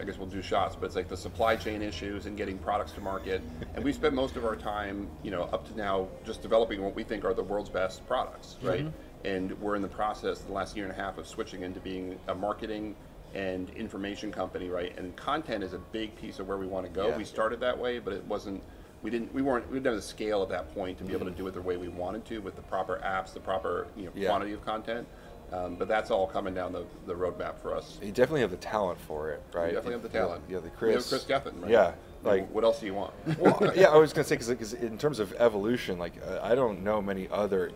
I 0.00 0.04
guess 0.04 0.18
we'll 0.18 0.28
do 0.28 0.42
shots, 0.42 0.76
but 0.76 0.86
it's 0.86 0.96
like 0.96 1.08
the 1.08 1.16
supply 1.16 1.56
chain 1.56 1.82
issues 1.82 2.26
and 2.26 2.36
getting 2.36 2.58
products 2.58 2.92
to 2.92 3.00
market. 3.00 3.42
And 3.74 3.84
we 3.84 3.92
spent 3.92 4.14
most 4.14 4.36
of 4.36 4.44
our 4.44 4.56
time, 4.56 5.08
you 5.22 5.30
know, 5.30 5.44
up 5.44 5.66
to 5.68 5.76
now 5.76 6.08
just 6.24 6.42
developing 6.42 6.82
what 6.82 6.94
we 6.94 7.04
think 7.04 7.24
are 7.24 7.34
the 7.34 7.42
world's 7.42 7.70
best 7.70 8.06
products, 8.06 8.56
mm-hmm. 8.58 8.68
right? 8.68 8.86
And 9.24 9.58
we're 9.60 9.76
in 9.76 9.82
the 9.82 9.88
process 9.88 10.40
the 10.40 10.52
last 10.52 10.76
year 10.76 10.86
and 10.86 10.92
a 10.92 10.96
half 10.96 11.18
of 11.18 11.26
switching 11.26 11.62
into 11.62 11.80
being 11.80 12.18
a 12.28 12.34
marketing 12.34 12.94
and 13.34 13.70
information 13.70 14.32
company, 14.32 14.68
right? 14.68 14.96
And 14.98 15.14
content 15.16 15.62
is 15.62 15.72
a 15.72 15.78
big 15.78 16.16
piece 16.16 16.38
of 16.38 16.48
where 16.48 16.56
we 16.56 16.66
want 16.66 16.86
to 16.86 16.92
go. 16.92 17.08
Yeah. 17.08 17.16
We 17.16 17.24
started 17.24 17.60
that 17.60 17.76
way, 17.78 17.98
but 17.98 18.12
it 18.12 18.24
wasn't. 18.24 18.62
We 19.02 19.10
didn't. 19.10 19.32
We 19.34 19.42
weren't. 19.42 19.68
We 19.68 19.74
didn't 19.74 19.86
have 19.86 19.96
the 19.96 20.02
scale 20.02 20.42
at 20.42 20.48
that 20.48 20.74
point 20.74 20.98
to 20.98 21.04
be 21.04 21.12
able 21.12 21.26
to 21.26 21.32
mm-hmm. 21.32 21.42
do 21.42 21.48
it 21.48 21.54
the 21.54 21.62
way 21.62 21.76
we 21.76 21.88
wanted 21.88 22.24
to 22.26 22.38
with 22.38 22.56
the 22.56 22.62
proper 22.62 23.00
apps, 23.04 23.32
the 23.34 23.40
proper 23.40 23.88
you 23.96 24.06
know 24.06 24.12
Yeah. 24.14 24.28
quantity 24.28 24.52
of 24.52 24.64
content. 24.64 25.06
Um, 25.52 25.76
but 25.76 25.86
that's 25.86 26.10
all 26.10 26.26
coming 26.26 26.54
down 26.54 26.72
the, 26.72 26.84
the 27.06 27.14
roadmap 27.14 27.56
for 27.58 27.74
us. 27.74 27.98
you 28.02 28.08
definitely 28.10 28.40
have 28.40 28.50
the 28.50 28.56
talent 28.56 28.98
for 29.00 29.30
it, 29.30 29.42
right? 29.54 29.68
We 29.68 29.72
definitely 29.74 29.92
have 29.92 30.02
the 30.02 30.08
talent. 30.08 30.42
Yeah, 30.48 30.58
the 30.58 30.64
We 30.64 30.70
Kris. 30.70 30.94
have 31.04 31.08
Kris 31.08 31.24
Gethin, 31.24 31.60
right? 31.60 31.70
Yeah, 31.70 31.92
like 32.24 32.50
what 32.50 32.64
else 32.64 32.80
do 32.80 32.86
you 32.86 32.94
want? 32.94 33.12
well, 33.38 33.72
yeah, 33.76 33.88
I 33.90 33.96
was 33.96 34.12
gonna 34.12 34.24
say 34.24 34.34
because 34.36 34.72
in 34.74 34.98
terms 34.98 35.20
of 35.20 35.32
evolution, 35.38 35.98
like 35.98 36.14
uh, 36.26 36.40
I 36.42 36.54
don't 36.56 36.82
know 36.82 37.00
many 37.00 37.28
other 37.30 37.70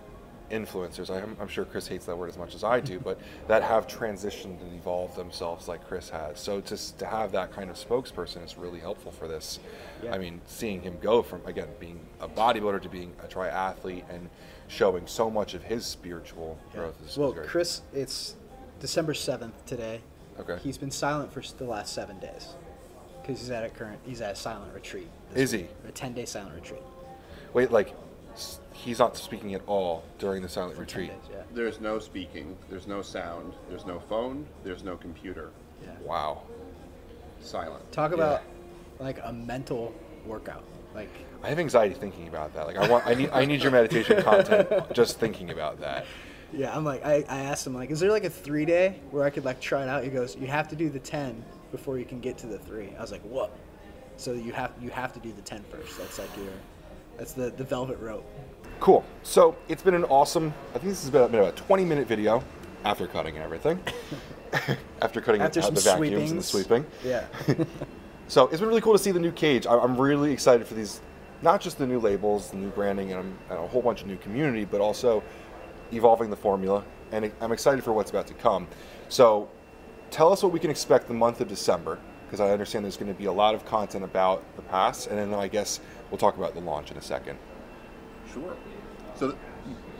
influencers. 0.50 1.10
I'm, 1.10 1.36
I'm 1.40 1.48
sure 1.48 1.64
Kris 1.64 1.86
hates 1.86 2.06
that 2.06 2.16
word 2.16 2.28
as 2.28 2.38
much 2.38 2.54
as 2.54 2.64
I 2.64 2.80
do, 2.80 2.98
but 3.00 3.18
that 3.48 3.62
have 3.62 3.86
transitioned 3.86 4.60
and 4.60 4.74
evolved 4.74 5.16
themselves 5.16 5.68
like 5.68 5.86
Kris 5.86 6.10
has. 6.10 6.38
So 6.40 6.60
to 6.60 6.96
to 6.98 7.06
have 7.06 7.32
that 7.32 7.52
kind 7.52 7.70
of 7.70 7.76
spokesperson 7.76 8.44
is 8.44 8.56
really 8.58 8.80
helpful 8.80 9.12
for 9.12 9.28
this. 9.28 9.58
Yeah. 10.02 10.14
I 10.14 10.18
mean, 10.18 10.40
seeing 10.46 10.82
him 10.82 10.98
go 11.00 11.22
from 11.22 11.44
again 11.46 11.68
being 11.78 12.00
a 12.20 12.28
bodybuilder 12.28 12.82
to 12.82 12.88
being 12.88 13.12
a 13.22 13.26
triathlete 13.26 14.04
and 14.10 14.28
showing 14.68 15.06
so 15.06 15.30
much 15.30 15.54
of 15.54 15.62
his 15.64 15.84
spiritual 15.86 16.58
growth 16.72 16.94
is 17.06 17.16
well 17.16 17.32
great. 17.32 17.46
Kris 17.48 17.82
it's 17.92 18.36
december 18.78 19.12
7th 19.12 19.52
today 19.66 20.00
Okay. 20.38 20.56
he's 20.62 20.78
been 20.78 20.92
silent 20.92 21.32
for 21.32 21.42
the 21.58 21.64
last 21.64 21.92
seven 21.92 22.18
days 22.20 22.54
because 23.20 23.40
he's 23.40 23.50
at 23.50 23.64
a 23.64 23.68
current 23.68 23.98
he's 24.06 24.20
at 24.20 24.32
a 24.32 24.36
silent 24.36 24.72
retreat 24.72 25.08
Is 25.34 25.52
week. 25.52 25.68
he? 25.84 25.88
a 25.88 25.92
10 25.92 26.12
day 26.14 26.24
silent 26.24 26.54
retreat 26.54 26.82
Wait, 27.52 27.72
like 27.72 27.88
s- 27.88 27.94
he's 28.72 28.98
not 28.98 29.16
speaking 29.16 29.54
at 29.54 29.62
all 29.66 30.04
during 30.18 30.42
the 30.42 30.48
silent 30.48 30.74
for 30.74 30.80
retreat. 30.82 31.10
days, 31.10 31.18
yeah 31.30 31.42
There's 31.52 31.80
no 31.80 31.98
speaking. 31.98 32.56
There's 32.68 32.86
no 32.86 33.02
sound. 33.02 33.52
There's 33.68 33.86
no 33.86 34.00
phone. 34.00 34.46
There's 34.64 34.82
no 34.82 34.96
computer. 34.96 35.50
yeah 35.82 35.90
Wow. 36.04 36.42
Silent. 37.40 37.90
talk 37.92 38.10
Yeah. 38.10 38.16
about 38.16 38.42
like 38.98 39.18
a 39.24 39.32
mental 39.32 39.94
workout 40.26 40.64
like 40.94 41.08
I 41.42 41.48
have 41.48 41.58
anxiety 41.58 41.94
thinking 41.94 42.28
about 42.28 42.52
that. 42.54 42.66
Like 42.66 42.76
I 42.76 42.86
want, 42.88 43.06
I 43.06 43.14
need, 43.14 43.30
I 43.30 43.44
need 43.44 43.62
your 43.62 43.70
meditation 43.72 44.22
content 44.30 44.68
just 44.92 45.18
thinking 45.18 45.50
about 45.50 45.80
that. 45.80 46.04
Yeah, 46.52 46.76
I'm 46.76 46.84
like, 46.84 47.06
I, 47.06 47.24
I 47.28 47.42
asked 47.42 47.64
him, 47.66 47.74
like, 47.74 47.90
is 47.92 48.00
there 48.00 48.10
like 48.10 48.24
a 48.24 48.30
three 48.30 48.64
day 48.64 48.98
where 49.12 49.24
I 49.24 49.30
could 49.30 49.44
like 49.44 49.60
try 49.60 49.84
it 49.84 49.88
out? 49.88 50.02
He 50.02 50.10
goes, 50.10 50.34
you 50.36 50.48
have 50.48 50.68
to 50.68 50.76
do 50.76 50.90
the 50.90 50.98
10 50.98 51.42
before 51.70 51.96
you 51.96 52.04
can 52.04 52.20
get 52.20 52.36
to 52.38 52.46
the 52.48 52.58
three. 52.58 52.92
I 52.98 53.00
was 53.00 53.12
like, 53.12 53.22
what? 53.22 53.56
So 54.16 54.32
you 54.32 54.52
have 54.52 54.72
you 54.82 54.90
have 54.90 55.12
to 55.14 55.20
do 55.20 55.32
the 55.32 55.40
ten 55.40 55.64
first. 55.70 55.96
That's 55.96 56.18
like 56.18 56.36
your, 56.36 56.52
that's 57.16 57.32
the, 57.32 57.50
the 57.50 57.64
velvet 57.64 57.98
rope. 57.98 58.26
Cool. 58.80 59.04
So 59.22 59.56
it's 59.68 59.82
been 59.82 59.94
an 59.94 60.04
awesome. 60.04 60.54
I 60.70 60.78
think 60.78 60.84
this 60.84 61.02
has 61.02 61.10
been 61.10 61.22
about 61.22 61.52
a 61.52 61.56
20 61.56 61.84
minute 61.84 62.08
video 62.08 62.42
after 62.84 63.06
cutting 63.06 63.36
and 63.36 63.44
everything. 63.44 63.78
after 65.02 65.20
cutting 65.20 65.42
After 65.42 65.60
out 65.60 65.66
some 65.66 65.74
the 65.74 65.80
vacuums 65.80 66.30
and 66.30 66.40
the 66.40 66.44
sweeping. 66.44 66.86
Yeah. 67.04 67.26
So 68.30 68.46
it's 68.46 68.60
been 68.60 68.68
really 68.68 68.80
cool 68.80 68.92
to 68.92 68.98
see 69.00 69.10
the 69.10 69.18
new 69.18 69.32
cage. 69.32 69.66
I- 69.66 69.76
I'm 69.76 70.00
really 70.00 70.32
excited 70.32 70.64
for 70.64 70.74
these, 70.74 71.00
not 71.42 71.60
just 71.60 71.78
the 71.78 71.86
new 71.86 71.98
labels, 71.98 72.50
the 72.50 72.58
new 72.58 72.68
branding, 72.68 73.10
and, 73.12 73.36
and 73.50 73.58
a 73.58 73.66
whole 73.66 73.82
bunch 73.82 74.02
of 74.02 74.06
new 74.06 74.18
community, 74.18 74.64
but 74.64 74.80
also 74.80 75.20
evolving 75.92 76.30
the 76.30 76.36
formula. 76.36 76.84
And 77.10 77.32
I'm 77.40 77.50
excited 77.50 77.82
for 77.82 77.92
what's 77.92 78.10
about 78.12 78.28
to 78.28 78.34
come. 78.34 78.68
So 79.08 79.48
tell 80.12 80.32
us 80.32 80.44
what 80.44 80.52
we 80.52 80.60
can 80.60 80.70
expect 80.70 81.08
the 81.08 81.14
month 81.14 81.40
of 81.40 81.48
December, 81.48 81.98
because 82.30 82.40
I 82.40 82.52
understand 82.52 82.84
there's 82.84 82.96
going 82.96 83.12
to 83.12 83.18
be 83.18 83.24
a 83.24 83.32
lot 83.32 83.56
of 83.56 83.64
content 83.66 84.04
about 84.04 84.44
the 84.54 84.62
past, 84.62 85.08
and 85.08 85.18
then 85.18 85.34
I 85.34 85.48
guess 85.48 85.80
we'll 86.10 86.18
talk 86.18 86.36
about 86.36 86.54
the 86.54 86.60
launch 86.60 86.92
in 86.92 86.96
a 86.96 87.02
second. 87.02 87.36
Sure. 88.32 88.56
So, 89.16 89.36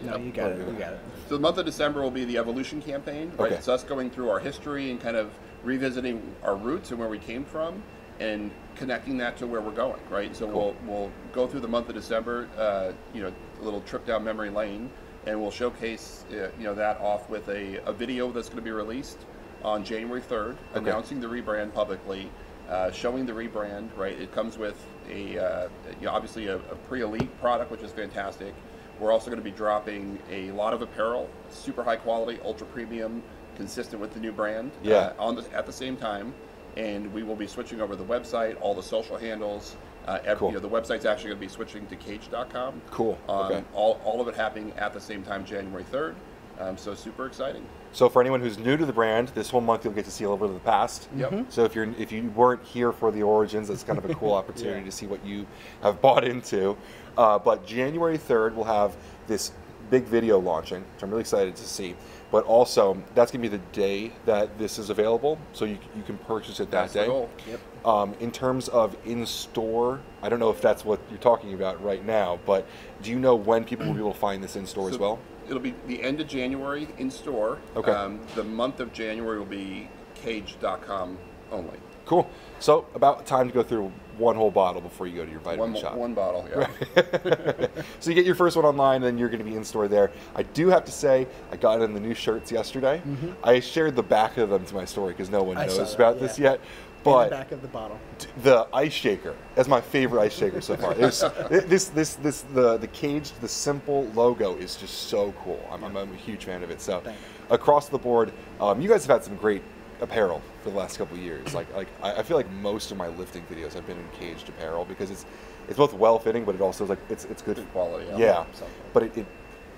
No, 0.05 0.17
you 0.17 0.31
got 0.31 0.53
it. 0.53 0.59
You 0.59 0.79
got 0.79 0.93
it. 0.93 1.01
So 1.29 1.35
the 1.35 1.41
month 1.41 1.59
of 1.59 1.67
December 1.67 2.03
will 2.03 2.13
be 2.13 2.25
the 2.25 2.39
evolution 2.39 2.81
campaign. 2.81 3.33
Right? 3.37 3.47
Okay. 3.49 3.57
It's 3.57 3.67
us 3.67 3.83
going 3.83 4.11
through 4.11 4.31
our 4.31 4.39
history 4.39 4.93
and 4.93 5.01
kind 5.01 5.17
of 5.17 5.33
revisiting 5.65 6.23
our 6.45 6.55
roots 6.55 6.93
and 6.93 7.01
where 7.01 7.09
we 7.09 7.19
came 7.19 7.45
from, 7.45 7.83
and 8.21 8.53
connecting 8.77 9.19
that 9.19 9.37
to 9.39 9.49
where 9.49 9.61
we're 9.61 9.73
going. 9.73 10.01
Right. 10.09 10.35
So 10.37 10.47
we'll 10.47 10.77
we'll 10.87 11.11
go 11.33 11.49
through 11.49 11.61
the 11.61 11.69
month 11.69 11.89
of 11.89 11.97
December. 11.97 12.49
Uh, 12.57 12.93
you 13.13 13.23
know, 13.23 13.33
a 13.61 13.65
little 13.65 13.81
trip 13.81 14.07
down 14.07 14.23
memory 14.23 14.51
lane, 14.51 14.89
and 15.27 15.41
we'll 15.41 15.51
showcase 15.51 16.25
uh, 16.31 16.51
you 16.57 16.65
know 16.65 16.75
that 16.77 17.01
off 17.01 17.29
with 17.29 17.49
a, 17.49 17.85
a 17.87 17.93
video 17.93 18.31
that's 18.31 18.49
going 18.49 18.59
to 18.59 18.65
be 18.65 18.71
released 18.71 19.19
on 19.65 19.85
January 19.85 20.21
third, 20.21 20.57
Okay. 20.75 20.89
announcing 20.91 21.21
the 21.21 21.27
rebrand 21.27 21.73
publicly. 21.75 22.31
Uh, 22.69 22.89
showing 22.93 23.27
the 23.27 23.33
rebrand, 23.33 23.89
right? 23.97 24.17
It 24.21 24.33
comes 24.33 24.57
with 24.57 24.77
a 25.11 25.37
uh, 25.39 25.69
you 25.99 26.07
know, 26.07 26.13
obviously 26.13 26.47
a, 26.47 26.55
a 26.55 26.77
pre-elite 26.89 27.41
product, 27.41 27.69
which 27.73 27.81
is 27.83 27.91
fantastic. 27.91 28.55
We're 29.01 29.11
also 29.11 29.27
going 29.27 29.41
to 29.41 29.45
be 29.45 29.51
dropping 29.51 30.21
a 30.31 30.53
lot 30.53 30.73
of 30.73 30.81
apparel, 30.81 31.29
super 31.51 31.83
high 31.83 31.97
quality, 31.97 32.39
ultra 32.45 32.69
premium, 32.69 33.25
consistent 33.57 34.01
with 34.01 34.15
the 34.15 34.21
new 34.21 34.31
brand. 34.31 34.71
Yeah. 34.85 34.95
Uh, 34.95 35.15
on 35.19 35.35
the, 35.35 35.45
at 35.53 35.67
the 35.67 35.73
same 35.73 35.97
time, 35.97 36.33
and 36.77 37.13
we 37.13 37.25
will 37.25 37.35
be 37.35 37.49
switching 37.49 37.81
over 37.81 37.97
the 37.97 38.05
website, 38.05 38.57
all 38.61 38.73
the 38.75 38.83
social 38.85 39.17
handles. 39.17 39.75
Uh, 40.07 40.19
ev- 40.25 40.39
Cool. 40.39 40.49
you 40.51 40.55
know, 40.55 40.61
the 40.61 40.69
website's 40.69 41.05
actually 41.05 41.31
going 41.31 41.41
to 41.41 41.47
be 41.47 41.53
switching 41.53 41.87
to 41.89 41.97
Kaged.com. 41.97 42.81
Cool. 42.93 43.19
Um, 43.29 43.47
Okay. 43.47 43.65
All, 43.75 44.01
all 44.05 44.21
of 44.21 44.29
it 44.29 44.37
happening 44.37 44.73
at 44.77 44.93
the 44.93 45.01
same 45.01 45.25
time, 45.25 45.45
January 45.45 45.83
third. 45.85 46.15
Um, 46.61 46.77
so 46.79 46.95
super 46.95 47.27
exciting. 47.27 47.67
So 47.93 48.09
for 48.09 48.21
anyone 48.21 48.41
who's 48.41 48.57
new 48.59 48.77
to 48.77 48.87
the 48.87 48.93
brand, 48.93 49.29
this 49.29 49.51
whole 49.51 49.61
month 49.61 49.85
you'll 49.85 49.95
get 49.95 50.05
to 50.05 50.11
see 50.11 50.25
a 50.25 50.31
little 50.31 50.47
bit 50.47 50.55
of 50.55 50.63
the 50.63 50.69
past. 50.71 51.09
Yep. 51.17 51.47
So 51.49 51.65
if 51.65 51.75
you're 51.75 51.93
if 51.99 52.13
you 52.13 52.31
weren't 52.31 52.63
here 52.65 52.93
for 52.93 53.11
the 53.11 53.23
origins, 53.23 53.69
that's 53.69 53.83
kind 53.83 53.99
of 53.99 54.09
a 54.09 54.15
cool 54.21 54.33
opportunity 54.33 54.81
Yeah. 54.81 54.85
to 54.87 54.93
see 54.93 55.07
what 55.07 55.25
you 55.25 55.47
have 55.83 56.01
bought 56.01 56.25
into. 56.25 56.77
Uh, 57.19 57.39
but 57.39 57.67
January 57.67 58.17
third, 58.17 58.55
we'll 58.55 58.65
have 58.65 58.97
this 59.27 59.53
big 59.91 60.05
video 60.05 60.39
launching, 60.39 60.83
which 60.95 61.03
I'm 61.03 61.11
really 61.11 61.23
excited 61.23 61.57
to 61.57 61.65
see. 61.65 61.97
But 62.31 62.45
also, 62.45 62.97
that's 63.17 63.33
gonna 63.33 63.43
be 63.43 63.49
the 63.49 63.59
day 63.73 64.13
that 64.25 64.57
this 64.57 64.79
is 64.79 64.89
available, 64.89 65.37
so 65.53 65.65
you 65.65 65.79
you 65.97 66.05
can 66.05 66.17
purchase 66.19 66.61
it 66.61 66.71
that 66.71 66.83
That's 66.83 66.93
the 66.93 67.01
day. 67.01 67.07
goal. 67.07 67.29
Yep. 67.49 67.61
Um, 67.85 68.15
in 68.21 68.31
terms 68.31 68.69
of 68.69 68.95
in 69.05 69.27
store, 69.27 69.99
I 70.23 70.29
don't 70.29 70.39
know 70.39 70.51
if 70.51 70.61
that's 70.61 70.85
what 70.85 71.01
you're 71.11 71.19
talking 71.19 71.55
about 71.55 71.83
right 71.83 72.05
now, 72.07 72.39
but 72.47 72.67
do 73.03 73.11
you 73.11 73.19
know 73.19 73.35
when 73.35 73.65
people 73.65 73.87
will 73.87 73.95
be 73.95 73.99
able 74.01 74.13
to 74.13 74.19
find 74.19 74.45
this 74.45 74.55
in 74.55 74.65
store 74.67 74.91
as 74.91 74.99
well? 74.99 75.19
It'll 75.51 75.61
be 75.61 75.75
the 75.89 76.01
end 76.01 76.21
of 76.21 76.29
January 76.29 76.87
in 76.99 77.11
store. 77.11 77.59
Okay. 77.75 77.91
Um, 77.91 78.21
the 78.37 78.45
month 78.45 78.79
of 78.79 78.93
January 78.93 79.37
will 79.39 79.47
be 79.47 79.89
Kaged.com 80.15 81.19
only. 81.51 81.77
Cool. 82.07 82.31
So 82.61 82.87
about 82.95 83.27
time 83.27 83.49
to 83.49 83.55
go 83.55 83.63
through 83.65 83.91
one 84.17 84.37
whole 84.37 84.51
bottle 84.51 84.81
before 84.81 85.07
you 85.09 85.17
go 85.17 85.25
to 85.25 85.31
your 85.31 85.41
vitamin 85.41 85.73
One, 85.73 85.81
shop. 85.81 85.95
one 85.95 86.15
bottle. 86.15 86.49
Yeah. 86.51 87.67
so 88.01 88.11
you 88.11 88.15
get 88.15 88.27
your 88.27 88.35
first 88.35 88.55
one 88.57 88.65
online, 88.65 89.01
then 89.01 89.17
you're 89.19 89.29
going 89.29 89.39
to 89.39 89.45
be 89.45 89.57
in 89.57 89.65
store 89.65 89.89
there. 89.89 90.11
I 90.37 90.43
do 90.45 90.69
have 90.69 90.85
to 90.85 90.93
say, 90.93 91.27
I 91.51 91.57
got 91.57 91.81
in 91.83 91.95
the 91.95 92.01
new 92.01 92.15
shirts 92.15 92.53
yesterday. 92.53 93.03
I 93.43 93.59
shared 93.61 93.97
the 93.97 94.03
back 94.03 94.37
of 94.37 94.51
them 94.51 94.65
to 94.67 94.75
my 94.75 94.85
story 94.85 95.13
because 95.15 95.31
no 95.31 95.43
one 95.43 95.57
Mm-hmm. 95.57 95.71
I 95.71 95.77
knows 95.77 95.95
about 95.95 96.21
this 96.21 96.39
yet. 96.39 96.61
But 97.03 97.25
the 97.25 97.31
back 97.31 97.53
of 97.53 97.63
the 97.63 97.69
bottle. 97.69 97.99
the 98.43 98.67
ice 98.75 98.93
shaker 98.93 99.35
is 99.57 99.69
my 99.69 99.81
favorite 99.81 100.21
ice 100.21 100.37
shaker 100.37 100.61
so 100.61 100.77
far. 100.77 100.93
There's, 100.95 101.21
this, 101.51 101.87
this, 101.89 102.15
this, 102.17 102.43
the 102.55 102.77
the 102.77 102.89
Kaged, 102.89 103.41
the 103.41 103.49
simple 103.49 104.05
logo 104.15 104.57
is 104.57 104.77
just 104.77 105.09
so 105.09 105.33
cool. 105.43 105.67
I'm, 105.73 105.83
I'm, 105.83 105.97
I'm 105.97 106.13
a 106.13 106.17
huge 106.17 106.45
fan 106.45 106.63
of 106.63 106.71
it. 106.71 106.81
So 106.81 107.03
across 107.49 107.89
the 107.89 107.99
board, 107.99 108.33
um, 108.61 108.81
you 108.81 108.89
guys 108.89 109.07
have 109.07 109.17
had 109.17 109.25
some 109.25 109.37
great 109.37 109.63
apparel 110.01 110.43
for 110.63 110.71
the 110.71 110.77
last 110.77 110.99
couple 110.99 111.17
of 111.17 111.23
years. 111.23 111.55
Like, 111.55 111.75
like 111.75 111.89
I, 112.03 112.17
I 112.17 112.23
feel 112.23 112.37
like 112.37 112.51
most 112.51 112.91
of 112.91 112.97
my 112.97 113.09
lifting 113.09 113.45
videos 113.51 113.73
have 113.75 113.87
been 113.87 113.99
in 113.99 114.09
Kaged 114.19 114.49
apparel 114.49 114.85
because 114.85 115.11
it's 115.11 115.25
it's 115.69 115.77
both 115.77 115.93
well 115.95 116.19
fitting, 116.19 116.45
but 116.45 116.55
it 116.55 116.61
also 116.61 116.85
is 116.85 116.91
like 116.91 116.99
it's 117.09 117.25
it's 117.27 117.43
good 117.43 117.57
Good 117.57 117.73
quality, 117.73 118.07
yeah. 118.11 118.19
Yeah, 118.19 118.45
but 118.93 119.05
it, 119.05 119.17
it 119.19 119.27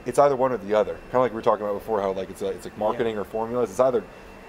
it's 0.06 0.18
either 0.18 0.36
one 0.36 0.52
or 0.52 0.56
the 0.58 0.74
other. 0.74 0.94
Kind 0.94 1.14
of 1.14 1.20
like 1.20 1.32
we 1.32 1.36
were 1.36 1.42
talking 1.42 1.64
about 1.64 1.74
before, 1.78 2.00
how 2.00 2.12
like 2.12 2.30
it's 2.30 2.42
a, 2.42 2.48
it's 2.48 2.64
like 2.64 2.76
marketing 2.78 3.16
or 3.16 3.24
formulas. 3.24 3.70
It's 3.70 3.80
either 3.80 4.02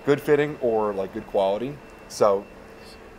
good 0.05 0.19
fitting 0.21 0.57
or 0.61 0.93
like 0.93 1.13
good 1.13 1.27
quality. 1.27 1.75
So 2.07 2.45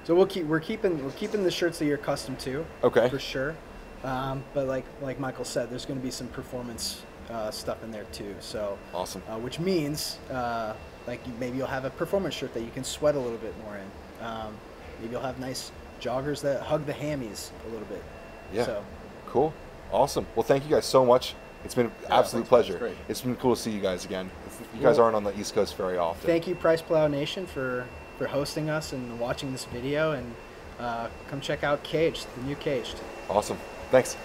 So 0.04 0.14
we'll 0.14 0.26
keep 0.26 0.46
we're 0.46 0.60
keeping 0.60 1.02
we're 1.04 1.10
keeping 1.12 1.44
the 1.44 1.50
shirts 1.50 1.78
that 1.78 1.86
you're 1.86 1.96
accustomed 1.96 2.38
to. 2.40 2.64
Okay. 2.82 3.08
For 3.08 3.18
sure. 3.18 3.54
Um, 4.02 4.44
but 4.52 4.66
like 4.66 4.84
like 5.00 5.18
Michael 5.18 5.44
said, 5.44 5.70
there's 5.70 5.86
going 5.86 5.98
to 5.98 6.04
be 6.04 6.10
some 6.10 6.28
performance 6.28 7.02
uh, 7.30 7.50
stuff 7.50 7.82
in 7.82 7.90
there 7.90 8.04
too. 8.12 8.34
So 8.40 8.78
Awesome. 8.92 9.22
Uh, 9.28 9.38
which 9.38 9.58
means 9.58 10.18
uh, 10.30 10.74
like 11.06 11.26
you- 11.26 11.32
maybe 11.40 11.56
you'll 11.56 11.66
have 11.66 11.84
a 11.86 11.90
performance 11.90 12.34
shirt 12.34 12.52
that 12.54 12.60
you 12.60 12.70
can 12.70 12.84
sweat 12.84 13.14
a 13.14 13.18
little 13.18 13.38
bit 13.38 13.54
more 13.64 13.76
in. 13.78 14.24
Um, 14.26 14.54
maybe 15.00 15.12
you'll 15.12 15.22
have 15.22 15.38
nice 15.38 15.72
joggers 16.00 16.42
that 16.42 16.60
hug 16.60 16.84
the 16.84 16.92
hammies 16.92 17.48
a 17.66 17.70
little 17.70 17.86
bit. 17.86 18.02
Yeah. 18.52 18.66
So 18.66 18.84
Cool. 19.28 19.54
Awesome. 19.90 20.26
Well, 20.36 20.42
thank 20.42 20.64
you 20.64 20.70
guys 20.70 20.84
so 20.86 21.04
much. 21.04 21.34
It's 21.64 21.74
been 21.74 21.86
an 21.86 21.92
Yeah, 22.02 22.18
absolute 22.18 22.46
pleasure. 22.46 22.92
It's 23.08 23.22
been 23.22 23.36
cool 23.36 23.54
to 23.56 23.60
see 23.60 23.70
you 23.70 23.80
guys 23.80 24.04
again. 24.04 24.30
You 24.76 24.82
guys 24.82 24.96
Well, 24.98 25.04
aren't 25.06 25.16
on 25.16 25.24
the 25.24 25.38
East 25.38 25.54
Coast 25.54 25.76
very 25.76 25.96
often. 25.96 26.26
thank 26.26 26.46
you, 26.46 26.54
PricePlow 26.54 27.10
Nation, 27.10 27.46
for 27.46 27.86
for 28.18 28.26
hosting 28.26 28.70
us 28.70 28.92
and 28.92 29.18
watching 29.18 29.52
this 29.52 29.64
video. 29.64 30.12
And 30.12 30.34
uh, 30.78 31.08
come 31.28 31.40
check 31.40 31.64
out 31.64 31.82
Kaged, 31.82 32.26
the 32.36 32.42
new 32.42 32.56
Kaged. 32.56 33.00
Awesome. 33.28 33.58
Thanks. 33.90 34.16